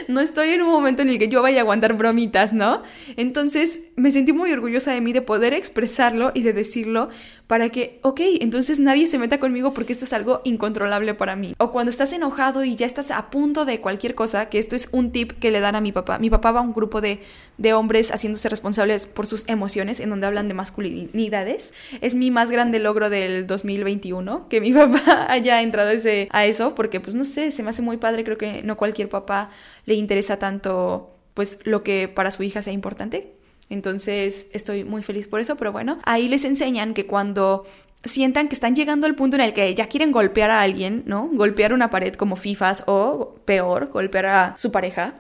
No 0.09 0.21
estoy 0.21 0.51
en 0.51 0.63
un 0.63 0.71
momento 0.71 1.03
en 1.03 1.09
el 1.09 1.19
que 1.19 1.29
yo 1.29 1.43
vaya 1.43 1.59
a 1.59 1.61
aguantar 1.63 1.95
bromitas, 1.95 2.53
¿no? 2.53 2.83
Entonces 3.17 3.81
me 3.97 4.11
sentí 4.11 4.33
muy 4.33 4.53
orgullosa 4.53 4.93
de 4.93 5.01
mí 5.01 5.13
de 5.13 5.23
poder 5.23 5.55
expresarlo 5.55 6.33
y 6.35 6.43
de 6.43 6.53
decirlo 6.53 7.09
para 7.47 7.69
que, 7.69 8.01
ok, 8.03 8.21
entonces 8.41 8.81
nadie 8.81 9.07
se 9.07 9.19
meta 9.19 9.39
conmigo 9.39 9.73
porque 9.73 9.93
esto 9.93 10.05
es 10.05 10.13
algo 10.13 10.41
incontrolable 10.45 11.15
para 11.15 11.37
mí. 11.37 11.55
O 11.59 11.71
cuando 11.71 11.91
estás 11.91 12.13
enojado 12.13 12.65
y 12.65 12.77
ya 12.77 12.87
estás 12.87 13.11
a 13.11 13.31
punto 13.31 13.65
de 13.65 13.81
cualquier 13.81 14.15
cosa, 14.15 14.49
que 14.49 14.59
esto 14.59 14.75
es 14.75 14.89
un 14.93 15.13
tip 15.13 15.33
que 15.33 15.51
le 15.51 15.61
dan 15.61 15.77
a 15.77 15.81
mi 15.81 15.93
papá. 15.93 16.19
Mi 16.19 16.31
papá 16.31 16.53
va 16.53 16.61
a 16.61 16.63
un 16.63 16.73
grupo 16.73 17.01
de, 17.01 17.21
de 17.59 17.73
hombres 17.73 18.11
haciéndose 18.11 18.49
responsables 18.49 19.07
por 19.07 19.27
sus 19.27 19.49
emociones, 19.49 20.01
en 20.01 20.11
donde 20.11 20.27
hablan 20.27 20.49
de 20.49 20.55
masculinidades. 20.55 21.73
Es 22.01 22.15
mi 22.15 22.31
más 22.31 22.51
grande 22.51 22.79
logro 22.79 23.11
del 23.11 23.47
2021, 23.47 24.49
que 24.49 24.61
mi 24.61 24.73
papá 24.75 25.27
haya 25.29 25.63
entrado 25.63 25.91
ese, 25.91 26.29
a 26.33 26.47
eso, 26.47 26.75
porque 26.75 27.01
pues 27.01 27.15
no 27.15 27.25
sé, 27.25 27.53
se 27.53 27.63
me 27.63 27.71
hace 27.71 27.83
muy 27.83 27.97
padre, 27.97 28.25
creo 28.25 28.39
que 28.39 28.63
no 28.63 28.77
cualquier 28.77 29.09
papá 29.09 29.51
le 29.85 29.95
interesa 29.95 30.39
tanto 30.39 31.17
pues 31.35 31.59
lo 31.65 31.83
que 31.83 32.09
para 32.09 32.31
su 32.31 32.43
hija 32.43 32.63
sea 32.63 32.73
importante. 32.73 33.33
Entonces 33.69 34.49
estoy 34.53 34.85
muy 34.85 35.03
feliz 35.03 35.27
por 35.27 35.41
eso, 35.41 35.57
pero 35.57 35.73
bueno, 35.73 35.99
ahí 36.05 36.29
les 36.29 36.45
enseñan 36.45 36.95
que 36.95 37.07
cuando 37.07 37.65
sientan 38.05 38.49
que 38.49 38.55
están 38.55 38.75
llegando 38.75 39.07
al 39.07 39.15
punto 39.15 39.37
en 39.37 39.43
el 39.43 39.53
que 39.53 39.75
ya 39.75 39.89
quieren 39.89 40.13
golpear 40.13 40.51
a 40.51 40.63
alguien, 40.63 41.03
¿no? 41.07 41.29
Golpear 41.33 41.73
una 41.73 41.91
pared 41.91 42.15
como 42.15 42.37
FIFAs 42.37 42.85
o 42.87 43.37
peor, 43.45 43.91
golpear 43.91 44.27
a 44.27 44.55
su 44.57 44.71
pareja 44.71 45.15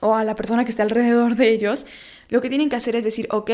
o 0.00 0.14
a 0.14 0.24
la 0.24 0.34
persona 0.34 0.64
que 0.64 0.70
está 0.70 0.82
alrededor 0.82 1.36
de 1.36 1.50
ellos, 1.50 1.86
lo 2.28 2.40
que 2.40 2.48
tienen 2.48 2.68
que 2.68 2.76
hacer 2.76 2.96
es 2.96 3.04
decir, 3.04 3.26
ok, 3.30 3.50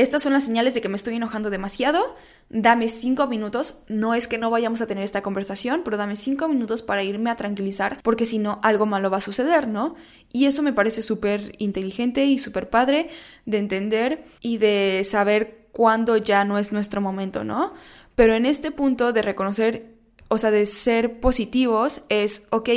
estas 0.00 0.22
son 0.22 0.32
las 0.32 0.44
señales 0.44 0.74
de 0.74 0.80
que 0.80 0.88
me 0.88 0.96
estoy 0.96 1.16
enojando 1.16 1.50
demasiado. 1.50 2.16
Dame 2.48 2.88
cinco 2.88 3.26
minutos. 3.26 3.82
No 3.88 4.14
es 4.14 4.28
que 4.28 4.38
no 4.38 4.50
vayamos 4.50 4.80
a 4.80 4.86
tener 4.86 5.04
esta 5.04 5.22
conversación, 5.22 5.82
pero 5.84 5.96
dame 5.96 6.16
cinco 6.16 6.48
minutos 6.48 6.82
para 6.82 7.02
irme 7.02 7.30
a 7.30 7.36
tranquilizar, 7.36 7.98
porque 8.02 8.26
si 8.26 8.38
no, 8.38 8.58
algo 8.62 8.86
malo 8.86 9.10
va 9.10 9.18
a 9.18 9.22
suceder, 9.22 9.68
¿no? 9.68 9.94
Y 10.32 10.46
eso 10.46 10.62
me 10.62 10.72
parece 10.72 11.02
súper 11.02 11.52
inteligente 11.58 12.24
y 12.24 12.38
súper 12.38 12.70
padre 12.70 13.10
de 13.46 13.58
entender 13.58 14.24
y 14.40 14.58
de 14.58 15.02
saber 15.04 15.68
cuándo 15.72 16.16
ya 16.16 16.44
no 16.44 16.58
es 16.58 16.72
nuestro 16.72 17.00
momento, 17.00 17.44
¿no? 17.44 17.74
Pero 18.14 18.34
en 18.34 18.46
este 18.46 18.70
punto 18.70 19.12
de 19.12 19.22
reconocer 19.22 20.00
o 20.32 20.38
sea, 20.38 20.52
de 20.52 20.64
ser 20.64 21.18
positivos 21.18 22.02
es, 22.08 22.46
ok, 22.50 22.68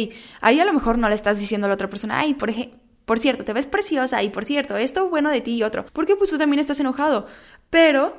ahí 0.42 0.60
a 0.60 0.66
lo 0.66 0.74
mejor 0.74 0.98
no 0.98 1.08
le 1.08 1.14
estás 1.14 1.40
diciendo 1.40 1.66
a 1.66 1.68
la 1.68 1.76
otra 1.76 1.88
persona, 1.88 2.18
ay, 2.18 2.34
por 2.34 2.50
ejemplo, 2.50 2.80
por 3.06 3.20
cierto, 3.20 3.44
te 3.44 3.54
ves 3.54 3.66
preciosa 3.66 4.24
y 4.24 4.30
por 4.30 4.46
cierto, 4.46 4.78
esto 4.78 5.10
bueno 5.10 5.30
de 5.30 5.42
ti 5.42 5.56
y 5.56 5.64
otro. 5.64 5.86
Porque 5.94 6.16
pues 6.16 6.30
tú 6.30 6.38
también 6.38 6.60
estás 6.60 6.80
enojado. 6.80 7.28
Pero 7.70 8.16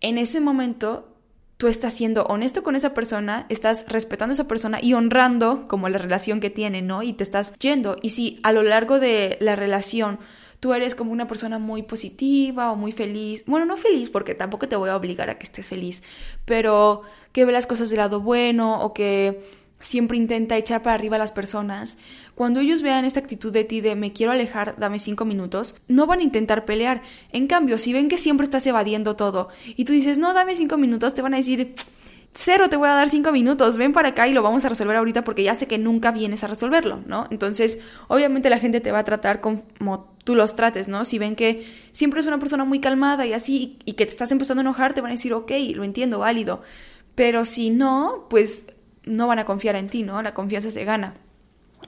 en 0.00 0.18
ese 0.18 0.40
momento 0.40 1.08
tú 1.56 1.68
estás 1.68 1.94
siendo 1.94 2.24
honesto 2.24 2.62
con 2.62 2.76
esa 2.76 2.94
persona, 2.94 3.46
estás 3.48 3.86
respetando 3.88 4.32
a 4.32 4.34
esa 4.34 4.48
persona 4.48 4.80
y 4.82 4.94
honrando 4.94 5.68
como 5.68 5.88
la 5.88 5.98
relación 5.98 6.40
que 6.40 6.50
tiene, 6.50 6.82
¿no? 6.82 7.02
Y 7.02 7.12
te 7.12 7.22
estás 7.22 7.54
yendo. 7.58 7.96
Y 8.02 8.10
si 8.10 8.40
a 8.42 8.52
lo 8.52 8.62
largo 8.62 8.98
de 8.98 9.38
la 9.40 9.56
relación 9.56 10.18
tú 10.60 10.74
eres 10.74 10.94
como 10.94 11.12
una 11.12 11.26
persona 11.26 11.58
muy 11.58 11.82
positiva 11.82 12.72
o 12.72 12.76
muy 12.76 12.90
feliz, 12.90 13.44
bueno, 13.46 13.66
no 13.66 13.76
feliz 13.76 14.10
porque 14.10 14.34
tampoco 14.34 14.68
te 14.68 14.76
voy 14.76 14.90
a 14.90 14.96
obligar 14.96 15.30
a 15.30 15.38
que 15.38 15.44
estés 15.44 15.68
feliz, 15.68 16.02
pero 16.44 17.02
que 17.32 17.44
ve 17.44 17.52
las 17.52 17.66
cosas 17.66 17.90
del 17.90 17.98
lado 17.98 18.20
bueno 18.20 18.80
o 18.80 18.94
que 18.94 19.42
siempre 19.78 20.16
intenta 20.16 20.56
echar 20.56 20.82
para 20.82 20.94
arriba 20.94 21.16
a 21.16 21.18
las 21.18 21.32
personas, 21.32 21.98
cuando 22.34 22.60
ellos 22.60 22.82
vean 22.82 23.04
esta 23.04 23.20
actitud 23.20 23.52
de 23.52 23.64
ti 23.64 23.80
de 23.80 23.96
me 23.96 24.12
quiero 24.12 24.32
alejar, 24.32 24.76
dame 24.78 24.98
cinco 24.98 25.24
minutos, 25.24 25.76
no 25.88 26.06
van 26.06 26.20
a 26.20 26.24
intentar 26.24 26.64
pelear. 26.64 27.02
En 27.32 27.46
cambio, 27.46 27.78
si 27.78 27.92
ven 27.92 28.08
que 28.08 28.18
siempre 28.18 28.44
estás 28.44 28.66
evadiendo 28.66 29.16
todo 29.16 29.48
y 29.66 29.84
tú 29.84 29.92
dices, 29.92 30.18
no, 30.18 30.34
dame 30.34 30.54
cinco 30.54 30.76
minutos, 30.76 31.14
te 31.14 31.22
van 31.22 31.34
a 31.34 31.38
decir, 31.38 31.74
cero, 32.32 32.68
te 32.68 32.76
voy 32.76 32.88
a 32.88 32.94
dar 32.94 33.08
cinco 33.08 33.30
minutos, 33.30 33.76
ven 33.76 33.92
para 33.92 34.08
acá 34.10 34.26
y 34.26 34.32
lo 34.32 34.42
vamos 34.42 34.64
a 34.64 34.68
resolver 34.68 34.96
ahorita 34.96 35.22
porque 35.22 35.44
ya 35.44 35.54
sé 35.54 35.66
que 35.66 35.78
nunca 35.78 36.10
vienes 36.10 36.42
a 36.42 36.48
resolverlo, 36.48 37.00
¿no? 37.06 37.28
Entonces, 37.30 37.78
obviamente 38.08 38.50
la 38.50 38.58
gente 38.58 38.80
te 38.80 38.90
va 38.90 38.98
a 38.98 39.04
tratar 39.04 39.40
como 39.40 40.16
tú 40.24 40.34
los 40.34 40.56
trates, 40.56 40.88
¿no? 40.88 41.04
Si 41.04 41.18
ven 41.18 41.36
que 41.36 41.64
siempre 41.92 42.20
es 42.20 42.26
una 42.26 42.38
persona 42.40 42.64
muy 42.64 42.80
calmada 42.80 43.24
y 43.26 43.32
así 43.32 43.78
y 43.84 43.92
que 43.92 44.06
te 44.06 44.10
estás 44.10 44.32
empezando 44.32 44.60
a 44.60 44.64
enojar, 44.64 44.94
te 44.94 45.00
van 45.00 45.10
a 45.10 45.14
decir, 45.14 45.32
ok, 45.32 45.52
lo 45.74 45.84
entiendo, 45.84 46.18
válido. 46.18 46.62
Pero 47.14 47.44
si 47.44 47.70
no, 47.70 48.26
pues 48.28 48.66
no 49.04 49.28
van 49.28 49.38
a 49.38 49.44
confiar 49.44 49.76
en 49.76 49.88
ti, 49.88 50.02
¿no? 50.02 50.20
La 50.22 50.34
confianza 50.34 50.70
se 50.70 50.84
gana. 50.84 51.14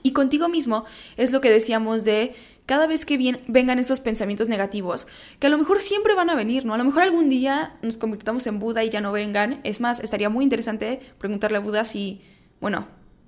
Y 0.07 0.13
contigo 0.13 0.47
mismo 0.47 0.85
es 1.17 1.33
lo 1.33 1.41
que 1.41 1.51
decíamos 1.51 2.05
de 2.05 2.33
cada 2.65 2.87
vez 2.87 3.05
que 3.05 3.17
vengan 3.49 3.77
estos 3.77 3.99
pensamientos 3.99 4.47
negativos, 4.47 5.05
que 5.37 5.47
a 5.47 5.49
lo 5.49 5.57
mejor 5.57 5.81
siempre 5.81 6.15
van 6.15 6.29
a 6.29 6.35
venir, 6.35 6.63
¿no? 6.63 6.73
A 6.73 6.77
lo 6.77 6.85
mejor 6.85 7.01
algún 7.01 7.27
día 7.27 7.77
nos 7.81 7.97
convirtamos 7.97 8.47
en 8.47 8.57
Buda 8.57 8.85
y 8.85 8.89
ya 8.89 9.01
no 9.01 9.11
vengan. 9.11 9.59
Es 9.65 9.81
más, 9.81 9.99
estaría 9.99 10.29
muy 10.29 10.45
interesante 10.45 11.01
preguntarle 11.17 11.57
a 11.57 11.59
Buda 11.59 11.83
si, 11.83 12.21
bueno, 12.61 12.87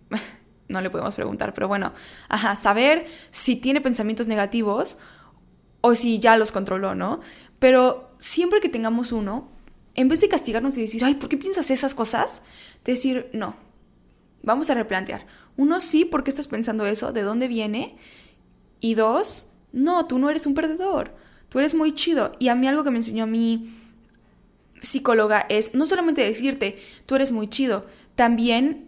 no 0.70 0.80
le 0.80 0.89
podemos 0.89 1.15
preguntar, 1.15 1.54
pero 1.54 1.68
bueno, 1.68 1.92
saber 2.62 3.06
si 3.30 3.58
tiene 3.58 3.82
pensamientos 3.82 4.30
negativos 4.30 5.00
o 5.82 5.96
si 5.96 6.20
ya 6.20 6.38
los 6.38 6.54
controló, 6.54 6.96
¿no? 6.96 7.20
Pero 7.60 8.13
siempre 8.20 8.62
que 8.62 8.70
tengamos 8.70 9.12
uno, 9.12 9.52
en 9.96 10.08
vez 10.08 10.22
de 10.22 10.30
castigarnos 10.30 10.78
y 10.78 10.82
decir, 10.84 11.04
ay, 11.04 11.15
¿por 11.15 11.28
qué 11.28 11.36
piensas 11.36 11.72
esas 11.72 11.94
cosas? 11.94 12.42
Decir, 12.86 13.30
no, 13.34 13.58
Vamos 14.42 14.70
a 14.70 14.74
replantear. 14.74 15.26
Uno, 15.60 15.82
sí, 15.82 16.06
¿por 16.06 16.24
qué 16.24 16.30
estás 16.30 16.48
pensando 16.48 16.86
eso? 16.86 17.12
¿De 17.12 17.22
dónde 17.22 17.50
viene? 17.50 17.98
Y 18.80 18.93
dos, 18.93 19.48
no, 19.74 20.06
tú 20.06 20.17
no 20.17 20.30
eres 20.30 20.45
un 20.45 20.54
perdedor. 20.54 21.13
Tú 21.50 21.60
eres 21.60 21.74
muy 21.74 21.93
chido. 21.93 22.32
Y 22.39 22.48
a 22.48 22.56
mí 22.56 22.65
algo 22.65 22.86
que 22.86 22.91
me 22.91 22.98
enseñó 22.98 23.28
mi 23.28 23.69
psicóloga 24.82 25.45
es 25.50 25.76
no 25.76 25.86
solamente 25.86 26.24
decirte, 26.24 26.78
tú 27.06 27.15
eres 27.15 27.34
muy 27.34 27.50
chido, 27.50 27.86
también 28.15 28.88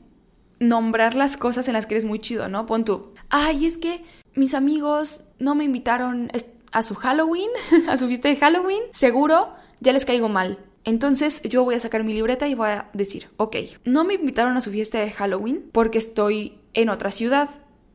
nombrar 0.59 1.13
las 1.13 1.35
cosas 1.35 1.67
en 1.67 1.73
las 1.73 1.87
que 1.87 1.95
eres 1.95 2.05
muy 2.05 2.19
chido, 2.19 2.47
¿no? 2.47 2.65
Pon 2.65 2.85
tú, 2.85 3.11
ay, 3.27 3.65
es 3.65 3.77
que 3.77 4.05
mis 4.33 4.53
amigos 4.53 5.25
no 5.39 5.55
me 5.55 5.65
invitaron 5.65 6.31
a 6.71 6.83
su 6.83 6.95
Halloween, 6.95 7.49
a 7.89 7.97
su 7.97 8.07
fiesta 8.07 8.29
de 8.29 8.37
Halloween, 8.37 8.83
seguro 8.93 9.53
ya 9.81 9.91
les 9.91 10.05
caigo 10.05 10.29
mal. 10.29 10.57
Entonces 10.85 11.41
yo 11.43 11.65
voy 11.65 11.75
a 11.75 11.81
sacar 11.81 12.05
mi 12.05 12.13
libreta 12.13 12.47
y 12.47 12.55
voy 12.55 12.69
a 12.69 12.89
decir, 12.93 13.27
ok, 13.35 13.57
no 13.83 14.05
me 14.05 14.13
invitaron 14.13 14.55
a 14.55 14.61
su 14.61 14.71
fiesta 14.71 14.99
de 14.99 15.11
Halloween 15.11 15.69
porque 15.73 15.97
estoy 15.97 16.60
en 16.73 16.89
otra 16.89 17.11
ciudad. 17.11 17.49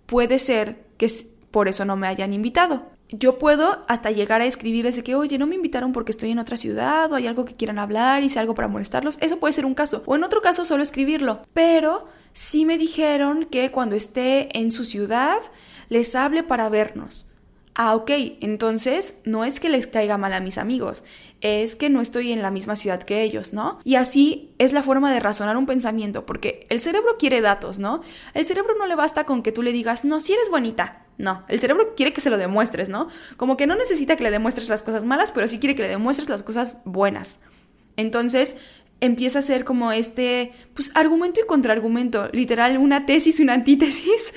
Puede 0.07 0.39
ser 0.39 0.85
que 0.97 1.11
por 1.51 1.69
eso 1.69 1.85
no 1.85 1.97
me 1.97 2.07
hayan 2.07 2.33
invitado. 2.33 2.87
Yo 3.09 3.39
puedo 3.39 3.85
hasta 3.87 4.11
llegar 4.11 4.41
a 4.41 4.47
escribirles 4.47 4.97
de 4.97 5.05
que, 5.05 5.15
oye, 5.15 5.39
no 5.39 5.47
me 5.47 5.55
invitaron 5.55 5.93
porque 5.93 6.11
estoy 6.11 6.33
en 6.33 6.41
otra 6.41 6.57
ciudad 6.57 7.11
o 7.13 7.15
hay 7.15 7.29
algo 7.29 7.45
que 7.45 7.55
quieran 7.55 7.79
hablar, 7.79 8.25
hice 8.25 8.41
algo 8.41 8.55
para 8.55 8.67
molestarlos. 8.69 9.19
Eso 9.21 9.39
puede 9.39 9.53
ser 9.53 9.65
un 9.65 9.75
caso. 9.75 10.03
O 10.07 10.17
en 10.17 10.25
otro 10.25 10.43
caso 10.43 10.65
solo 10.65 10.83
escribirlo. 10.83 11.43
Pero 11.55 12.09
sí 12.33 12.67
me 12.67 12.79
dijeron 12.79 13.47
que 13.47 13.71
cuando 13.71 13.95
esté 13.95 14.59
en 14.59 14.73
su 14.73 14.85
ciudad 14.85 15.39
les 15.89 16.17
hable 16.17 16.43
para 16.43 16.69
vernos. 16.69 17.29
Ah, 17.79 17.95
ok, 17.95 18.11
entonces 18.41 19.19
no 19.25 19.45
es 19.45 19.61
que 19.61 19.69
les 19.69 19.87
caiga 19.87 20.17
mal 20.17 20.33
a 20.33 20.41
mis 20.41 20.57
amigos, 20.57 21.05
es 21.43 21.77
que 21.77 21.91
no 21.91 22.01
estoy 22.01 22.33
en 22.33 22.41
la 22.41 22.51
misma 22.51 22.75
ciudad 22.75 23.03
que 23.03 23.23
ellos, 23.23 23.53
¿no? 23.53 23.81
Y 23.85 23.97
así 23.97 24.55
es 24.57 24.73
la 24.73 24.83
forma 24.83 25.13
de 25.13 25.21
razonar 25.21 25.59
un 25.59 25.67
pensamiento, 25.67 26.25
porque 26.25 26.67
el 26.71 26.81
cerebro 26.81 27.19
quiere 27.19 27.43
datos, 27.43 27.79
¿no? 27.79 28.01
El 28.33 28.47
cerebro 28.47 28.73
no 28.79 28.87
le 28.87 28.95
basta 28.95 29.25
con 29.25 29.43
que 29.43 29.53
tú 29.53 29.63
le 29.63 29.73
digas, 29.73 30.07
no, 30.07 30.21
si 30.21 30.33
eres 30.33 30.49
bonita. 30.51 31.05
No, 31.19 31.45
el 31.49 31.61
cerebro 31.61 31.95
quiere 31.95 32.15
que 32.15 32.23
se 32.23 32.31
lo 32.31 32.39
demuestres, 32.39 32.89
¿no? 32.89 33.09
Como 33.37 33.59
que 33.59 33.67
no 33.67 33.77
necesita 33.77 34.17
que 34.17 34.23
le 34.23 34.31
demuestres 34.31 34.71
las 34.71 34.81
cosas 34.81 35.05
malas, 35.05 35.31
pero 35.31 35.47
sí 35.47 35.59
quiere 35.59 35.75
que 35.75 35.83
le 35.83 35.89
demuestres 35.89 36.31
las 36.31 36.43
cosas 36.43 36.77
buenas. 36.87 37.41
Entonces, 37.97 38.57
empieza 39.01 39.41
a 39.41 39.43
ser 39.43 39.65
como 39.65 39.93
este, 39.93 40.53
pues, 40.75 40.93
argumento 40.95 41.41
y 41.41 41.47
contraargumento, 41.47 42.29
literal, 42.33 42.79
una 42.79 43.05
tesis, 43.05 43.41
una 43.41 43.53
antítesis 43.53 44.33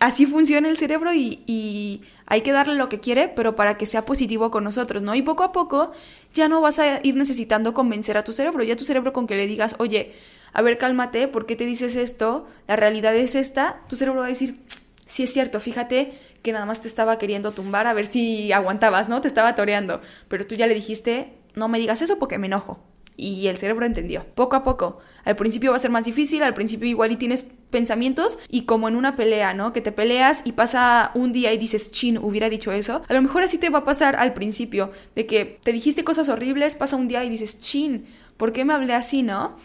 así 0.00 0.26
funciona 0.26 0.68
el 0.68 0.76
cerebro 0.76 1.14
y, 1.14 2.02
hay 2.26 2.42
que 2.42 2.52
darle 2.52 2.76
lo 2.76 2.88
que 2.88 3.00
quiere, 3.00 3.28
pero 3.28 3.56
para 3.56 3.76
que 3.76 3.86
sea 3.86 4.04
positivo 4.04 4.52
con 4.52 4.62
nosotros, 4.62 5.02
¿no? 5.02 5.16
Y 5.16 5.22
poco 5.22 5.42
a 5.42 5.50
poco 5.50 5.90
ya 6.32 6.48
no 6.48 6.60
vas 6.60 6.78
a 6.78 7.00
ir 7.04 7.16
necesitando 7.16 7.74
convencer 7.74 8.16
a 8.16 8.22
tu 8.22 8.30
cerebro, 8.32 8.62
ya 8.62 8.76
tu 8.76 8.84
cerebro 8.84 9.12
con 9.12 9.26
que 9.26 9.34
le 9.34 9.48
digas, 9.48 9.74
oye, 9.78 10.12
a 10.52 10.62
ver, 10.62 10.78
cálmate, 10.78 11.26
¿por 11.26 11.44
qué 11.44 11.56
te 11.56 11.66
dices 11.66 11.96
esto? 11.96 12.46
La 12.68 12.76
realidad 12.76 13.16
es 13.16 13.34
esta, 13.34 13.82
tu 13.88 13.96
cerebro 13.96 14.20
va 14.20 14.26
a 14.26 14.28
decir, 14.28 14.60
sí 15.04 15.24
es 15.24 15.32
cierto, 15.32 15.58
fíjate 15.58 16.12
que 16.42 16.52
nada 16.52 16.66
más 16.66 16.80
te 16.80 16.86
estaba 16.86 17.18
queriendo 17.18 17.50
tumbar 17.50 17.88
a 17.88 17.94
ver 17.94 18.06
si 18.06 18.52
aguantabas, 18.52 19.08
¿no? 19.08 19.20
Te 19.20 19.26
estaba 19.26 19.56
toreando, 19.56 20.00
pero 20.28 20.46
tú 20.46 20.54
ya 20.54 20.68
le 20.68 20.74
dijiste, 20.74 21.34
no 21.56 21.66
me 21.66 21.80
digas 21.80 22.00
eso 22.00 22.16
porque 22.20 22.38
me 22.38 22.46
enojo 22.46 22.80
y 23.20 23.48
el 23.48 23.58
cerebro 23.58 23.84
entendió. 23.84 24.24
Poco 24.34 24.56
a 24.56 24.64
poco. 24.64 24.98
Al 25.24 25.36
principio 25.36 25.70
va 25.70 25.76
a 25.76 25.80
ser 25.80 25.90
más 25.90 26.04
difícil, 26.04 26.42
al 26.42 26.54
principio 26.54 26.88
igual 26.88 27.12
y 27.12 27.16
tienes 27.16 27.46
pensamientos 27.70 28.38
y 28.48 28.62
como 28.62 28.88
en 28.88 28.96
una 28.96 29.16
pelea, 29.16 29.52
¿no? 29.54 29.72
Que 29.72 29.80
te 29.80 29.92
peleas 29.92 30.42
y 30.44 30.52
pasa 30.52 31.10
un 31.14 31.32
día 31.32 31.52
y 31.52 31.58
dices, 31.58 31.92
chin, 31.92 32.18
hubiera 32.18 32.48
dicho 32.48 32.72
eso. 32.72 33.02
A 33.08 33.12
lo 33.12 33.22
mejor 33.22 33.42
así 33.42 33.58
te 33.58 33.70
va 33.70 33.80
a 33.80 33.84
pasar 33.84 34.16
al 34.16 34.32
principio, 34.32 34.90
de 35.14 35.26
que 35.26 35.58
te 35.62 35.72
dijiste 35.72 36.02
cosas 36.02 36.28
horribles, 36.28 36.74
pasa 36.74 36.96
un 36.96 37.08
día 37.08 37.22
y 37.24 37.28
dices, 37.28 37.60
chin, 37.60 38.06
¿por 38.36 38.52
qué 38.52 38.64
me 38.64 38.72
hablé 38.72 38.94
así, 38.94 39.22
no? 39.22 39.56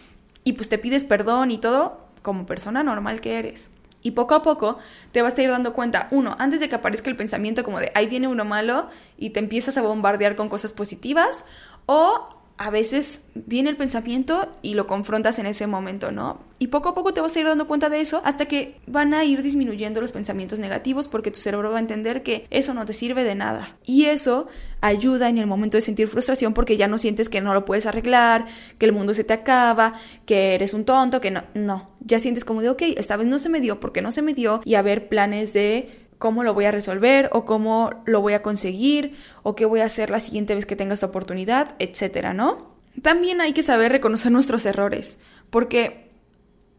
Y 0.44 0.54
pues 0.54 0.70
te 0.70 0.78
pides 0.78 1.06
perdón 1.06 1.52
y 1.52 1.58
todo 1.58 2.02
como 2.22 2.46
persona 2.46 2.84
normal 2.84 3.22
que 3.22 3.40
eres. 3.40 3.72
Y 4.02 4.12
poco 4.12 4.36
a 4.36 4.44
poco 4.44 4.78
te 5.12 5.24
vas 5.24 5.36
a 5.36 5.42
ir 5.42 5.50
dando 5.50 5.74
cuenta, 5.74 6.10
uno, 6.12 6.36
antes 6.38 6.60
de 6.60 6.70
que 6.70 6.76
aparezca 6.76 7.10
el 7.10 7.16
pensamiento 7.16 7.64
como 7.64 7.80
de 7.80 7.92
ahí 7.96 8.06
viene 8.06 8.28
uno 8.28 8.46
malo 8.46 8.88
y 9.18 9.32
te 9.32 9.40
empiezas 9.40 9.80
a 9.80 9.82
bombardear 9.82 10.36
con 10.36 10.48
cosas 10.48 10.74
positivas, 10.74 11.46
o 11.88 12.35
a 12.58 12.70
veces 12.70 13.28
viene 13.34 13.70
el 13.70 13.76
pensamiento 13.76 14.50
y 14.62 14.76
lo 14.76 14.88
confrontas 14.88 15.40
en 15.40 15.46
ese 15.46 15.68
momento, 15.68 16.12
¿no? 16.12 16.40
Y 16.58 16.68
poco 16.68 16.90
a 16.90 16.96
poco 16.96 17.14
te 17.14 17.20
vas 17.20 17.36
a 17.36 17.40
ir 17.40 17.46
dando 17.46 17.68
cuenta 17.68 17.90
de 17.90 18.00
eso 18.00 18.22
hasta 18.24 18.46
que 18.46 18.80
van 18.88 19.14
a 19.14 19.26
ir 19.26 19.42
disminuyendo 19.42 20.00
los 20.00 20.14
pensamientos 20.14 20.62
negativos 20.62 21.10
porque 21.10 21.32
tu 21.32 21.40
cerebro 21.40 21.72
va 21.72 21.78
a 21.78 21.82
entender 21.82 22.24
que 22.24 22.48
eso 22.52 22.74
no 22.74 22.86
te 22.86 22.94
sirve 22.94 23.26
de 23.26 23.36
nada. 23.36 23.78
Y 23.86 24.06
eso 24.06 24.48
ayuda 24.80 25.28
en 25.28 25.38
el 25.38 25.48
momento 25.48 25.76
de 25.76 25.82
sentir 25.82 26.08
frustración 26.08 26.54
porque 26.54 26.78
ya 26.78 26.88
no 26.88 26.98
sientes 26.98 27.28
que 27.28 27.42
no 27.42 27.54
lo 27.54 27.66
puedes 27.66 27.86
arreglar, 27.88 28.46
que 28.78 28.86
el 28.86 28.94
mundo 28.94 29.14
se 29.14 29.26
te 29.26 29.34
acaba, 29.34 29.94
que 30.26 30.56
eres 30.56 30.74
un 30.74 30.86
tonto, 30.86 31.20
que 31.20 31.32
no, 31.32 31.44
no, 31.56 31.92
ya 32.00 32.20
sientes 32.20 32.46
como 32.46 32.62
de, 32.62 32.70
ok, 32.70 32.84
esta 32.96 33.18
vez 33.18 33.28
no 33.28 33.38
se 33.38 33.50
me 33.50 33.60
dio 33.60 33.82
porque 33.82 34.02
no 34.02 34.12
se 34.12 34.22
me 34.22 34.34
dio 34.34 34.62
y 34.64 34.76
a 34.76 34.82
ver 34.82 35.10
planes 35.10 35.52
de 35.52 36.05
cómo 36.18 36.44
lo 36.44 36.54
voy 36.54 36.66
a 36.66 36.72
resolver 36.72 37.30
o 37.34 37.46
cómo 37.46 37.92
lo 38.06 38.22
voy 38.22 38.34
a 38.34 38.42
conseguir 38.42 39.14
o 39.44 39.56
qué 39.56 39.66
voy 39.66 39.82
a 39.82 39.86
hacer 39.86 40.10
la 40.10 40.20
siguiente 40.20 40.56
vez 40.56 40.66
que 40.66 40.76
tenga 40.76 40.94
esta 40.94 41.08
oportunidad, 41.08 41.76
etcétera, 41.80 42.34
¿no? 42.34 42.76
También 43.02 43.42
hay 43.42 43.54
que 43.54 43.64
saber 43.64 43.92
reconocer 43.92 44.32
nuestros 44.32 44.66
errores, 44.66 45.20
porque 45.50 46.06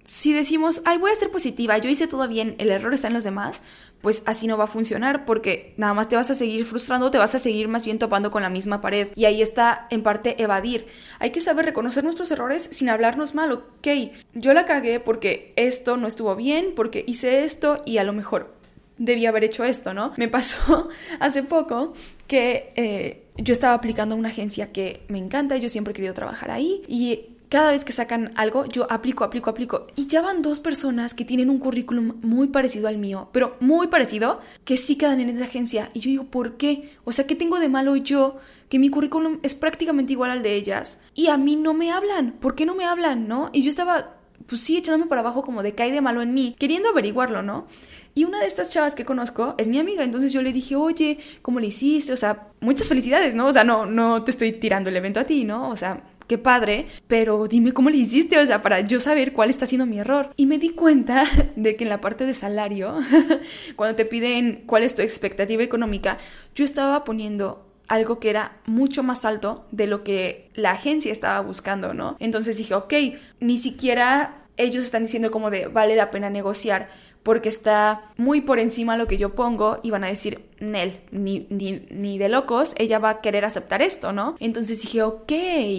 si 0.06 0.32
decimos, 0.32 0.82
ay, 0.84 0.98
voy 0.98 1.10
a 1.10 1.16
ser 1.16 1.30
positiva, 1.30 1.76
yo 1.78 1.90
hice 1.90 2.06
todo 2.06 2.28
bien, 2.28 2.54
el 2.58 2.70
error 2.70 2.94
está 2.94 3.08
en 3.08 3.14
los 3.14 3.24
demás, 3.24 3.62
pues 4.00 4.22
así 4.26 4.46
no 4.46 4.56
va 4.56 4.64
a 4.64 4.68
funcionar 4.68 5.24
porque 5.24 5.74
nada 5.78 5.94
más 5.94 6.08
te 6.08 6.14
vas 6.14 6.30
a 6.30 6.36
seguir 6.36 6.64
frustrando, 6.64 7.10
te 7.10 7.18
vas 7.18 7.34
a 7.34 7.40
seguir 7.40 7.66
más 7.66 7.84
bien 7.84 7.98
topando 7.98 8.30
con 8.30 8.42
la 8.42 8.48
misma 8.50 8.80
pared. 8.80 9.08
Y 9.16 9.24
ahí 9.24 9.42
está 9.42 9.88
en 9.90 10.04
parte 10.04 10.40
evadir. 10.40 10.86
Hay 11.18 11.30
que 11.30 11.40
saber 11.40 11.64
reconocer 11.64 12.04
nuestros 12.04 12.30
errores 12.30 12.68
sin 12.70 12.88
hablarnos 12.88 13.34
mal, 13.34 13.50
ok, 13.50 13.88
yo 14.32 14.54
la 14.54 14.64
cagué 14.64 15.00
porque 15.00 15.52
esto 15.56 15.96
no 15.96 16.06
estuvo 16.06 16.36
bien, 16.36 16.74
porque 16.76 17.04
hice 17.08 17.44
esto 17.44 17.82
y 17.84 17.98
a 17.98 18.04
lo 18.04 18.12
mejor 18.12 18.54
debía 18.98 19.28
haber 19.28 19.44
hecho 19.44 19.64
esto, 19.64 19.94
¿no? 19.94 20.12
Me 20.16 20.28
pasó 20.28 20.88
hace 21.20 21.42
poco 21.42 21.92
que 22.26 22.72
eh, 22.76 23.24
yo 23.36 23.52
estaba 23.52 23.74
aplicando 23.74 24.14
a 24.14 24.18
una 24.18 24.28
agencia 24.28 24.72
que 24.72 25.02
me 25.08 25.18
encanta, 25.18 25.56
yo 25.56 25.68
siempre 25.68 25.92
he 25.92 25.94
querido 25.94 26.14
trabajar 26.14 26.50
ahí 26.50 26.82
y 26.88 27.36
cada 27.48 27.70
vez 27.70 27.84
que 27.84 27.92
sacan 27.92 28.32
algo, 28.34 28.66
yo 28.66 28.90
aplico, 28.90 29.24
aplico, 29.24 29.50
aplico. 29.50 29.86
Y 29.94 30.06
ya 30.06 30.20
van 30.20 30.42
dos 30.42 30.60
personas 30.60 31.14
que 31.14 31.24
tienen 31.24 31.50
un 31.50 31.58
currículum 31.58 32.16
muy 32.22 32.48
parecido 32.48 32.88
al 32.88 32.98
mío, 32.98 33.28
pero 33.32 33.56
muy 33.60 33.86
parecido, 33.86 34.40
que 34.64 34.76
sí 34.76 34.96
quedan 34.96 35.20
en 35.20 35.28
esa 35.28 35.44
agencia. 35.44 35.88
Y 35.94 36.00
yo 36.00 36.10
digo, 36.10 36.24
¿por 36.24 36.56
qué? 36.56 36.96
O 37.04 37.12
sea, 37.12 37.26
¿qué 37.26 37.34
tengo 37.34 37.58
de 37.58 37.68
malo 37.68 37.96
yo 37.96 38.36
que 38.68 38.78
mi 38.78 38.90
currículum 38.90 39.38
es 39.42 39.54
prácticamente 39.54 40.12
igual 40.12 40.32
al 40.32 40.42
de 40.42 40.54
ellas? 40.54 41.00
Y 41.14 41.28
a 41.28 41.36
mí 41.36 41.56
no 41.56 41.72
me 41.72 41.92
hablan. 41.92 42.32
¿Por 42.32 42.56
qué 42.56 42.66
no 42.66 42.74
me 42.74 42.84
hablan, 42.84 43.28
no? 43.28 43.50
Y 43.52 43.62
yo 43.62 43.70
estaba, 43.70 44.16
pues 44.46 44.60
sí, 44.60 44.76
echándome 44.76 45.08
para 45.08 45.20
abajo 45.20 45.42
como 45.42 45.62
de 45.62 45.74
cae 45.74 45.92
de 45.92 46.00
malo 46.00 46.22
en 46.22 46.34
mí, 46.34 46.56
queriendo 46.58 46.88
averiguarlo, 46.88 47.42
¿no? 47.42 47.66
Y 48.14 48.24
una 48.24 48.40
de 48.40 48.46
estas 48.46 48.70
chavas 48.70 48.94
que 48.94 49.04
conozco 49.04 49.54
es 49.58 49.68
mi 49.68 49.78
amiga, 49.78 50.02
entonces 50.02 50.32
yo 50.32 50.40
le 50.40 50.52
dije, 50.52 50.74
oye, 50.74 51.18
¿cómo 51.42 51.60
le 51.60 51.66
hiciste? 51.66 52.14
O 52.14 52.16
sea, 52.16 52.48
muchas 52.60 52.88
felicidades, 52.88 53.34
¿no? 53.34 53.46
O 53.46 53.52
sea, 53.52 53.62
no, 53.62 53.84
no 53.84 54.24
te 54.24 54.30
estoy 54.30 54.52
tirando 54.52 54.88
el 54.88 54.96
evento 54.96 55.20
a 55.20 55.24
ti, 55.24 55.44
¿no? 55.44 55.68
O 55.68 55.76
sea, 55.76 56.02
qué 56.26 56.38
padre, 56.38 56.86
pero 57.06 57.46
dime 57.46 57.72
cómo 57.72 57.90
le 57.90 57.98
hiciste, 57.98 58.38
o 58.38 58.46
sea, 58.46 58.62
para 58.62 58.80
yo 58.80 59.00
saber 59.00 59.32
cuál 59.32 59.50
está 59.50 59.66
siendo 59.66 59.84
mi 59.84 59.98
error. 59.98 60.30
Y 60.36 60.46
me 60.46 60.58
di 60.58 60.70
cuenta 60.70 61.24
de 61.56 61.76
que 61.76 61.84
en 61.84 61.90
la 61.90 62.00
parte 62.00 62.24
de 62.24 62.32
salario, 62.34 62.94
cuando 63.76 63.96
te 63.96 64.06
piden 64.06 64.62
cuál 64.66 64.82
es 64.82 64.94
tu 64.94 65.02
expectativa 65.02 65.62
económica, 65.62 66.18
yo 66.54 66.64
estaba 66.64 67.04
poniendo 67.04 67.65
algo 67.88 68.18
que 68.18 68.30
era 68.30 68.58
mucho 68.66 69.02
más 69.02 69.24
alto 69.24 69.66
de 69.70 69.86
lo 69.86 70.04
que 70.04 70.50
la 70.54 70.72
agencia 70.72 71.12
estaba 71.12 71.40
buscando, 71.40 71.94
¿no? 71.94 72.16
Entonces 72.18 72.56
dije, 72.56 72.74
ok, 72.74 72.94
ni 73.40 73.58
siquiera 73.58 74.45
ellos 74.56 74.84
están 74.84 75.04
diciendo 75.04 75.30
como 75.30 75.50
de 75.50 75.66
vale 75.66 75.96
la 75.96 76.10
pena 76.10 76.30
negociar 76.30 76.88
porque 77.26 77.48
está 77.48 78.12
muy 78.16 78.40
por 78.40 78.60
encima 78.60 78.96
lo 78.96 79.08
que 79.08 79.18
yo 79.18 79.34
pongo 79.34 79.80
y 79.82 79.90
van 79.90 80.04
a 80.04 80.06
decir, 80.06 80.44
Nel, 80.60 81.00
ni, 81.10 82.18
de 82.18 82.28
locos, 82.28 82.76
ella 82.78 83.00
va 83.00 83.10
a 83.10 83.20
querer 83.20 83.44
aceptar 83.44 83.82
esto, 83.82 84.12
¿no? 84.12 84.36
Entonces 84.38 84.80
dije, 84.80 85.02
ok, 85.02 85.32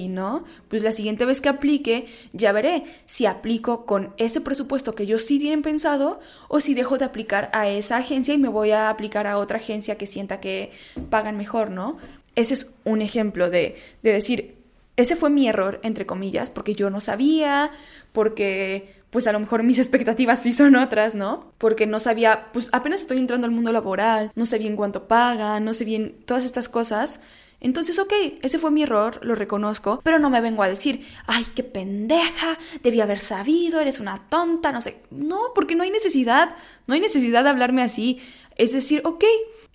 ¿no? 0.10 0.44
Pues 0.68 0.84
la 0.84 0.92
siguiente 0.92 1.24
vez 1.24 1.40
que 1.40 1.48
aplique, 1.48 2.06
ya 2.34 2.52
veré 2.52 2.84
si 3.06 3.26
aplico 3.28 3.86
con 3.86 4.14
ese 4.18 4.42
presupuesto 4.42 4.94
que 4.94 5.06
yo 5.06 5.20
sí 5.20 5.40
tienen 5.40 5.62
pensado 5.62 6.20
o 6.50 6.60
si 6.60 6.74
dejo 6.74 6.98
de 6.98 7.06
aplicar 7.06 7.50
a 7.54 7.70
esa 7.70 7.96
agencia 7.96 8.34
y 8.34 8.38
me 8.38 8.50
voy 8.50 8.72
a 8.72 8.90
aplicar 8.90 9.26
a 9.26 9.38
otra 9.38 9.60
agencia 9.60 9.98
que 9.98 10.06
sienta 10.06 10.42
que 10.42 10.72
pagan 11.10 11.38
mejor, 11.38 11.72
¿no? 11.72 11.98
Ese 12.36 12.56
es 12.56 12.76
un 12.84 13.02
ejemplo 13.02 13.50
de, 13.50 13.78
de 14.04 14.12
decir, 14.12 14.57
ese 14.98 15.16
fue 15.16 15.30
mi 15.30 15.48
error, 15.48 15.80
entre 15.84 16.06
comillas, 16.06 16.50
porque 16.50 16.76
yo 16.76 16.90
no 16.90 17.00
sabía, 17.00 17.72
porque 18.12 18.96
pues 19.10 19.28
a 19.28 19.32
lo 19.32 19.40
mejor 19.40 19.64
mis 19.64 19.80
expectativas 19.80 20.40
sí 20.40 20.52
son 20.52 20.76
otras, 20.76 21.16
¿no? 21.16 21.54
Porque 21.58 21.88
no 21.88 22.00
sabía, 22.00 22.50
pues 22.52 22.70
apenas 22.74 23.02
estoy 23.02 23.20
entrando 23.20 23.46
al 23.46 23.54
mundo 23.54 23.72
laboral, 23.72 24.32
no 24.36 24.46
sé 24.46 24.58
bien 24.58 24.76
cuánto 24.76 25.08
pagan, 25.08 25.64
no 25.64 25.74
sé 25.74 25.86
bien 25.86 26.18
todas 26.26 26.44
estas 26.44 26.68
cosas. 26.68 27.22
Entonces, 27.60 27.98
ok, 27.98 28.14
ese 28.44 28.60
fue 28.60 28.70
mi 28.70 28.84
error, 28.84 29.20
lo 29.24 29.34
reconozco, 29.34 30.00
pero 30.04 30.20
no 30.20 30.30
me 30.30 30.42
vengo 30.42 30.62
a 30.62 30.68
decir, 30.68 31.08
ay, 31.26 31.44
qué 31.56 31.64
pendeja, 31.64 32.58
debí 32.84 33.02
haber 33.02 33.20
sabido, 33.20 33.80
eres 33.80 34.00
una 34.00 34.28
tonta, 34.30 34.72
no 34.72 34.82
sé. 34.82 35.02
No, 35.10 35.40
porque 35.56 35.76
no 35.76 35.84
hay 35.84 35.90
necesidad, 35.90 36.56
no 36.86 36.94
hay 36.94 37.00
necesidad 37.00 37.44
de 37.44 37.50
hablarme 37.50 37.82
así. 37.82 38.22
Es 38.58 38.74
decir, 38.74 39.02
ok, 39.06 39.24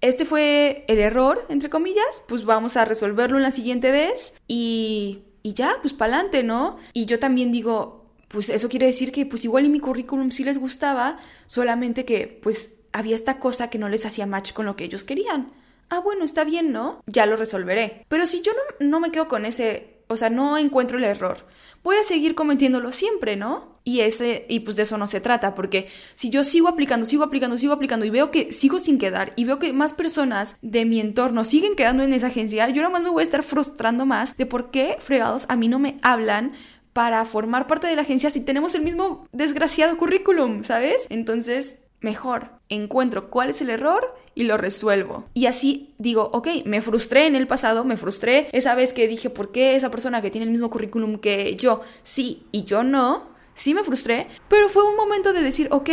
este 0.02 0.26
fue 0.26 0.84
el 0.88 0.98
error, 0.98 1.46
entre 1.48 1.70
comillas, 1.70 2.22
pues 2.28 2.44
vamos 2.44 2.76
a 2.76 2.84
resolverlo 2.84 3.36
en 3.38 3.44
la 3.44 3.52
siguiente 3.52 3.90
vez 3.90 4.34
y, 4.46 5.22
y 5.42 5.54
ya, 5.54 5.76
pues 5.80 5.94
para 5.94 6.14
adelante, 6.14 6.42
¿no? 6.42 6.76
Y 6.92 7.06
yo 7.06 7.18
también 7.18 7.52
digo, 7.52 8.04
pues 8.28 8.48
eso 8.48 8.68
quiere 8.68 8.86
decir 8.86 9.12
que 9.12 9.24
pues 9.26 9.44
igual 9.44 9.64
en 9.64 9.72
mi 9.72 9.80
currículum 9.80 10.32
sí 10.32 10.42
les 10.42 10.58
gustaba, 10.58 11.18
solamente 11.46 12.04
que 12.04 12.26
pues 12.42 12.76
había 12.92 13.14
esta 13.14 13.38
cosa 13.38 13.70
que 13.70 13.78
no 13.78 13.88
les 13.88 14.04
hacía 14.04 14.26
match 14.26 14.52
con 14.52 14.66
lo 14.66 14.74
que 14.76 14.84
ellos 14.84 15.04
querían. 15.04 15.52
Ah, 15.88 16.00
bueno, 16.00 16.24
está 16.24 16.42
bien, 16.44 16.72
¿no? 16.72 17.00
Ya 17.06 17.26
lo 17.26 17.36
resolveré. 17.36 18.04
Pero 18.08 18.26
si 18.26 18.40
yo 18.40 18.52
no, 18.52 18.86
no 18.86 19.00
me 19.00 19.12
quedo 19.12 19.28
con 19.28 19.44
ese, 19.44 20.01
o 20.12 20.16
sea, 20.16 20.30
no 20.30 20.58
encuentro 20.58 20.98
el 20.98 21.04
error, 21.04 21.46
voy 21.82 21.96
a 21.96 22.04
seguir 22.04 22.34
cometiéndolo 22.34 22.92
siempre, 22.92 23.36
¿no? 23.36 23.72
Y 23.84 24.00
ese, 24.00 24.46
y 24.48 24.60
pues 24.60 24.76
de 24.76 24.84
eso 24.84 24.96
no 24.96 25.08
se 25.08 25.20
trata, 25.20 25.56
porque 25.56 25.88
si 26.14 26.30
yo 26.30 26.44
sigo 26.44 26.68
aplicando, 26.68 27.04
sigo 27.04 27.24
aplicando, 27.24 27.58
sigo 27.58 27.72
aplicando 27.72 28.06
y 28.06 28.10
veo 28.10 28.30
que 28.30 28.52
sigo 28.52 28.78
sin 28.78 28.98
quedar 28.98 29.32
y 29.34 29.44
veo 29.44 29.58
que 29.58 29.72
más 29.72 29.92
personas 29.92 30.56
de 30.62 30.84
mi 30.84 31.00
entorno 31.00 31.44
siguen 31.44 31.74
quedando 31.74 32.04
en 32.04 32.12
esa 32.12 32.28
agencia, 32.28 32.68
yo 32.68 32.88
más 32.90 33.02
me 33.02 33.10
voy 33.10 33.22
a 33.22 33.24
estar 33.24 33.42
frustrando 33.42 34.06
más 34.06 34.36
de 34.36 34.46
por 34.46 34.70
qué 34.70 34.96
fregados 35.00 35.46
a 35.48 35.56
mí 35.56 35.66
no 35.66 35.80
me 35.80 35.96
hablan 36.02 36.52
para 36.92 37.24
formar 37.24 37.66
parte 37.66 37.86
de 37.86 37.96
la 37.96 38.02
agencia 38.02 38.30
si 38.30 38.40
tenemos 38.40 38.74
el 38.74 38.82
mismo 38.82 39.26
desgraciado 39.32 39.96
currículum, 39.96 40.62
¿sabes? 40.62 41.06
Entonces, 41.10 41.82
mejor, 42.02 42.50
encuentro 42.68 43.30
cuál 43.30 43.50
es 43.50 43.62
el 43.62 43.70
error 43.70 44.14
y 44.34 44.44
lo 44.44 44.56
resuelvo. 44.56 45.24
Y 45.34 45.46
así 45.46 45.94
digo, 45.98 46.30
ok, 46.32 46.48
me 46.64 46.82
frustré 46.82 47.26
en 47.26 47.36
el 47.36 47.46
pasado, 47.46 47.84
me 47.84 47.96
frustré 47.96 48.48
esa 48.52 48.74
vez 48.74 48.92
que 48.92 49.08
dije, 49.08 49.30
¿por 49.30 49.52
qué 49.52 49.74
esa 49.74 49.90
persona 49.90 50.20
que 50.20 50.30
tiene 50.30 50.44
el 50.44 50.52
mismo 50.52 50.70
currículum 50.70 51.18
que 51.18 51.54
yo 51.56 51.80
sí 52.02 52.44
y 52.52 52.64
yo 52.64 52.82
no? 52.82 53.30
Sí 53.54 53.74
me 53.74 53.84
frustré, 53.84 54.28
pero 54.48 54.68
fue 54.68 54.88
un 54.88 54.96
momento 54.96 55.32
de 55.32 55.42
decir, 55.42 55.68
ok, 55.70 55.90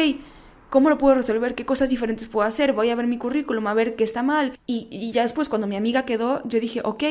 ¿Cómo 0.69 0.91
lo 0.91 0.99
puedo 0.99 1.15
resolver? 1.15 1.55
¿Qué 1.55 1.65
cosas 1.65 1.89
diferentes 1.89 2.27
puedo 2.27 2.47
hacer? 2.47 2.73
Voy 2.73 2.91
a 2.91 2.95
ver 2.95 3.07
mi 3.07 3.17
currículum, 3.17 3.65
a 3.65 3.73
ver 3.73 3.95
qué 3.95 4.03
está 4.03 4.21
mal. 4.21 4.59
Y, 4.67 4.87
y 4.91 5.11
ya 5.11 5.23
después, 5.23 5.49
cuando 5.49 5.65
mi 5.65 5.75
amiga 5.75 6.05
quedó, 6.05 6.43
yo 6.47 6.59
dije, 6.59 6.81
ok, 6.83 7.03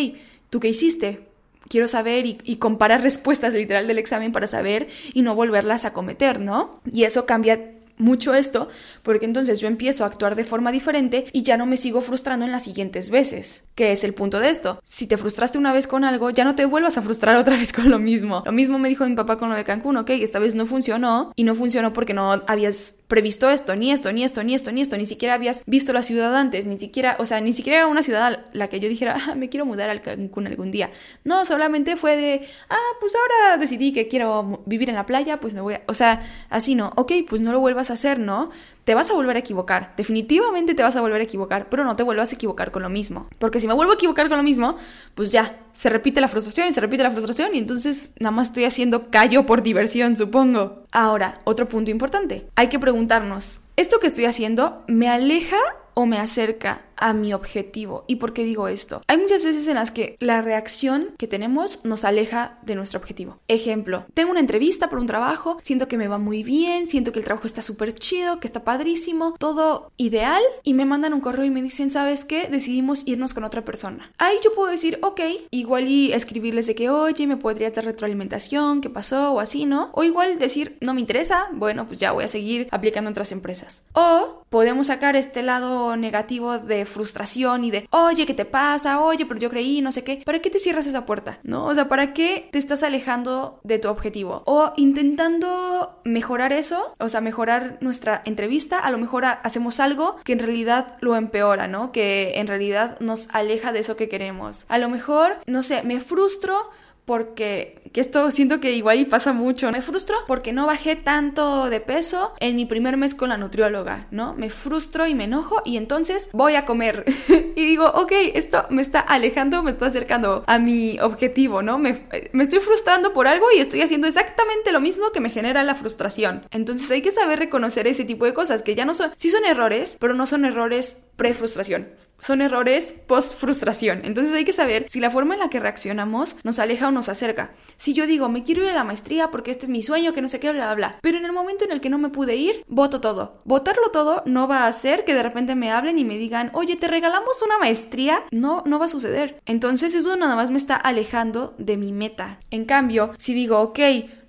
¿tú 0.49 0.61
qué 0.61 0.69
hiciste? 0.69 1.29
quiero 1.69 1.87
saber 1.89 2.27
y, 2.27 2.57
comparar 2.57 3.03
respuestas 3.03 3.55
literal 3.55 3.87
del 3.87 3.99
examen 3.99 4.33
para 4.33 4.47
saber 4.47 4.89
y 5.13 5.23
no 5.23 5.35
volverlas 5.35 5.85
a 5.85 5.93
cometer, 5.93 6.41
¿no? 6.41 6.81
Y 6.91 7.05
eso 7.05 7.27
cambia 7.27 7.73
mucho 7.99 8.35
esto, 8.35 8.69
porque 9.03 9.27
entonces 9.27 9.61
yo 9.61 9.69
empiezo 9.69 10.05
a 10.05 10.07
actuar 10.07 10.35
de 10.35 10.45
forma 10.45 10.73
diferente 10.73 11.27
y 11.33 11.43
ya 11.43 11.57
no 11.57 11.67
me 11.67 11.77
sigo 11.77 12.01
frustrando 12.01 12.45
en 12.45 12.53
las 12.53 12.65
siguientes 12.65 13.11
veces, 13.11 13.65
que 13.75 13.93
es 13.93 14.05
el 14.05 14.15
punto 14.15 14.41
de 14.41 14.51
esto. 14.51 14.81
Si 14.85 15.07
te 15.07 15.17
frustraste 15.17 15.59
una 15.59 15.73
vez 15.73 15.87
con 15.87 16.05
algo, 16.05 16.31
ya 16.31 16.45
no 16.45 16.55
te 16.55 16.65
vuelvas 16.65 16.99
a 16.99 17.03
frustrar 17.03 17.37
otra 17.37 17.57
vez 17.57 17.73
con 17.73 17.91
lo 17.91 17.99
mismo. 17.99 18.43
Lo 18.47 18.53
mismo 18.53 18.79
me 18.79 18.89
dijo 18.89 19.07
mi 19.07 19.15
papá 19.15 19.39
con 19.39 19.49
lo 19.49 19.57
de 19.57 19.65
Cancún, 19.65 19.97
ok, 19.97 20.11
esta 20.11 20.39
vez 20.39 20.55
no 20.55 20.67
funcionó 20.67 21.33
y 21.37 21.45
no 21.45 21.55
funcionó 21.55 21.93
porque 21.93 22.15
no 22.15 22.43
habías 22.47 22.97
previsto 23.09 23.49
esto, 23.49 23.75
ni 23.75 23.91
esto, 23.91 24.13
ni 24.13 24.23
esto, 24.23 24.45
ni 24.45 24.55
esto, 24.55 24.71
ni 24.71 24.83
esto, 24.83 24.97
ni 24.97 25.07
siquiera 25.07 25.35
habías 25.35 25.63
visto 25.67 25.93
la 25.95 26.03
ciudad 26.03 26.37
antes, 26.37 26.67
ni 26.67 26.79
siquiera, 26.79 27.17
o 27.19 27.25
sea, 27.25 27.41
ni 27.41 27.55
siquiera 27.55 27.79
era 27.79 27.87
una 27.87 28.03
ciudad 28.03 28.45
la 28.53 28.69
que 28.69 28.81
yo 28.81 28.89
dijera, 28.89 29.17
ah, 29.27 29.35
me 29.35 29.49
quiero 29.49 29.65
mudar 29.65 29.89
al 29.89 30.03
Cancún 30.03 30.47
algún 30.47 30.71
día. 30.71 30.91
No, 31.25 31.47
solamente 31.47 31.97
fue 31.97 32.17
de, 32.17 32.47
ah, 32.69 32.77
pues 33.01 33.15
ahora 33.17 33.57
decidí 33.57 33.93
que 33.93 34.09
quiero 34.09 34.63
vivir 34.67 34.91
en 34.91 34.95
la 34.95 35.07
playa, 35.07 35.41
pues 35.41 35.55
me 35.55 35.63
voy 35.63 35.75
a, 35.75 35.83
o 35.87 35.95
sea, 35.95 36.21
así 36.51 36.75
no, 36.75 36.93
ok, 36.97 37.13
pues 37.29 37.41
no 37.41 37.51
lo 37.51 37.61
vuelvas 37.61 37.91
a 37.91 37.95
hacer, 37.95 38.19
¿no? 38.19 38.51
Te 38.89 38.95
vas 38.95 39.11
a 39.11 39.13
volver 39.13 39.37
a 39.37 39.41
equivocar, 39.41 39.93
definitivamente 39.99 40.75
te 40.75 40.83
vas 40.83 40.97
a 40.97 41.03
volver 41.03 41.21
a 41.21 41.25
equivocar, 41.25 41.69
pero 41.69 41.85
no 41.85 41.95
te 41.95 42.03
vuelvas 42.03 42.33
a 42.33 42.37
equivocar 42.37 42.71
con 42.71 42.83
lo 42.83 42.89
mismo, 42.89 43.29
porque 43.39 43.61
si 43.61 43.69
me 43.69 43.75
vuelvo 43.75 43.93
a 43.93 43.97
equivocar 43.97 44.31
con 44.31 44.39
lo 44.39 44.43
mismo, 44.43 44.79
pues 45.15 45.31
ya, 45.31 45.53
se 45.73 45.91
repite 45.91 46.23
la 46.23 46.29
frustración 46.29 46.69
y 46.69 46.73
se 46.73 46.81
repite 46.81 47.03
la 47.03 47.11
frustración 47.11 47.55
y 47.55 47.59
entonces 47.59 48.15
nada 48.19 48.31
más 48.31 48.47
estoy 48.47 48.65
haciendo 48.65 49.11
callo 49.11 49.45
por 49.45 49.63
diversión, 49.63 50.17
supongo. 50.17 50.85
Ahora, 50.91 51.39
otro 51.45 51.69
punto 51.69 51.91
importante, 51.91 52.49
hay 52.55 52.71
que 52.71 52.79
preguntarnos, 52.79 53.61
¿esto 53.77 54.01
que 54.01 54.07
estoy 54.07 54.25
haciendo 54.25 54.83
me 54.87 55.11
aleja 55.11 55.59
o 55.93 56.07
me 56.07 56.17
acerca 56.17 56.81
a 57.01 57.13
mi 57.13 57.33
objetivo. 57.33 58.05
¿Y 58.07 58.17
por 58.17 58.33
qué 58.33 58.45
digo 58.45 58.69
esto? 58.69 59.03
Hay 59.07 59.19
muchas 59.19 59.45
veces 59.45 59.67
en 59.69 59.75
las 59.75 59.91
que 59.91 60.17
la 60.21 60.43
reacción 60.43 61.15
que 61.19 61.27
tenemos 61.27 61.85
nos 61.85 62.05
aleja 62.05 62.59
de 62.63 62.75
nuestro 62.75 62.99
objetivo. 62.99 63.39
Ejemplo, 63.49 64.07
tengo 64.15 64.31
una 64.31 64.41
entrevista 64.41 64.91
por 64.91 64.99
un 64.99 65.07
trabajo, 65.07 65.59
siento 65.63 65.89
que 65.89 65.97
me 65.97 66.09
va 66.09 66.19
muy 66.19 66.43
bien, 66.43 66.89
siento 66.89 67.13
que 67.13 67.19
el 67.19 67.25
trabajo 67.25 67.47
está 67.47 67.63
súper 67.63 67.95
chido, 67.95 68.41
que 68.41 68.47
está 68.47 68.65
padrísimo, 68.65 69.35
todo 69.39 69.91
ideal 69.97 70.43
y 70.63 70.75
me 70.75 70.85
mandan 70.85 71.15
un 71.15 71.21
correo 71.21 71.45
y 71.45 71.51
me 71.51 71.63
dicen, 71.63 71.91
¿sabes 71.91 72.25
qué? 72.25 72.49
Decidimos 72.49 73.07
irnos 73.07 73.35
con 73.35 73.45
otra 73.45 73.65
persona. 73.65 74.13
Ahí 74.19 74.37
yo 74.45 74.53
puedo 74.53 74.71
decir, 74.71 74.99
ok, 75.03 75.21
igual 75.51 75.89
y 75.89 76.13
escribirles 76.13 76.67
de 76.67 76.75
que, 76.75 76.91
oye, 76.91 77.27
me 77.27 77.37
podrías 77.37 77.75
dar 77.75 77.85
retroalimentación, 77.85 78.81
qué 78.81 78.91
pasó 78.91 79.33
o 79.33 79.41
así, 79.41 79.67
¿no? 79.67 79.91
O 79.93 80.05
igual 80.05 80.39
decir, 80.39 80.77
no 80.81 80.95
me 80.95 81.01
interesa, 81.01 81.49
bueno, 81.53 81.87
pues 81.87 81.99
ya 82.01 82.13
voy 82.13 82.25
a 82.25 82.29
seguir 82.29 82.69
aplicando 82.71 83.09
en 83.09 83.13
otras 83.13 83.33
empresas. 83.33 83.85
O 83.93 84.43
podemos 84.51 84.89
sacar 84.89 85.17
este 85.17 85.43
lado 85.43 85.97
negativo 85.97 86.59
de 86.59 86.85
frustración 86.89 87.65
y 87.65 87.71
de, 87.71 87.89
oye, 87.91 88.27
¿qué 88.27 88.35
te 88.35 88.45
pasa? 88.45 89.01
Oye, 89.01 89.27
pero 89.27 89.39
yo 89.39 89.51
creí, 89.51 89.81
no 89.81 89.93
sé 89.93 90.03
qué. 90.03 90.23
¿Para 90.25 90.41
qué 90.41 90.51
te 90.51 90.59
cierras 90.59 90.87
esa 90.87 91.07
puerta? 91.07 91.39
¿No? 91.45 91.67
O 91.67 91.75
sea, 91.75 91.89
¿para 91.89 92.13
qué 92.13 92.49
te 92.51 92.59
estás 92.59 92.83
alejando 92.83 93.61
de 93.63 93.79
tu 93.79 93.89
objetivo? 93.89 94.43
O 94.47 94.73
intentando 94.77 96.01
mejorar 96.05 96.53
eso, 96.53 96.93
o 96.99 97.09
sea, 97.09 97.21
mejorar 97.21 97.79
nuestra 97.81 98.23
entrevista, 98.25 98.79
a 98.79 98.91
lo 98.91 98.99
mejor 98.99 99.25
hacemos 99.25 99.81
algo 99.81 100.17
que 100.25 100.33
en 100.33 100.41
realidad 100.41 100.97
lo 101.01 101.17
empeora, 101.17 101.69
¿no? 101.69 101.93
Que 101.93 102.33
en 102.37 102.47
realidad 102.47 102.99
nos 103.01 103.29
aleja 103.31 103.73
de 103.73 103.81
eso 103.81 103.97
que 103.97 104.09
queremos. 104.09 104.65
A 104.69 104.79
lo 104.79 104.89
mejor, 104.89 105.39
no 105.47 105.63
sé, 105.63 105.83
me 105.83 106.01
frustro 106.01 106.71
porque 107.09 107.81
que 107.95 108.03
esto 108.03 108.31
siento 108.31 108.61
que 108.61 108.73
igual 108.73 108.99
y 108.99 109.07
pasa 109.07 109.33
mucho. 109.33 109.73
Me 109.73 109.81
frustro 109.81 110.15
porque 110.27 110.53
no 110.53 110.67
bajé 110.67 110.95
tanto 110.95 111.71
de 111.71 111.81
peso 111.81 112.35
en 112.39 112.55
mi 112.55 112.67
primer 112.67 112.99
mes 112.99 113.15
con 113.15 113.31
la 113.31 113.39
nutrióloga, 113.39 114.09
¿no? 114.11 114.35
Me 114.35 114.51
frustro 114.51 115.07
y 115.07 115.15
me 115.15 115.25
enojo 115.25 115.63
y 115.65 115.79
entonces 115.79 116.29
voy 116.35 116.55
a 116.55 116.67
comer. 116.67 117.07
y 117.57 117.65
digo, 117.65 117.87
ok, 117.87 118.13
esto 118.35 118.67
me 118.69 118.83
está 118.83 119.01
alejando, 119.01 119.63
me 119.63 119.71
está 119.71 119.87
acercando 119.87 120.45
a 120.47 120.59
mi 120.59 121.01
objetivo, 121.01 121.63
¿no? 121.63 121.79
Me, 121.79 122.07
me 122.33 122.43
estoy 122.43 122.61
frustrando 122.61 123.15
por 123.15 123.27
algo 123.27 123.47
y 123.57 123.61
estoy 123.61 123.81
haciendo 123.81 124.07
exactamente 124.07 124.71
lo 124.71 124.83
mismo 124.83 125.11
que 125.11 125.21
me 125.21 125.31
genera 125.31 125.63
la 125.63 125.77
frustración. 125.77 126.45
Entonces 126.51 126.91
hay 126.91 127.01
que 127.01 127.11
saber 127.11 127.39
reconocer 127.39 127.87
ese 127.87 128.05
tipo 128.05 128.27
de 128.27 128.35
cosas 128.35 128.63
que 128.63 128.75
ya 128.75 128.85
no 128.85 128.93
son, 128.93 129.13
sí 129.17 129.31
son 129.31 129.47
errores, 129.47 129.97
pero 129.99 130.13
no 130.13 130.27
son 130.27 130.45
errores 130.45 130.99
pre-frustración 131.17 131.87
son 132.21 132.43
errores 132.43 132.95
post-frustración. 133.07 134.01
Entonces 134.05 134.35
hay 134.35 134.45
que 134.45 134.53
saber 134.53 134.87
si 134.89 135.01
la 135.01 135.11
forma 135.11 135.35
en 135.35 135.41
la 135.41 135.51
que 135.51 135.61
reaccionamos 135.61 136.37
nos 136.43 136.59
aleja 136.59 136.89
o 136.89 136.93
nos 136.99 137.09
acerca. 137.09 137.53
Si 137.77 137.95
yo 137.95 138.07
digo, 138.07 138.29
me 138.29 138.43
quiero 138.43 138.63
ir 138.63 138.71
a 138.71 138.75
la 138.75 138.85
maestría 138.85 139.31
porque 139.31 139.51
este 139.51 139.67
es 139.67 139.71
mi 139.71 139.83
sueño, 139.83 140.13
que 140.13 140.21
no 140.21 140.29
sé 140.29 140.41
qué, 140.41 140.53
bla, 140.53 140.67
bla, 140.67 140.75
bla. 140.75 140.99
Pero 141.01 141.17
en 141.17 141.25
el 141.25 141.33
momento 141.33 141.65
en 141.65 141.73
el 141.73 141.81
que 141.81 141.91
no 141.91 141.99
me 141.99 142.11
pude 142.11 142.37
ir, 142.37 142.65
voto 142.69 143.01
todo. 143.01 143.41
Votarlo 143.45 143.91
todo 143.91 144.23
no 144.27 144.47
va 144.49 144.65
a 144.65 144.67
hacer 144.67 145.05
que 145.05 145.15
de 145.15 145.23
repente 145.23 145.55
me 145.55 145.71
hablen 145.71 145.99
y 145.99 146.05
me 146.05 146.19
digan, 146.19 146.51
oye, 146.55 146.77
te 146.77 146.89
regalamos 146.89 147.41
una 147.43 147.59
maestría. 147.59 148.25
No, 148.31 148.63
no 148.67 148.79
va 148.79 148.87
a 148.87 148.89
suceder. 148.89 149.41
Entonces 149.47 149.95
eso 149.95 150.17
nada 150.17 150.37
más 150.37 150.51
me 150.51 150.59
está 150.59 150.77
alejando 150.77 151.55
de 151.59 151.77
mi 151.77 151.93
meta. 151.93 152.41
En 152.51 152.65
cambio, 152.65 153.13
si 153.19 153.33
digo, 153.33 153.61
ok, 153.61 153.79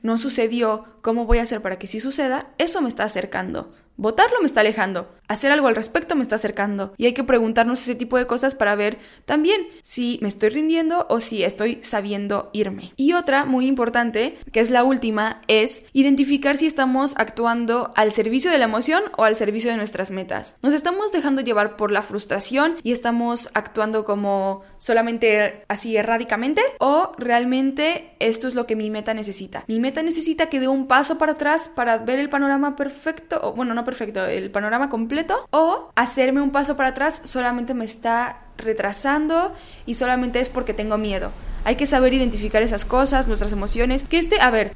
no 0.02 0.18
sucedió, 0.18 0.86
¿cómo 1.02 1.26
voy 1.26 1.40
a 1.40 1.44
hacer 1.44 1.62
para 1.62 1.80
que 1.80 1.88
sí 1.88 2.00
suceda? 2.00 2.54
Eso 2.58 2.82
me 2.82 2.90
está 2.90 3.04
acercando. 3.04 3.74
Votarlo 3.98 4.40
me 4.40 4.46
está 4.46 4.62
alejando, 4.62 5.10
hacer 5.30 5.52
algo 5.54 5.68
al 5.68 5.76
respecto 5.76 6.16
me 6.16 6.24
está 6.24 6.36
acercando 6.36 6.94
y 6.98 7.06
hay 7.06 7.14
que 7.14 7.24
preguntarnos 7.24 7.82
ese 7.82 7.96
tipo 7.96 8.18
de 8.18 8.28
cosas 8.28 8.56
para 8.56 8.76
ver 8.76 8.98
también 9.26 9.68
si 9.82 10.20
me 10.22 10.28
estoy 10.28 10.50
rindiendo 10.50 11.06
o 11.10 11.22
si 11.22 11.44
estoy 11.44 11.80
sabiendo 11.82 12.50
irme. 12.52 12.94
Y 12.98 13.14
otra 13.14 13.46
muy 13.46 13.68
importante, 13.68 14.38
que 14.52 14.60
es 14.60 14.70
la 14.70 14.84
última, 14.84 15.42
es 15.48 15.84
identificar 15.94 16.58
si 16.58 16.66
estamos 16.66 17.16
actuando 17.18 17.94
al 17.96 18.12
servicio 18.12 18.52
de 18.52 18.58
la 18.58 18.66
emoción 18.66 19.04
o 19.18 19.24
al 19.24 19.36
servicio 19.36 19.72
de 19.72 19.78
nuestras 19.78 20.12
metas. 20.12 20.58
Nos 20.62 20.74
estamos 20.74 21.12
dejando 21.12 21.42
llevar 21.42 21.78
por 21.78 21.92
la 21.92 22.02
frustración 22.02 22.78
y 22.84 22.92
estamos 22.92 23.50
actuando 23.54 24.06
como 24.06 24.64
solamente 24.80 25.64
así 25.68 25.96
errádicamente 25.96 26.62
o 26.80 27.12
realmente 27.18 28.16
esto 28.20 28.48
es 28.48 28.56
lo 28.56 28.66
que 28.66 28.76
mi 28.76 28.90
meta 28.90 29.14
necesita. 29.14 29.64
Mi 29.68 29.80
meta 29.80 30.02
necesita 30.02 30.48
que 30.48 30.60
dé 30.60 30.68
un 30.68 30.88
paso 30.88 31.18
para 31.18 31.34
atrás 31.34 31.70
para 31.74 32.00
ver 32.00 32.18
el 32.18 32.30
panorama 32.30 32.76
perfecto, 32.76 33.40
o 33.44 33.54
bueno, 33.54 33.74
no 33.74 33.84
perfecto, 33.84 34.26
el 34.26 34.50
panorama 34.50 34.90
completo, 34.90 35.19
o 35.52 35.92
hacerme 35.96 36.42
un 36.42 36.52
paso 36.52 36.76
para 36.78 36.90
atrás 36.90 37.22
solamente 37.26 37.74
me 37.74 37.86
está 37.86 38.42
retrasando 38.58 39.54
y 39.86 39.96
solamente 39.96 40.40
es 40.40 40.50
porque 40.50 40.74
tengo 40.74 40.98
miedo. 40.98 41.32
Hay 41.64 41.76
que 41.76 41.86
saber 41.86 42.14
identificar 42.14 42.62
esas 42.62 42.86
cosas, 42.86 43.28
nuestras 43.28 43.52
emociones, 43.52 44.04
que 44.04 44.20
este, 44.20 44.40
a 44.40 44.50
ver, 44.50 44.76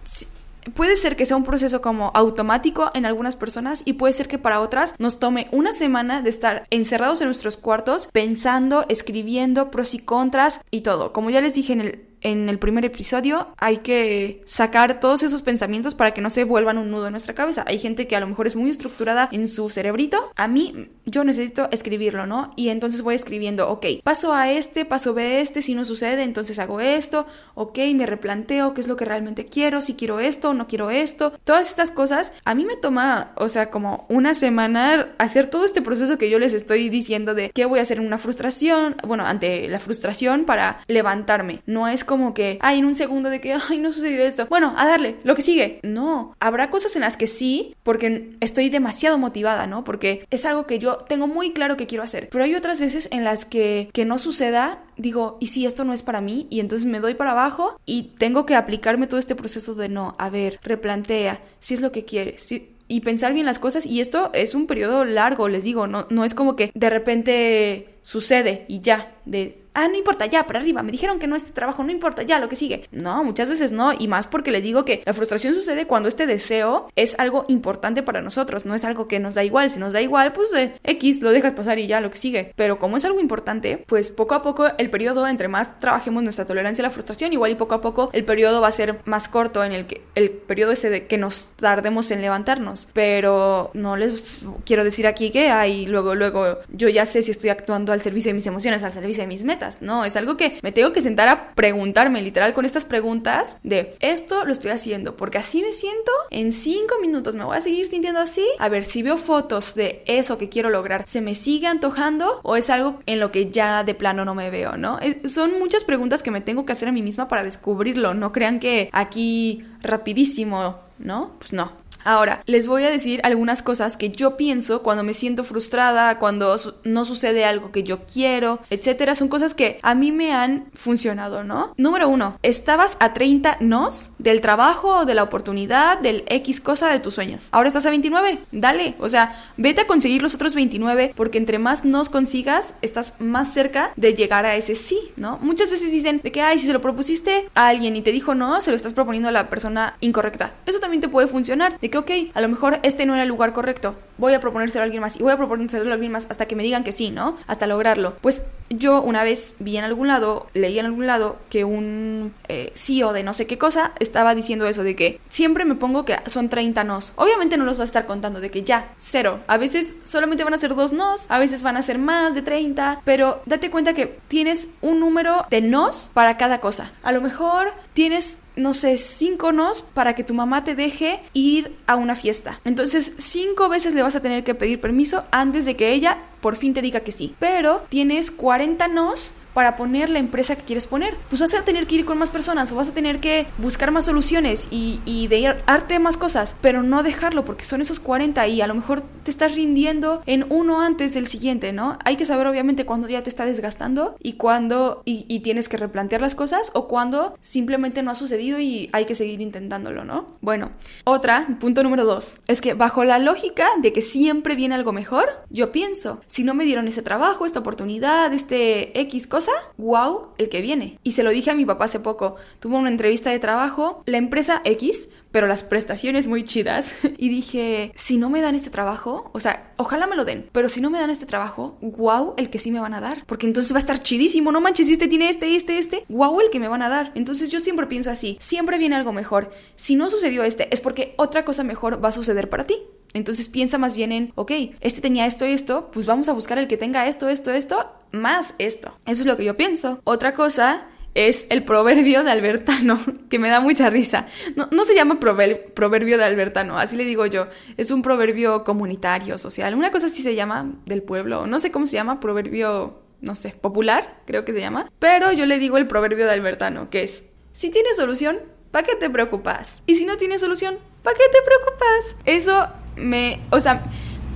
Puede 0.73 0.95
ser 0.95 1.15
que 1.15 1.25
sea 1.25 1.37
un 1.37 1.43
proceso 1.43 1.81
como 1.81 2.11
automático 2.13 2.91
en 2.93 3.05
algunas 3.05 3.35
personas 3.35 3.83
y 3.85 3.93
puede 3.93 4.13
ser 4.13 4.27
que 4.27 4.37
para 4.37 4.59
otras 4.59 4.95
nos 4.97 5.19
tome 5.19 5.47
una 5.51 5.73
semana 5.73 6.21
de 6.21 6.29
estar 6.29 6.65
encerrados 6.69 7.21
en 7.21 7.27
nuestros 7.27 7.57
cuartos 7.57 8.09
pensando, 8.11 8.85
escribiendo 8.89 9.71
pros 9.71 9.93
y 9.93 9.99
contras 9.99 10.61
y 10.71 10.81
todo. 10.81 11.13
Como 11.13 11.29
ya 11.29 11.41
les 11.41 11.53
dije 11.53 11.73
en 11.73 11.81
el 11.81 12.13
en 12.23 12.49
el 12.49 12.57
primer 12.57 12.85
episodio, 12.85 13.49
hay 13.57 13.77
que 13.77 14.41
sacar 14.45 14.99
todos 14.99 15.23
esos 15.23 15.41
pensamientos 15.41 15.93
para 15.93 16.13
que 16.13 16.21
no 16.21 16.29
se 16.29 16.45
vuelvan 16.45 16.77
un 16.77 16.89
nudo 16.89 17.07
en 17.07 17.11
nuestra 17.11 17.35
cabeza. 17.35 17.65
Hay 17.67 17.77
gente 17.77 18.07
que 18.07 18.15
a 18.15 18.19
lo 18.19 18.27
mejor 18.27 18.47
es 18.47 18.55
muy 18.55 18.69
estructurada 18.69 19.29
en 19.31 19.47
su 19.47 19.69
cerebrito. 19.69 20.31
A 20.35 20.47
mí, 20.47 20.89
yo 21.05 21.23
necesito 21.23 21.67
escribirlo, 21.71 22.25
¿no? 22.25 22.53
Y 22.55 22.69
entonces 22.69 23.01
voy 23.01 23.15
escribiendo, 23.15 23.69
ok, 23.69 23.85
paso 24.03 24.33
a 24.33 24.51
este, 24.51 24.85
paso 24.85 25.13
B 25.13 25.41
este, 25.41 25.61
si 25.61 25.75
no 25.75 25.85
sucede, 25.85 26.23
entonces 26.23 26.59
hago 26.59 26.79
esto, 26.79 27.27
ok, 27.55 27.77
me 27.93 28.05
replanteo 28.05 28.73
qué 28.73 28.81
es 28.81 28.87
lo 28.87 28.95
que 28.95 29.05
realmente 29.05 29.45
quiero, 29.45 29.81
si 29.81 29.95
quiero 29.95 30.19
esto 30.19 30.52
no 30.53 30.67
quiero 30.67 30.89
esto. 30.89 31.33
Todas 31.43 31.69
estas 31.69 31.91
cosas, 31.91 32.33
a 32.45 32.55
mí 32.55 32.65
me 32.65 32.77
toma, 32.77 33.33
o 33.35 33.47
sea, 33.47 33.69
como 33.69 34.05
una 34.09 34.33
semana 34.33 35.13
hacer 35.17 35.47
todo 35.47 35.65
este 35.65 35.81
proceso 35.81 36.17
que 36.17 36.29
yo 36.29 36.39
les 36.39 36.53
estoy 36.53 36.89
diciendo 36.89 37.33
de 37.33 37.51
qué 37.51 37.65
voy 37.65 37.79
a 37.79 37.83
hacer 37.83 37.97
en 37.97 38.07
una 38.07 38.17
frustración, 38.17 38.95
bueno, 39.05 39.25
ante 39.25 39.67
la 39.67 39.79
frustración 39.79 40.45
para 40.45 40.79
levantarme. 40.87 41.61
No 41.65 41.87
es 41.87 42.03
como 42.03 42.13
como 42.23 42.35
que, 42.35 42.59
ay, 42.61 42.77
en 42.77 42.85
un 42.85 42.93
segundo 42.93 43.29
de 43.31 43.41
que, 43.41 43.53
ay, 43.69 43.79
no 43.79 43.91
sucedió 43.91 44.21
esto. 44.21 44.45
Bueno, 44.47 44.75
a 44.77 44.85
darle, 44.85 45.17
lo 45.23 45.33
que 45.35 45.41
sigue. 45.41 45.79
No, 45.81 46.35
habrá 46.39 46.69
cosas 46.69 46.95
en 46.95 47.01
las 47.01 47.17
que 47.17 47.25
sí, 47.25 47.75
porque 47.81 48.37
estoy 48.39 48.69
demasiado 48.69 49.17
motivada, 49.17 49.65
¿no? 49.65 49.83
Porque 49.83 50.27
es 50.29 50.45
algo 50.45 50.67
que 50.67 50.77
yo 50.77 50.97
tengo 50.97 51.27
muy 51.27 51.53
claro 51.53 51.75
que 51.75 51.87
quiero 51.87 52.03
hacer. 52.03 52.29
Pero 52.31 52.43
hay 52.43 52.53
otras 52.53 52.79
veces 52.79 53.09
en 53.11 53.23
las 53.23 53.45
que, 53.45 53.89
que 53.93 54.05
no 54.05 54.19
suceda, 54.19 54.83
digo, 54.95 55.37
¿y 55.41 55.47
si 55.47 55.65
esto 55.65 55.85
no 55.85 55.91
es 55.91 56.03
para 56.03 56.21
mí? 56.21 56.45
Y 56.51 56.59
entonces 56.59 56.85
me 56.85 56.99
doy 56.99 57.15
para 57.15 57.31
abajo 57.31 57.79
y 57.83 58.13
tengo 58.19 58.45
que 58.45 58.55
aplicarme 58.55 59.07
todo 59.07 59.19
este 59.19 59.35
proceso 59.35 59.73
de 59.73 59.89
no, 59.89 60.15
a 60.19 60.29
ver, 60.29 60.42
replantea, 60.51 61.41
si 61.59 61.73
es 61.73 61.81
lo 61.81 61.91
que 61.91 62.05
quieres, 62.05 62.51
y 62.87 62.99
pensar 62.99 63.33
bien 63.33 63.45
las 63.45 63.59
cosas 63.59 63.85
y 63.85 64.01
esto 64.01 64.29
es 64.33 64.53
un 64.53 64.67
periodo 64.67 65.05
largo, 65.05 65.47
les 65.49 65.63
digo, 65.63 65.87
no, 65.87 66.05
no 66.09 66.25
es 66.25 66.33
como 66.33 66.55
que 66.55 66.71
de 66.73 66.89
repente 66.89 67.92
sucede 68.03 68.65
y 68.67 68.81
ya, 68.81 69.15
de 69.25 69.63
ah, 69.73 69.87
no 69.87 69.97
importa, 69.97 70.25
ya, 70.25 70.45
para 70.45 70.59
arriba, 70.59 70.83
me 70.83 70.91
dijeron 70.91 71.19
que 71.19 71.27
no 71.27 71.35
este 71.35 71.51
trabajo, 71.51 71.83
no 71.83 71.91
importa, 71.91 72.23
ya, 72.23 72.39
lo 72.39 72.49
que 72.49 72.55
sigue. 72.55 72.87
No, 72.91 73.23
muchas 73.23 73.49
veces 73.49 73.71
no, 73.71 73.91
y 73.97 74.07
más 74.07 74.27
porque 74.27 74.51
les 74.51 74.63
digo 74.63 74.85
que 74.85 75.03
la 75.05 75.13
frustración 75.13 75.53
sucede 75.53 75.87
cuando 75.87 76.09
este 76.09 76.27
deseo 76.27 76.89
es 76.95 77.17
algo 77.19 77.45
importante 77.47 78.03
para 78.03 78.21
nosotros, 78.21 78.65
no 78.65 78.75
es 78.75 78.83
algo 78.83 79.07
que 79.07 79.19
nos 79.19 79.35
da 79.35 79.43
igual, 79.43 79.69
si 79.69 79.79
nos 79.79 79.93
da 79.93 80.01
igual, 80.01 80.33
pues 80.33 80.51
de 80.51 80.73
X, 80.83 81.21
lo 81.21 81.31
dejas 81.31 81.53
pasar 81.53 81.79
y 81.79 81.87
ya, 81.87 82.01
lo 82.01 82.11
que 82.11 82.17
sigue. 82.17 82.53
Pero 82.55 82.79
como 82.79 82.97
es 82.97 83.05
algo 83.05 83.19
importante, 83.19 83.83
pues 83.87 84.09
poco 84.09 84.35
a 84.35 84.41
poco 84.41 84.67
el 84.77 84.89
periodo, 84.89 85.27
entre 85.27 85.47
más 85.47 85.79
trabajemos 85.79 86.23
nuestra 86.23 86.45
tolerancia 86.45 86.83
a 86.83 86.87
la 86.87 86.91
frustración, 86.91 87.33
igual 87.33 87.51
y 87.51 87.55
poco 87.55 87.75
a 87.75 87.81
poco 87.81 88.09
el 88.13 88.25
periodo 88.25 88.61
va 88.61 88.67
a 88.67 88.71
ser 88.71 88.99
más 89.05 89.27
corto 89.27 89.63
en 89.63 89.71
el 89.71 89.87
que 89.87 90.01
el 90.15 90.29
periodo 90.29 90.71
ese 90.71 90.89
de 90.89 91.07
que 91.07 91.17
nos 91.17 91.53
tardemos 91.55 92.11
en 92.11 92.21
levantarnos. 92.21 92.87
Pero 92.93 93.71
no 93.73 93.95
les 93.95 94.45
quiero 94.65 94.83
decir 94.83 95.07
aquí 95.07 95.31
que, 95.31 95.49
ay, 95.49 95.85
luego, 95.87 96.15
luego, 96.15 96.59
yo 96.69 96.89
ya 96.89 97.05
sé 97.05 97.23
si 97.23 97.31
estoy 97.31 97.49
actuando 97.49 97.92
al 97.93 98.01
servicio 98.01 98.29
de 98.29 98.35
mis 98.35 98.47
emociones, 98.47 98.83
al 98.83 98.91
servicio 98.91 99.23
de 99.23 99.27
mis 99.27 99.43
metas 99.43 99.63
¿no? 99.81 100.05
Es 100.05 100.15
algo 100.15 100.37
que 100.37 100.57
me 100.61 100.71
tengo 100.71 100.93
que 100.93 101.01
sentar 101.01 101.27
a 101.29 101.53
preguntarme, 101.53 102.21
literal, 102.21 102.53
con 102.53 102.65
estas 102.65 102.85
preguntas 102.85 103.57
de 103.63 103.95
esto 103.99 104.45
lo 104.45 104.53
estoy 104.53 104.71
haciendo 104.71 105.15
porque 105.15 105.37
así 105.37 105.61
me 105.61 105.73
siento, 105.73 106.11
en 106.29 106.51
cinco 106.51 106.95
minutos 107.01 107.35
me 107.35 107.43
voy 107.43 107.57
a 107.57 107.61
seguir 107.61 107.87
sintiendo 107.87 108.19
así, 108.19 108.45
a 108.59 108.69
ver 108.69 108.85
si 108.85 109.03
veo 109.03 109.17
fotos 109.17 109.75
de 109.75 110.03
eso 110.05 110.37
que 110.37 110.49
quiero 110.49 110.69
lograr, 110.69 111.03
¿se 111.07 111.21
me 111.21 111.35
sigue 111.35 111.67
antojando 111.67 112.39
o 112.43 112.55
es 112.55 112.69
algo 112.69 112.99
en 113.05 113.19
lo 113.19 113.31
que 113.31 113.47
ya 113.47 113.83
de 113.83 113.93
plano 113.93 114.25
no 114.25 114.35
me 114.35 114.49
veo, 114.49 114.77
¿no? 114.77 114.99
son 115.27 115.59
muchas 115.59 115.83
preguntas 115.83 116.23
que 116.23 116.31
me 116.31 116.41
tengo 116.41 116.65
que 116.65 116.73
hacer 116.73 116.89
a 116.89 116.91
mí 116.91 117.01
misma 117.01 117.27
para 117.27 117.43
descubrirlo, 117.43 118.13
no 118.13 118.31
crean 118.31 118.59
que 118.59 118.89
aquí 118.91 119.65
rapidísimo, 119.81 120.79
¿no? 120.97 121.33
Pues 121.39 121.53
no. 121.53 121.82
Ahora, 122.03 122.41
les 122.45 122.67
voy 122.67 122.83
a 122.83 122.89
decir 122.89 123.21
algunas 123.23 123.63
cosas 123.63 123.97
que 123.97 124.09
yo 124.09 124.37
pienso 124.37 124.83
cuando 124.83 125.03
me 125.03 125.13
siento 125.13 125.43
frustrada, 125.43 126.19
cuando 126.19 126.55
no 126.83 127.05
sucede 127.05 127.45
algo 127.45 127.71
que 127.71 127.83
yo 127.83 128.01
quiero, 128.05 128.59
etcétera. 128.69 129.15
Son 129.15 129.27
cosas 129.27 129.53
que 129.53 129.79
a 129.81 129.95
mí 129.95 130.11
me 130.11 130.33
han 130.33 130.69
funcionado, 130.73 131.43
¿no? 131.43 131.73
Número 131.77 132.09
uno, 132.09 132.37
estabas 132.43 132.97
a 132.99 133.13
30 133.13 133.57
nos 133.59 134.11
del 134.17 134.41
trabajo, 134.41 135.05
de 135.05 135.15
la 135.15 135.23
oportunidad, 135.23 135.99
del 135.99 136.23
X 136.27 136.61
cosa 136.61 136.89
de 136.89 136.99
tus 136.99 137.15
sueños. 137.15 137.49
Ahora 137.51 137.67
estás 137.67 137.85
a 137.85 137.89
29, 137.89 138.39
dale. 138.51 138.95
O 138.99 139.09
sea, 139.09 139.35
vete 139.57 139.81
a 139.81 139.87
conseguir 139.87 140.21
los 140.21 140.35
otros 140.35 140.55
29 140.55 141.13
porque 141.15 141.37
entre 141.37 141.59
más 141.59 141.85
nos 141.85 142.09
consigas, 142.09 142.75
estás 142.81 143.13
más 143.19 143.53
cerca 143.53 143.91
de 143.95 144.13
llegar 144.13 144.45
a 144.45 144.55
ese 144.55 144.75
sí, 144.75 145.11
¿no? 145.15 145.37
Muchas 145.41 145.71
veces 145.71 145.91
dicen 145.91 146.21
de 146.23 146.31
que, 146.31 146.41
ay, 146.41 146.59
si 146.59 146.67
se 146.67 146.73
lo 146.73 146.81
propusiste 146.81 147.47
a 147.55 147.67
alguien 147.67 147.95
y 147.95 148.01
te 148.01 148.11
dijo 148.11 148.35
no, 148.35 148.61
se 148.61 148.71
lo 148.71 148.75
estás 148.75 148.93
proponiendo 148.93 149.29
a 149.29 149.31
la 149.31 149.49
persona 149.49 149.97
incorrecta. 149.99 150.53
Eso 150.65 150.79
también 150.79 151.01
te 151.01 151.09
puede 151.09 151.27
funcionar. 151.27 151.77
Que, 151.93 152.29
ok, 152.29 152.35
a 152.35 152.41
lo 152.41 152.49
mejor 152.49 152.79
este 152.81 153.05
no 153.05 153.13
era 153.13 153.23
el 153.23 153.29
lugar 153.29 153.53
correcto, 153.53 153.95
voy 154.17 154.33
a 154.33 154.39
proponérselo 154.39 154.81
a 154.81 154.85
alguien 154.85 155.01
más 155.01 155.15
y 155.15 155.23
voy 155.23 155.31
a 155.31 155.37
proponérselo 155.37 155.89
a 155.89 155.93
alguien 155.93 156.11
más 156.11 156.27
hasta 156.29 156.47
que 156.47 156.55
me 156.55 156.63
digan 156.63 156.83
que 156.83 156.91
sí, 156.91 157.11
¿no? 157.11 157.37
Hasta 157.47 157.67
lograrlo. 157.67 158.15
Pues 158.21 158.43
yo 158.69 159.01
una 159.01 159.23
vez 159.23 159.53
vi 159.59 159.77
en 159.77 159.83
algún 159.83 160.07
lado, 160.07 160.47
leí 160.53 160.79
en 160.79 160.85
algún 160.85 161.05
lado 161.05 161.37
que 161.49 161.63
un 161.63 162.33
eh, 162.47 162.71
CEO 162.73 163.13
de 163.13 163.23
no 163.23 163.33
sé 163.33 163.45
qué 163.45 163.57
cosa 163.57 163.91
estaba 163.99 164.33
diciendo 164.33 164.65
eso, 164.65 164.83
de 164.83 164.95
que 164.95 165.19
siempre 165.29 165.65
me 165.65 165.75
pongo 165.75 166.05
que 166.05 166.15
son 166.25 166.49
30 166.49 166.83
nos. 166.83 167.13
Obviamente 167.15 167.57
no 167.57 167.65
los 167.65 167.77
va 167.77 167.83
a 167.83 167.85
estar 167.85 168.05
contando 168.05 168.39
de 168.39 168.49
que 168.49 168.63
ya, 168.63 168.93
cero. 168.97 169.41
A 169.47 169.57
veces 169.57 169.95
solamente 170.03 170.43
van 170.43 170.53
a 170.53 170.57
ser 170.57 170.75
dos 170.75 170.93
nos, 170.93 171.29
a 171.29 171.37
veces 171.37 171.61
van 171.61 171.77
a 171.77 171.81
ser 171.81 171.99
más 171.99 172.33
de 172.33 172.41
30, 172.41 173.01
pero 173.05 173.41
date 173.45 173.69
cuenta 173.69 173.93
que 173.93 174.19
tienes 174.27 174.69
un 174.81 174.99
número 174.99 175.45
de 175.49 175.61
nos 175.61 176.09
para 176.13 176.37
cada 176.37 176.59
cosa. 176.59 176.91
A 177.03 177.11
lo 177.11 177.21
mejor 177.21 177.73
tienes 177.93 178.39
no 178.55 178.73
sé, 178.73 178.97
cinco 178.97 179.51
nos 179.51 179.81
para 179.81 180.15
que 180.15 180.23
tu 180.23 180.33
mamá 180.33 180.63
te 180.63 180.75
deje 180.75 181.21
ir 181.33 181.75
a 181.87 181.95
una 181.95 182.15
fiesta. 182.15 182.59
Entonces, 182.65 183.13
cinco 183.17 183.69
veces 183.69 183.93
le 183.93 184.03
vas 184.03 184.15
a 184.15 184.21
tener 184.21 184.43
que 184.43 184.55
pedir 184.55 184.79
permiso 184.79 185.25
antes 185.31 185.65
de 185.65 185.75
que 185.75 185.91
ella 185.91 186.19
por 186.43 186.57
fin 186.57 186.73
te 186.73 186.81
diga 186.81 186.99
que 186.99 187.13
sí. 187.13 187.35
Pero 187.39 187.83
tienes 187.89 188.29
40 188.29 188.89
nos 188.89 189.33
para 189.53 189.75
poner 189.75 190.09
la 190.09 190.19
empresa 190.19 190.55
que 190.55 190.63
quieres 190.63 190.87
poner. 190.87 191.15
Pues 191.29 191.41
vas 191.41 191.53
a 191.53 191.63
tener 191.63 191.87
que 191.87 191.95
ir 191.95 192.05
con 192.05 192.17
más 192.17 192.31
personas 192.31 192.71
o 192.71 192.75
vas 192.75 192.89
a 192.89 192.93
tener 192.93 193.19
que 193.19 193.47
buscar 193.57 193.91
más 193.91 194.05
soluciones 194.05 194.67
y, 194.71 194.99
y 195.05 195.27
de 195.27 195.55
arte 195.65 195.99
más 195.99 196.17
cosas, 196.17 196.57
pero 196.61 196.83
no 196.83 197.03
dejarlo 197.03 197.45
porque 197.45 197.65
son 197.65 197.81
esos 197.81 197.99
40 197.99 198.45
y 198.47 198.61
a 198.61 198.67
lo 198.67 198.75
mejor 198.75 199.01
te 199.23 199.31
estás 199.31 199.55
rindiendo 199.55 200.21
en 200.25 200.45
uno 200.49 200.81
antes 200.81 201.13
del 201.13 201.27
siguiente, 201.27 201.71
¿no? 201.71 201.97
Hay 202.03 202.17
que 202.17 202.25
saber 202.25 202.47
obviamente 202.47 202.85
cuando 202.85 203.07
ya 203.07 203.23
te 203.23 203.29
está 203.29 203.45
desgastando 203.45 204.15
y 204.21 204.33
cuando 204.33 205.01
y, 205.05 205.25
y 205.27 205.39
tienes 205.41 205.69
que 205.69 205.77
replantear 205.77 206.21
las 206.21 206.35
cosas 206.35 206.71
o 206.73 206.87
cuando 206.87 207.37
simplemente 207.39 208.03
no 208.03 208.11
ha 208.11 208.15
sucedido 208.15 208.59
y 208.59 208.89
hay 208.91 209.05
que 209.05 209.15
seguir 209.15 209.41
intentándolo, 209.41 210.03
¿no? 210.03 210.27
Bueno, 210.41 210.71
otra, 211.03 211.47
punto 211.59 211.83
número 211.83 212.05
dos, 212.05 212.35
es 212.47 212.61
que 212.61 212.73
bajo 212.73 213.03
la 213.03 213.19
lógica 213.19 213.67
de 213.81 213.93
que 213.93 214.01
siempre 214.01 214.55
viene 214.55 214.75
algo 214.75 214.93
mejor, 214.93 215.25
yo 215.49 215.71
pienso, 215.71 216.21
si 216.33 216.43
no 216.43 216.55
me 216.55 216.65
dieron 216.65 216.87
ese 216.87 217.03
trabajo, 217.03 217.45
esta 217.45 217.59
oportunidad, 217.59 218.33
este 218.33 218.99
X 219.01 219.27
cosa, 219.27 219.51
wow, 219.77 220.29
el 220.39 220.49
que 220.49 220.61
viene. 220.61 220.97
Y 221.03 221.11
se 221.11 221.21
lo 221.21 221.29
dije 221.29 221.51
a 221.51 221.53
mi 221.53 221.63
papá 221.63 221.85
hace 221.85 221.99
poco. 221.99 222.37
Tuvo 222.59 222.79
una 222.79 222.89
entrevista 222.89 223.29
de 223.29 223.37
trabajo, 223.37 224.01
la 224.07 224.17
empresa 224.17 224.59
X, 224.65 225.09
pero 225.31 225.45
las 225.45 225.61
prestaciones 225.61 226.25
muy 226.25 226.43
chidas. 226.43 226.95
y 227.19 227.29
dije, 227.29 227.91
si 227.93 228.17
no 228.17 228.31
me 228.31 228.41
dan 228.41 228.55
este 228.55 228.71
trabajo, 228.71 229.29
o 229.31 229.39
sea, 229.39 229.73
ojalá 229.77 230.07
me 230.07 230.15
lo 230.15 230.25
den, 230.25 230.49
pero 230.51 230.69
si 230.69 230.81
no 230.81 230.89
me 230.89 230.99
dan 230.99 231.11
este 231.11 231.27
trabajo, 231.27 231.77
wow, 231.81 232.33
el 232.37 232.49
que 232.49 232.57
sí 232.57 232.71
me 232.71 232.79
van 232.79 232.95
a 232.95 232.99
dar. 232.99 233.23
Porque 233.27 233.45
entonces 233.45 233.71
va 233.71 233.77
a 233.77 233.81
estar 233.85 233.99
chidísimo, 233.99 234.51
no 234.51 234.59
manches, 234.59 234.89
este 234.89 235.07
tiene 235.07 235.29
este, 235.29 235.55
este, 235.55 235.77
este, 235.77 236.03
wow, 236.09 236.41
el 236.41 236.49
que 236.49 236.59
me 236.59 236.67
van 236.67 236.81
a 236.81 236.89
dar. 236.89 237.11
Entonces 237.13 237.51
yo 237.51 237.59
siempre 237.59 237.85
pienso 237.85 238.09
así, 238.09 238.37
siempre 238.39 238.79
viene 238.79 238.95
algo 238.95 239.13
mejor. 239.13 239.51
Si 239.75 239.95
no 239.95 240.09
sucedió 240.09 240.43
este, 240.43 240.73
es 240.73 240.81
porque 240.81 241.13
otra 241.17 241.45
cosa 241.45 241.63
mejor 241.63 242.03
va 242.03 242.09
a 242.09 242.11
suceder 242.11 242.49
para 242.49 242.63
ti. 242.63 242.73
Entonces 243.13 243.47
piensa 243.47 243.77
más 243.77 243.95
bien 243.95 244.11
en, 244.11 244.31
ok, 244.35 244.51
este 244.81 245.01
tenía 245.01 245.25
esto 245.25 245.45
y 245.45 245.51
esto, 245.51 245.89
pues 245.91 246.05
vamos 246.05 246.29
a 246.29 246.33
buscar 246.33 246.57
el 246.57 246.67
que 246.67 246.77
tenga 246.77 247.07
esto, 247.07 247.29
esto, 247.29 247.51
esto, 247.51 247.91
más 248.11 248.55
esto. 248.57 248.95
Eso 249.05 249.21
es 249.21 249.27
lo 249.27 249.37
que 249.37 249.45
yo 249.45 249.55
pienso. 249.55 249.99
Otra 250.03 250.33
cosa 250.33 250.87
es 251.15 251.45
el 251.49 251.63
proverbio 251.63 252.23
de 252.23 252.31
Albertano, 252.31 252.99
que 253.29 253.39
me 253.39 253.49
da 253.49 253.59
mucha 253.59 253.89
risa. 253.89 254.25
No, 254.55 254.85
se 254.85 254.95
llama 254.95 255.19
proverbio 255.19 256.17
de 256.17 256.23
Albertano, 256.23 256.77
así 256.77 256.95
le 256.95 257.05
digo 257.05 257.25
yo. 257.25 257.47
Es 257.77 257.91
un 257.91 258.01
proverbio 258.01 258.63
comunitario, 258.63 259.37
social. 259.37 259.75
Una 259.75 259.91
cosa 259.91 260.07
así 260.07 260.23
se 260.23 260.35
llama 260.35 260.73
del 260.85 261.03
pueblo, 261.03 261.47
no 261.47 261.59
sé 261.59 261.71
cómo 261.71 261.85
se 261.85 261.93
llama, 261.93 262.19
proverbio, 262.19 262.99
no 263.21 263.35
sé, 263.35 263.49
popular, 263.49 264.21
creo 264.25 264.45
que 264.45 264.53
se 264.53 264.59
llama. 264.59 264.91
Pero 264.99 265.31
yo 265.31 265.45
le 265.45 265.59
digo 265.59 265.77
el 265.77 265.87
proverbio 265.87 266.25
de 266.25 266.31
Albertano, 266.31 266.89
que 266.89 267.03
es, 267.03 267.29
si 267.51 267.69
tienes 267.69 267.97
solución, 267.97 268.39
¿para 268.71 268.87
qué 268.87 268.95
te 268.95 269.09
preocupas? 269.09 269.83
Y 269.85 269.95
si 269.95 270.05
no 270.05 270.17
tienes 270.17 270.41
solución, 270.41 270.79
¿para 271.03 271.15
qué 271.15 271.23
te 271.31 271.39
preocupas? 271.45 272.15
Eso 272.25 272.69
me, 272.95 273.39
o 273.49 273.59
sea, 273.59 273.83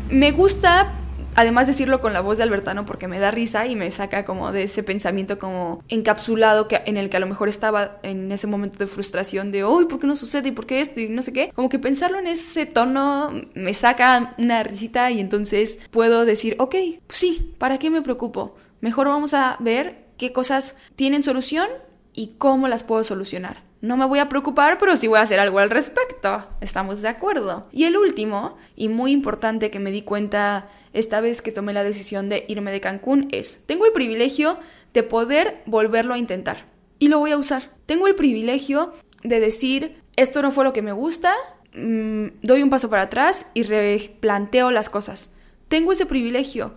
me 0.10 0.32
gusta 0.32 0.94
además 1.38 1.68
decirlo 1.68 2.02
con 2.02 2.14
la 2.14 2.22
voz 2.22 2.38
de 2.38 2.44
Albertano 2.44 2.86
porque 2.86 3.08
me 3.08 3.20
da 3.20 3.30
risa 3.30 3.68
y 3.68 3.76
me 3.76 3.92
saca 3.92 4.26
como 4.26 4.52
de 4.52 4.64
ese 4.64 4.82
pensamiento 4.82 5.38
como 5.38 5.84
encapsulado 5.88 6.68
que, 6.68 6.82
en 6.86 6.98
el 6.98 7.10
que 7.10 7.18
a 7.18 7.20
lo 7.20 7.28
mejor 7.28 7.48
estaba 7.48 8.00
en 8.02 8.32
ese 8.32 8.48
momento 8.48 8.80
de 8.80 8.88
frustración 8.88 9.52
de, 9.52 9.64
uy, 9.64 9.86
¿por 9.86 10.00
qué 10.00 10.08
no 10.08 10.16
sucede? 10.16 10.50
¿Y 10.50 10.52
por 10.52 10.66
qué 10.66 10.82
esto? 10.82 11.00
Y 11.00 11.10
no 11.10 11.22
sé 11.22 11.34
qué. 11.34 11.52
Como 11.54 11.70
que 11.70 11.78
pensarlo 11.78 12.18
en 12.18 12.26
ese 12.26 12.66
tono 12.66 13.32
me 13.54 13.76
saca 13.76 14.34
una 14.40 14.64
risita 14.64 15.12
y 15.12 15.20
entonces 15.20 15.80
puedo 15.92 16.26
decir, 16.26 16.56
ok, 16.58 16.76
pues 17.06 17.20
sí, 17.20 17.54
¿para 17.60 17.78
qué 17.78 17.92
me 17.92 18.02
preocupo? 18.02 18.56
Mejor 18.82 19.08
vamos 19.08 19.36
a 19.36 19.58
ver 19.60 20.08
qué 20.18 20.34
cosas 20.34 20.76
tienen 20.96 21.22
solución 21.22 21.68
y 22.14 22.34
cómo 22.40 22.68
las 22.68 22.82
puedo 22.82 23.04
solucionar. 23.04 23.67
No 23.88 23.96
me 23.96 24.04
voy 24.04 24.20
a 24.20 24.28
preocupar, 24.28 24.80
pero 24.80 24.98
sí 24.98 25.08
voy 25.08 25.18
a 25.18 25.22
hacer 25.22 25.40
algo 25.40 25.60
al 25.60 25.70
respecto. 25.70 26.46
¿Estamos 26.60 27.02
de 27.02 27.08
acuerdo? 27.08 27.70
Y 27.72 27.86
el 27.86 27.96
último, 27.96 28.58
y 28.76 28.90
muy 28.90 29.14
importante 29.14 29.72
que 29.72 29.80
me 29.80 29.92
di 29.92 30.02
cuenta 30.02 30.68
esta 30.92 31.22
vez 31.22 31.42
que 31.42 31.54
tomé 31.54 31.72
la 31.72 31.86
decisión 31.86 32.28
de 32.28 32.44
irme 32.50 32.74
de 32.74 32.82
Cancún, 32.82 33.30
es, 33.32 33.64
tengo 33.66 33.86
el 33.86 33.94
privilegio 33.94 34.60
de 34.94 35.04
poder 35.04 35.64
volverlo 35.66 36.14
a 36.14 36.18
intentar. 36.18 36.66
Y 37.00 37.08
lo 37.08 37.20
voy 37.20 37.32
a 37.32 37.38
usar. 37.38 37.72
Tengo 37.86 38.08
el 38.08 38.16
privilegio 38.16 38.94
de 39.24 39.40
decir, 39.40 40.04
esto 40.18 40.42
no 40.42 40.52
fue 40.52 40.66
lo 40.66 40.74
que 40.74 40.82
me 40.82 40.92
gusta, 40.92 41.34
mm, 41.74 42.42
doy 42.42 42.64
un 42.64 42.70
paso 42.70 42.90
para 42.90 43.04
atrás 43.04 43.48
y 43.54 43.64
replanteo 43.64 44.70
las 44.70 44.90
cosas. 44.90 45.32
Tengo 45.70 45.94
ese 45.94 46.06
privilegio 46.06 46.74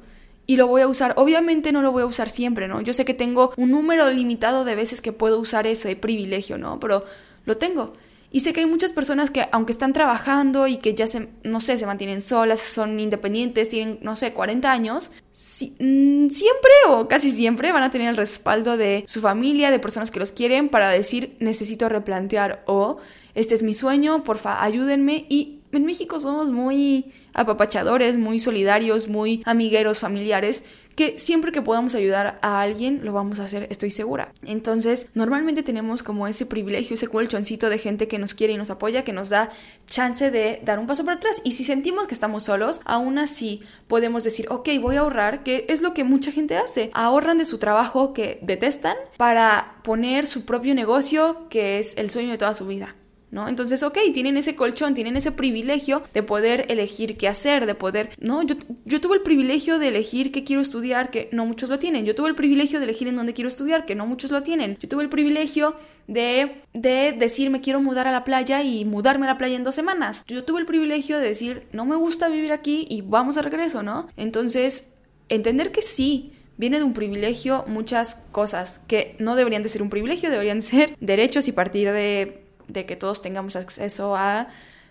y 0.46 0.56
lo 0.56 0.66
voy 0.66 0.82
a 0.82 0.88
usar. 0.88 1.14
Obviamente 1.16 1.72
no 1.72 1.82
lo 1.82 1.92
voy 1.92 2.02
a 2.02 2.06
usar 2.06 2.30
siempre, 2.30 2.68
¿no? 2.68 2.80
Yo 2.80 2.92
sé 2.92 3.04
que 3.04 3.14
tengo 3.14 3.52
un 3.56 3.70
número 3.70 4.10
limitado 4.10 4.64
de 4.64 4.74
veces 4.74 5.00
que 5.00 5.12
puedo 5.12 5.38
usar 5.38 5.66
ese 5.66 5.96
privilegio, 5.96 6.58
¿no? 6.58 6.80
Pero 6.80 7.04
lo 7.44 7.56
tengo. 7.56 7.94
Y 8.32 8.40
sé 8.40 8.52
que 8.52 8.60
hay 8.60 8.66
muchas 8.66 8.92
personas 8.92 9.30
que, 9.30 9.48
aunque 9.50 9.72
están 9.72 9.92
trabajando 9.92 10.68
y 10.68 10.76
que 10.76 10.94
ya 10.94 11.06
no 11.42 11.60
sé, 11.60 11.76
se 11.76 11.86
mantienen 11.86 12.20
solas, 12.20 12.60
son 12.60 13.00
independientes, 13.00 13.68
tienen, 13.68 13.98
no 14.02 14.14
sé, 14.14 14.32
40 14.32 14.70
años, 14.70 15.10
mm, 15.32 16.28
siempre 16.28 16.70
o 16.88 17.08
casi 17.08 17.32
siempre 17.32 17.72
van 17.72 17.82
a 17.82 17.90
tener 17.90 18.08
el 18.08 18.16
respaldo 18.16 18.76
de 18.76 19.04
su 19.08 19.20
familia, 19.20 19.72
de 19.72 19.80
personas 19.80 20.12
que 20.12 20.20
los 20.20 20.30
quieren 20.30 20.68
para 20.68 20.90
decir, 20.90 21.36
necesito 21.40 21.88
replantear 21.88 22.62
o 22.66 22.98
este 23.34 23.56
es 23.56 23.64
mi 23.64 23.74
sueño, 23.74 24.22
porfa, 24.22 24.62
ayúdenme. 24.62 25.26
Y 25.28 25.59
en 25.72 25.84
México 25.84 26.18
somos 26.18 26.50
muy 26.50 27.12
apapachadores, 27.32 28.18
muy 28.18 28.40
solidarios, 28.40 29.08
muy 29.08 29.42
amigueros, 29.44 29.98
familiares, 29.98 30.64
que 30.96 31.16
siempre 31.16 31.52
que 31.52 31.62
podamos 31.62 31.94
ayudar 31.94 32.38
a 32.42 32.60
alguien 32.60 33.00
lo 33.04 33.12
vamos 33.12 33.40
a 33.40 33.44
hacer, 33.44 33.66
estoy 33.70 33.90
segura. 33.90 34.32
Entonces, 34.44 35.08
normalmente 35.14 35.62
tenemos 35.62 36.02
como 36.02 36.26
ese 36.26 36.44
privilegio, 36.44 36.94
ese 36.94 37.08
colchoncito 37.08 37.70
de 37.70 37.78
gente 37.78 38.08
que 38.08 38.18
nos 38.18 38.34
quiere 38.34 38.52
y 38.52 38.56
nos 38.56 38.70
apoya, 38.70 39.04
que 39.04 39.12
nos 39.12 39.28
da 39.30 39.50
chance 39.86 40.30
de 40.30 40.60
dar 40.64 40.78
un 40.78 40.86
paso 40.86 41.04
para 41.04 41.16
atrás. 41.16 41.40
Y 41.44 41.52
si 41.52 41.64
sentimos 41.64 42.06
que 42.06 42.14
estamos 42.14 42.44
solos, 42.44 42.80
aún 42.84 43.18
así 43.18 43.62
podemos 43.88 44.24
decir, 44.24 44.46
ok, 44.50 44.68
voy 44.80 44.96
a 44.96 45.00
ahorrar, 45.00 45.42
que 45.42 45.64
es 45.68 45.80
lo 45.80 45.94
que 45.94 46.04
mucha 46.04 46.32
gente 46.32 46.56
hace. 46.56 46.90
Ahorran 46.92 47.38
de 47.38 47.44
su 47.44 47.58
trabajo 47.58 48.12
que 48.12 48.38
detestan 48.42 48.96
para 49.16 49.80
poner 49.84 50.26
su 50.26 50.44
propio 50.44 50.74
negocio, 50.74 51.48
que 51.48 51.78
es 51.78 51.96
el 51.96 52.10
sueño 52.10 52.30
de 52.30 52.38
toda 52.38 52.54
su 52.54 52.66
vida. 52.66 52.94
¿No? 53.30 53.48
Entonces, 53.48 53.82
ok, 53.82 53.98
tienen 54.12 54.36
ese 54.36 54.56
colchón, 54.56 54.94
tienen 54.94 55.16
ese 55.16 55.32
privilegio 55.32 56.02
de 56.12 56.22
poder 56.22 56.66
elegir 56.68 57.16
qué 57.16 57.28
hacer, 57.28 57.66
de 57.66 57.74
poder, 57.74 58.10
¿no? 58.20 58.42
Yo, 58.42 58.56
yo 58.84 59.00
tuve 59.00 59.16
el 59.16 59.22
privilegio 59.22 59.78
de 59.78 59.88
elegir 59.88 60.32
qué 60.32 60.44
quiero 60.44 60.62
estudiar, 60.62 61.10
que 61.10 61.28
no 61.32 61.46
muchos 61.46 61.68
lo 61.68 61.78
tienen. 61.78 62.04
Yo 62.04 62.14
tuve 62.14 62.28
el 62.28 62.34
privilegio 62.34 62.78
de 62.78 62.84
elegir 62.84 63.08
en 63.08 63.16
dónde 63.16 63.34
quiero 63.34 63.48
estudiar, 63.48 63.84
que 63.86 63.94
no 63.94 64.06
muchos 64.06 64.30
lo 64.30 64.42
tienen. 64.42 64.76
Yo 64.80 64.88
tuve 64.88 65.02
el 65.02 65.08
privilegio 65.08 65.76
de, 66.06 66.62
de 66.74 67.12
decir, 67.12 67.50
me 67.50 67.60
quiero 67.60 67.80
mudar 67.80 68.08
a 68.08 68.12
la 68.12 68.24
playa 68.24 68.62
y 68.62 68.84
mudarme 68.84 69.26
a 69.26 69.30
la 69.30 69.38
playa 69.38 69.56
en 69.56 69.64
dos 69.64 69.74
semanas. 69.74 70.24
Yo 70.26 70.44
tuve 70.44 70.60
el 70.60 70.66
privilegio 70.66 71.18
de 71.18 71.26
decir, 71.26 71.66
no 71.72 71.84
me 71.84 71.96
gusta 71.96 72.28
vivir 72.28 72.52
aquí 72.52 72.86
y 72.88 73.02
vamos 73.02 73.36
de 73.36 73.42
regreso, 73.42 73.82
¿no? 73.82 74.08
Entonces, 74.16 74.92
entender 75.28 75.70
que 75.70 75.82
sí, 75.82 76.32
viene 76.56 76.78
de 76.78 76.84
un 76.84 76.92
privilegio 76.92 77.64
muchas 77.68 78.16
cosas 78.32 78.80
que 78.86 79.16
no 79.18 79.34
deberían 79.34 79.62
de 79.62 79.70
ser 79.70 79.82
un 79.82 79.88
privilegio, 79.88 80.30
deberían 80.30 80.62
ser 80.62 80.96
derechos 81.00 81.48
y 81.48 81.52
partir 81.52 81.90
de 81.90 82.49
de 82.72 82.86
que 82.86 82.96
todos 82.96 83.22
tengamos 83.22 83.56
acceso 83.56 84.16
a 84.16 84.48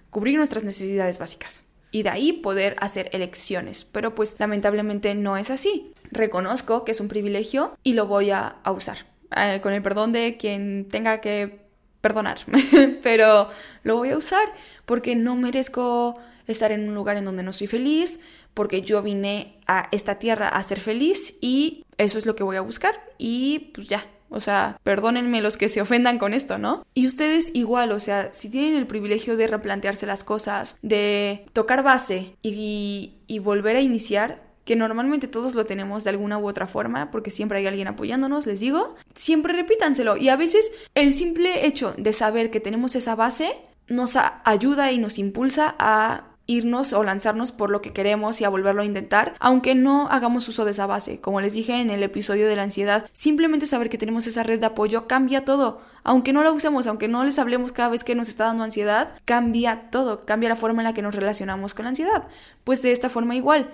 cubrir 0.09 0.37
nuestras 0.37 0.63
necesidades 0.63 1.19
básicas 1.19 1.65
y 1.91 2.03
de 2.03 2.09
ahí 2.09 2.33
poder 2.33 2.75
hacer 2.79 3.09
elecciones. 3.13 3.85
Pero 3.85 4.15
pues 4.15 4.35
lamentablemente 4.39 5.15
no 5.15 5.37
es 5.37 5.49
así. 5.49 5.91
Reconozco 6.11 6.85
que 6.85 6.91
es 6.91 6.99
un 6.99 7.07
privilegio 7.07 7.77
y 7.83 7.93
lo 7.93 8.05
voy 8.07 8.31
a, 8.31 8.57
usar. 8.65 8.97
Eh, 9.35 9.59
con 9.61 9.73
el 9.73 9.81
perdón 9.81 10.11
de 10.11 10.37
quien 10.37 10.87
tenga 10.89 11.21
que 11.21 11.61
perdonar. 12.01 12.39
Pero 13.03 13.49
lo 13.83 13.97
voy 13.97 14.09
a 14.09 14.17
usar 14.17 14.53
porque 14.85 15.15
no 15.15 15.35
merezco 15.35 16.17
estar 16.47 16.71
en 16.71 16.89
un 16.89 16.95
lugar 16.95 17.17
en 17.17 17.25
donde 17.25 17.43
no 17.43 17.53
soy 17.53 17.67
feliz, 17.67 18.19
porque 18.53 18.81
yo 18.81 19.03
vine 19.03 19.59
a 19.67 19.87
esta 19.91 20.17
tierra 20.17 20.49
a 20.49 20.63
ser 20.63 20.79
feliz 20.79 21.35
y 21.41 21.85
eso 21.97 22.17
es 22.17 22.25
lo 22.25 22.35
que 22.35 22.43
voy 22.43 22.55
a 22.55 22.61
buscar 22.61 22.99
y 23.19 23.71
pues 23.75 23.87
ya, 23.87 24.07
o 24.29 24.39
sea, 24.39 24.79
perdónenme 24.83 25.41
los 25.41 25.57
que 25.57 25.69
se 25.69 25.81
ofendan 25.81 26.19
con 26.19 26.33
esto, 26.33 26.57
¿no? 26.57 26.85
Y 26.93 27.07
ustedes 27.07 27.51
igual, 27.53 27.91
o 27.91 27.99
sea, 27.99 28.31
si 28.33 28.49
tienen 28.49 28.75
el 28.75 28.87
privilegio 28.87 29.37
de 29.37 29.47
replantearse 29.47 30.05
las 30.05 30.23
cosas, 30.23 30.77
de 30.81 31.45
tocar 31.53 31.83
base 31.83 32.35
y, 32.41 33.13
y 33.27 33.39
volver 33.39 33.75
a 33.75 33.81
iniciar, 33.81 34.49
que 34.65 34.75
normalmente 34.75 35.27
todos 35.27 35.55
lo 35.55 35.65
tenemos 35.65 36.03
de 36.03 36.11
alguna 36.11 36.37
u 36.37 36.47
otra 36.47 36.67
forma, 36.67 37.09
porque 37.09 37.31
siempre 37.31 37.57
hay 37.57 37.65
alguien 37.65 37.87
apoyándonos, 37.87 38.45
les 38.45 38.59
digo, 38.59 38.95
siempre 39.15 39.53
repítanselo. 39.53 40.15
Y 40.15 40.29
a 40.29 40.35
veces 40.35 40.71
el 40.93 41.11
simple 41.11 41.65
hecho 41.65 41.95
de 41.97 42.13
saber 42.13 42.51
que 42.51 42.59
tenemos 42.59 42.95
esa 42.95 43.15
base 43.15 43.51
nos 43.87 44.15
ayuda 44.45 44.91
y 44.91 44.99
nos 44.99 45.17
impulsa 45.17 45.75
a 45.79 46.28
irnos 46.49 46.93
o 46.93 47.03
lanzarnos 47.03 47.51
por 47.51 47.69
lo 47.69 47.79
que 47.79 47.93
queremos 47.93 48.41
y 48.41 48.43
a 48.43 48.49
volverlo 48.49 48.81
a 48.81 48.85
intentar, 48.85 49.35
aunque 49.39 49.75
no 49.75 50.07
hagamos 50.09 50.47
uso 50.47 50.65
de 50.65 50.71
esa 50.71 50.87
base. 50.87 51.21
Como 51.21 51.41
les 51.41 51.53
dije 51.53 51.79
en 51.79 51.91
el 51.91 52.01
episodio 52.01 52.47
de 52.47 52.55
la 52.55 52.63
ansiedad, 52.63 53.05
simplemente 53.13 53.67
saber 53.67 53.89
que 53.89 53.99
tenemos 53.99 54.25
esa 54.25 54.41
red 54.41 54.59
de 54.59 54.65
apoyo 54.65 55.07
cambia 55.07 55.45
todo. 55.45 55.81
Aunque 56.03 56.33
no 56.33 56.41
la 56.41 56.51
usemos, 56.51 56.87
aunque 56.87 57.07
no 57.07 57.23
les 57.23 57.37
hablemos 57.37 57.71
cada 57.71 57.89
vez 57.89 58.03
que 58.03 58.15
nos 58.15 58.29
está 58.29 58.45
dando 58.45 58.63
ansiedad, 58.63 59.13
cambia 59.25 59.91
todo, 59.91 60.25
cambia 60.25 60.49
la 60.49 60.55
forma 60.55 60.81
en 60.81 60.85
la 60.85 60.93
que 60.93 61.03
nos 61.03 61.13
relacionamos 61.13 61.75
con 61.75 61.83
la 61.83 61.89
ansiedad. 61.89 62.27
Pues 62.63 62.81
de 62.81 62.93
esta 62.93 63.09
forma 63.09 63.35
igual, 63.35 63.69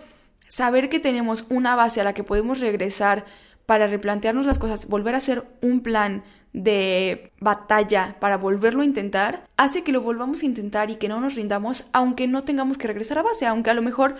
saber 0.49 0.89
que 0.89 0.99
tenemos 0.99 1.45
una 1.49 1.78
base 1.78 2.01
a 2.01 2.03
la 2.03 2.13
que 2.13 2.26
podemos 2.26 2.59
regresar 2.59 3.23
para 3.66 3.88
replantearnos 3.88 4.45
las 4.45 4.59
cosas, 4.59 4.88
volver 4.88 5.16
a 5.16 5.18
hacer 5.18 5.47
un 5.61 5.82
plan 5.82 6.24
de 6.53 7.32
batalla 7.39 8.16
para 8.20 8.38
volverlo 8.38 8.82
a 8.82 8.86
intentar, 8.86 9.47
hace 9.57 9.84
que 9.84 9.91
lo 9.91 10.01
volvamos 10.01 10.41
a 10.41 10.45
intentar 10.45 10.91
y 10.91 10.95
que 10.95 11.09
no 11.09 11.20
nos 11.20 11.36
rindamos, 11.36 11.86
aunque 11.91 12.28
no 12.28 12.43
tengamos 12.43 12.78
que 12.78 12.88
regresar 12.88 13.18
a 13.18 13.24
base, 13.24 13.45
aunque 13.45 13.72
a 13.72 13.74
lo 13.74 13.82
mejor 13.82 14.16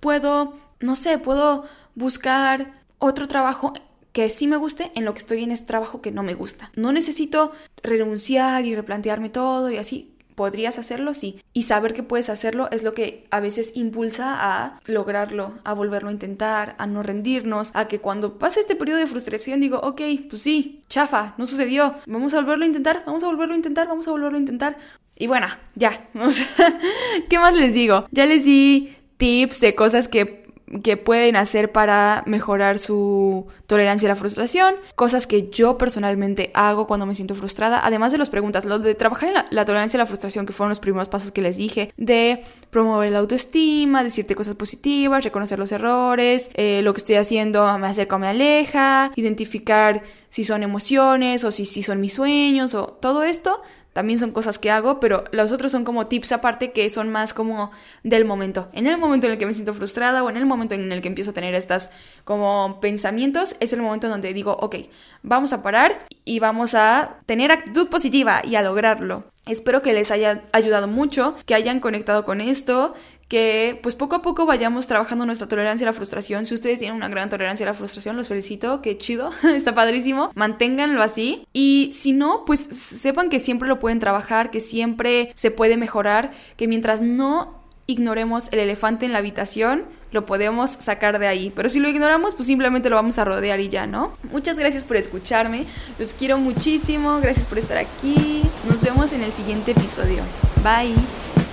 puedo, 0.00 0.56
no 0.80 0.96
sé, 0.96 1.18
puedo 1.18 1.64
buscar 1.94 2.72
otro 2.98 3.28
trabajo 3.28 3.72
que 4.12 4.30
sí 4.30 4.48
me 4.48 4.56
guste 4.56 4.90
en 4.94 5.04
lo 5.04 5.12
que 5.12 5.18
estoy 5.18 5.44
en 5.44 5.52
este 5.52 5.68
trabajo 5.68 6.02
que 6.02 6.10
no 6.10 6.22
me 6.22 6.34
gusta. 6.34 6.72
No 6.74 6.92
necesito 6.92 7.52
renunciar 7.82 8.64
y 8.64 8.74
replantearme 8.74 9.28
todo 9.28 9.70
y 9.70 9.76
así 9.76 10.17
podrías 10.38 10.78
hacerlo, 10.78 11.14
sí. 11.14 11.42
Y 11.52 11.64
saber 11.64 11.94
que 11.94 12.04
puedes 12.04 12.30
hacerlo 12.30 12.68
es 12.70 12.84
lo 12.84 12.94
que 12.94 13.26
a 13.32 13.40
veces 13.40 13.72
impulsa 13.74 14.36
a 14.38 14.78
lograrlo, 14.86 15.54
a 15.64 15.72
volverlo 15.72 16.10
a 16.10 16.12
intentar, 16.12 16.76
a 16.78 16.86
no 16.86 17.02
rendirnos, 17.02 17.72
a 17.74 17.88
que 17.88 17.98
cuando 17.98 18.38
pase 18.38 18.60
este 18.60 18.76
periodo 18.76 19.00
de 19.00 19.08
frustración 19.08 19.58
digo, 19.58 19.80
ok, 19.80 20.00
pues 20.30 20.42
sí, 20.42 20.80
chafa, 20.88 21.34
no 21.38 21.46
sucedió, 21.46 21.96
vamos 22.06 22.34
a 22.34 22.40
volverlo 22.40 22.62
a 22.62 22.68
intentar, 22.68 23.02
vamos 23.04 23.24
a 23.24 23.26
volverlo 23.26 23.54
a 23.54 23.56
intentar, 23.56 23.88
vamos 23.88 24.06
a 24.06 24.12
volverlo 24.12 24.36
a 24.36 24.40
intentar. 24.40 24.78
Y 25.16 25.26
bueno, 25.26 25.48
ya, 25.74 26.08
¿qué 27.28 27.38
más 27.40 27.56
les 27.56 27.74
digo? 27.74 28.06
Ya 28.12 28.24
les 28.24 28.44
di 28.44 28.94
tips 29.16 29.58
de 29.58 29.74
cosas 29.74 30.06
que 30.06 30.47
que 30.82 30.96
pueden 30.96 31.36
hacer 31.36 31.72
para 31.72 32.22
mejorar 32.26 32.78
su 32.78 33.46
tolerancia 33.66 34.08
a 34.08 34.10
la 34.10 34.16
frustración, 34.16 34.74
cosas 34.94 35.26
que 35.26 35.48
yo 35.50 35.78
personalmente 35.78 36.50
hago 36.54 36.86
cuando 36.86 37.06
me 37.06 37.14
siento 37.14 37.34
frustrada, 37.34 37.80
además 37.84 38.12
de 38.12 38.18
las 38.18 38.30
preguntas, 38.30 38.64
lo 38.64 38.78
de 38.78 38.94
trabajar 38.94 39.30
en 39.30 39.44
la, 39.50 39.64
tolerancia 39.64 39.98
a 39.98 40.02
la 40.02 40.06
frustración, 40.06 40.46
que 40.46 40.52
fueron 40.52 40.70
los 40.70 40.80
primeros 40.80 41.08
pasos 41.08 41.32
que 41.32 41.42
les 41.42 41.56
dije, 41.56 41.92
de 41.96 42.42
promover 42.70 43.12
la 43.12 43.18
autoestima, 43.18 44.02
decirte 44.02 44.34
cosas 44.34 44.54
positivas, 44.54 45.24
reconocer 45.24 45.58
los 45.58 45.72
errores, 45.72 46.50
eh, 46.54 46.80
lo 46.82 46.92
que 46.94 46.98
estoy 46.98 47.16
haciendo 47.16 47.78
me 47.78 47.86
acerca 47.86 48.16
o 48.16 48.18
me 48.18 48.28
aleja, 48.28 49.12
identificar 49.16 50.02
si 50.28 50.44
son 50.44 50.62
emociones 50.62 51.44
o 51.44 51.50
si, 51.50 51.64
si 51.64 51.82
son 51.82 52.00
mis 52.00 52.14
sueños 52.14 52.74
o 52.74 52.86
todo 52.86 53.22
esto 53.22 53.62
también 53.92 54.18
son 54.18 54.30
cosas 54.30 54.58
que 54.58 54.70
hago, 54.70 55.00
pero 55.00 55.24
los 55.32 55.50
otros 55.52 55.72
son 55.72 55.84
como 55.84 56.06
tips 56.06 56.32
aparte 56.32 56.72
que 56.72 56.88
son 56.90 57.08
más 57.08 57.34
como 57.34 57.70
del 58.02 58.24
momento. 58.24 58.68
En 58.72 58.86
el 58.86 58.98
momento 58.98 59.26
en 59.26 59.32
el 59.32 59.38
que 59.38 59.46
me 59.46 59.52
siento 59.52 59.74
frustrada 59.74 60.22
o 60.22 60.30
en 60.30 60.36
el 60.36 60.46
momento 60.46 60.74
en 60.74 60.92
el 60.92 61.00
que 61.00 61.08
empiezo 61.08 61.30
a 61.30 61.34
tener 61.34 61.54
estas 61.54 61.90
como 62.24 62.78
pensamientos, 62.80 63.56
es 63.60 63.72
el 63.72 63.82
momento 63.82 64.08
donde 64.08 64.32
digo, 64.32 64.56
ok, 64.60 64.76
vamos 65.22 65.52
a 65.52 65.62
parar 65.62 66.06
y 66.24 66.38
vamos 66.38 66.74
a 66.74 67.18
tener 67.26 67.50
actitud 67.50 67.88
positiva 67.88 68.42
y 68.44 68.54
a 68.54 68.62
lograrlo. 68.62 69.24
Espero 69.46 69.80
que 69.80 69.94
les 69.94 70.10
haya 70.10 70.42
ayudado 70.52 70.88
mucho, 70.88 71.34
que 71.46 71.54
hayan 71.54 71.80
conectado 71.80 72.26
con 72.26 72.42
esto, 72.42 72.94
que 73.28 73.78
pues 73.82 73.94
poco 73.94 74.16
a 74.16 74.22
poco 74.22 74.46
vayamos 74.46 74.86
trabajando 74.86 75.26
nuestra 75.26 75.48
tolerancia 75.48 75.86
a 75.86 75.90
la 75.90 75.92
frustración. 75.92 76.46
Si 76.46 76.54
ustedes 76.54 76.78
tienen 76.78 76.96
una 76.96 77.08
gran 77.08 77.28
tolerancia 77.28 77.64
a 77.64 77.68
la 77.68 77.74
frustración, 77.74 78.16
los 78.16 78.28
felicito, 78.28 78.82
qué 78.82 78.96
chido, 78.96 79.30
está 79.54 79.74
padrísimo, 79.74 80.30
manténganlo 80.34 81.02
así. 81.02 81.46
Y 81.52 81.90
si 81.92 82.12
no, 82.12 82.44
pues 82.46 82.60
sepan 82.60 83.28
que 83.28 83.38
siempre 83.38 83.68
lo 83.68 83.78
pueden 83.78 84.00
trabajar, 84.00 84.50
que 84.50 84.60
siempre 84.60 85.30
se 85.34 85.50
puede 85.50 85.76
mejorar, 85.76 86.30
que 86.56 86.66
mientras 86.66 87.02
no 87.02 87.58
ignoremos 87.86 88.52
el 88.52 88.58
elefante 88.58 89.06
en 89.06 89.12
la 89.12 89.18
habitación, 89.18 89.86
lo 90.10 90.26
podemos 90.26 90.70
sacar 90.70 91.18
de 91.18 91.26
ahí. 91.26 91.52
Pero 91.54 91.68
si 91.68 91.80
lo 91.80 91.88
ignoramos, 91.88 92.34
pues 92.34 92.46
simplemente 92.46 92.90
lo 92.90 92.96
vamos 92.96 93.18
a 93.18 93.24
rodear 93.24 93.60
y 93.60 93.68
ya, 93.68 93.86
¿no? 93.86 94.12
Muchas 94.30 94.58
gracias 94.58 94.84
por 94.84 94.96
escucharme, 94.96 95.66
los 95.98 96.14
quiero 96.14 96.38
muchísimo, 96.38 97.18
gracias 97.20 97.46
por 97.46 97.58
estar 97.58 97.78
aquí. 97.78 98.42
Nos 98.68 98.82
vemos 98.82 99.12
en 99.12 99.22
el 99.22 99.32
siguiente 99.32 99.72
episodio. 99.72 100.22
Bye. 100.62 101.47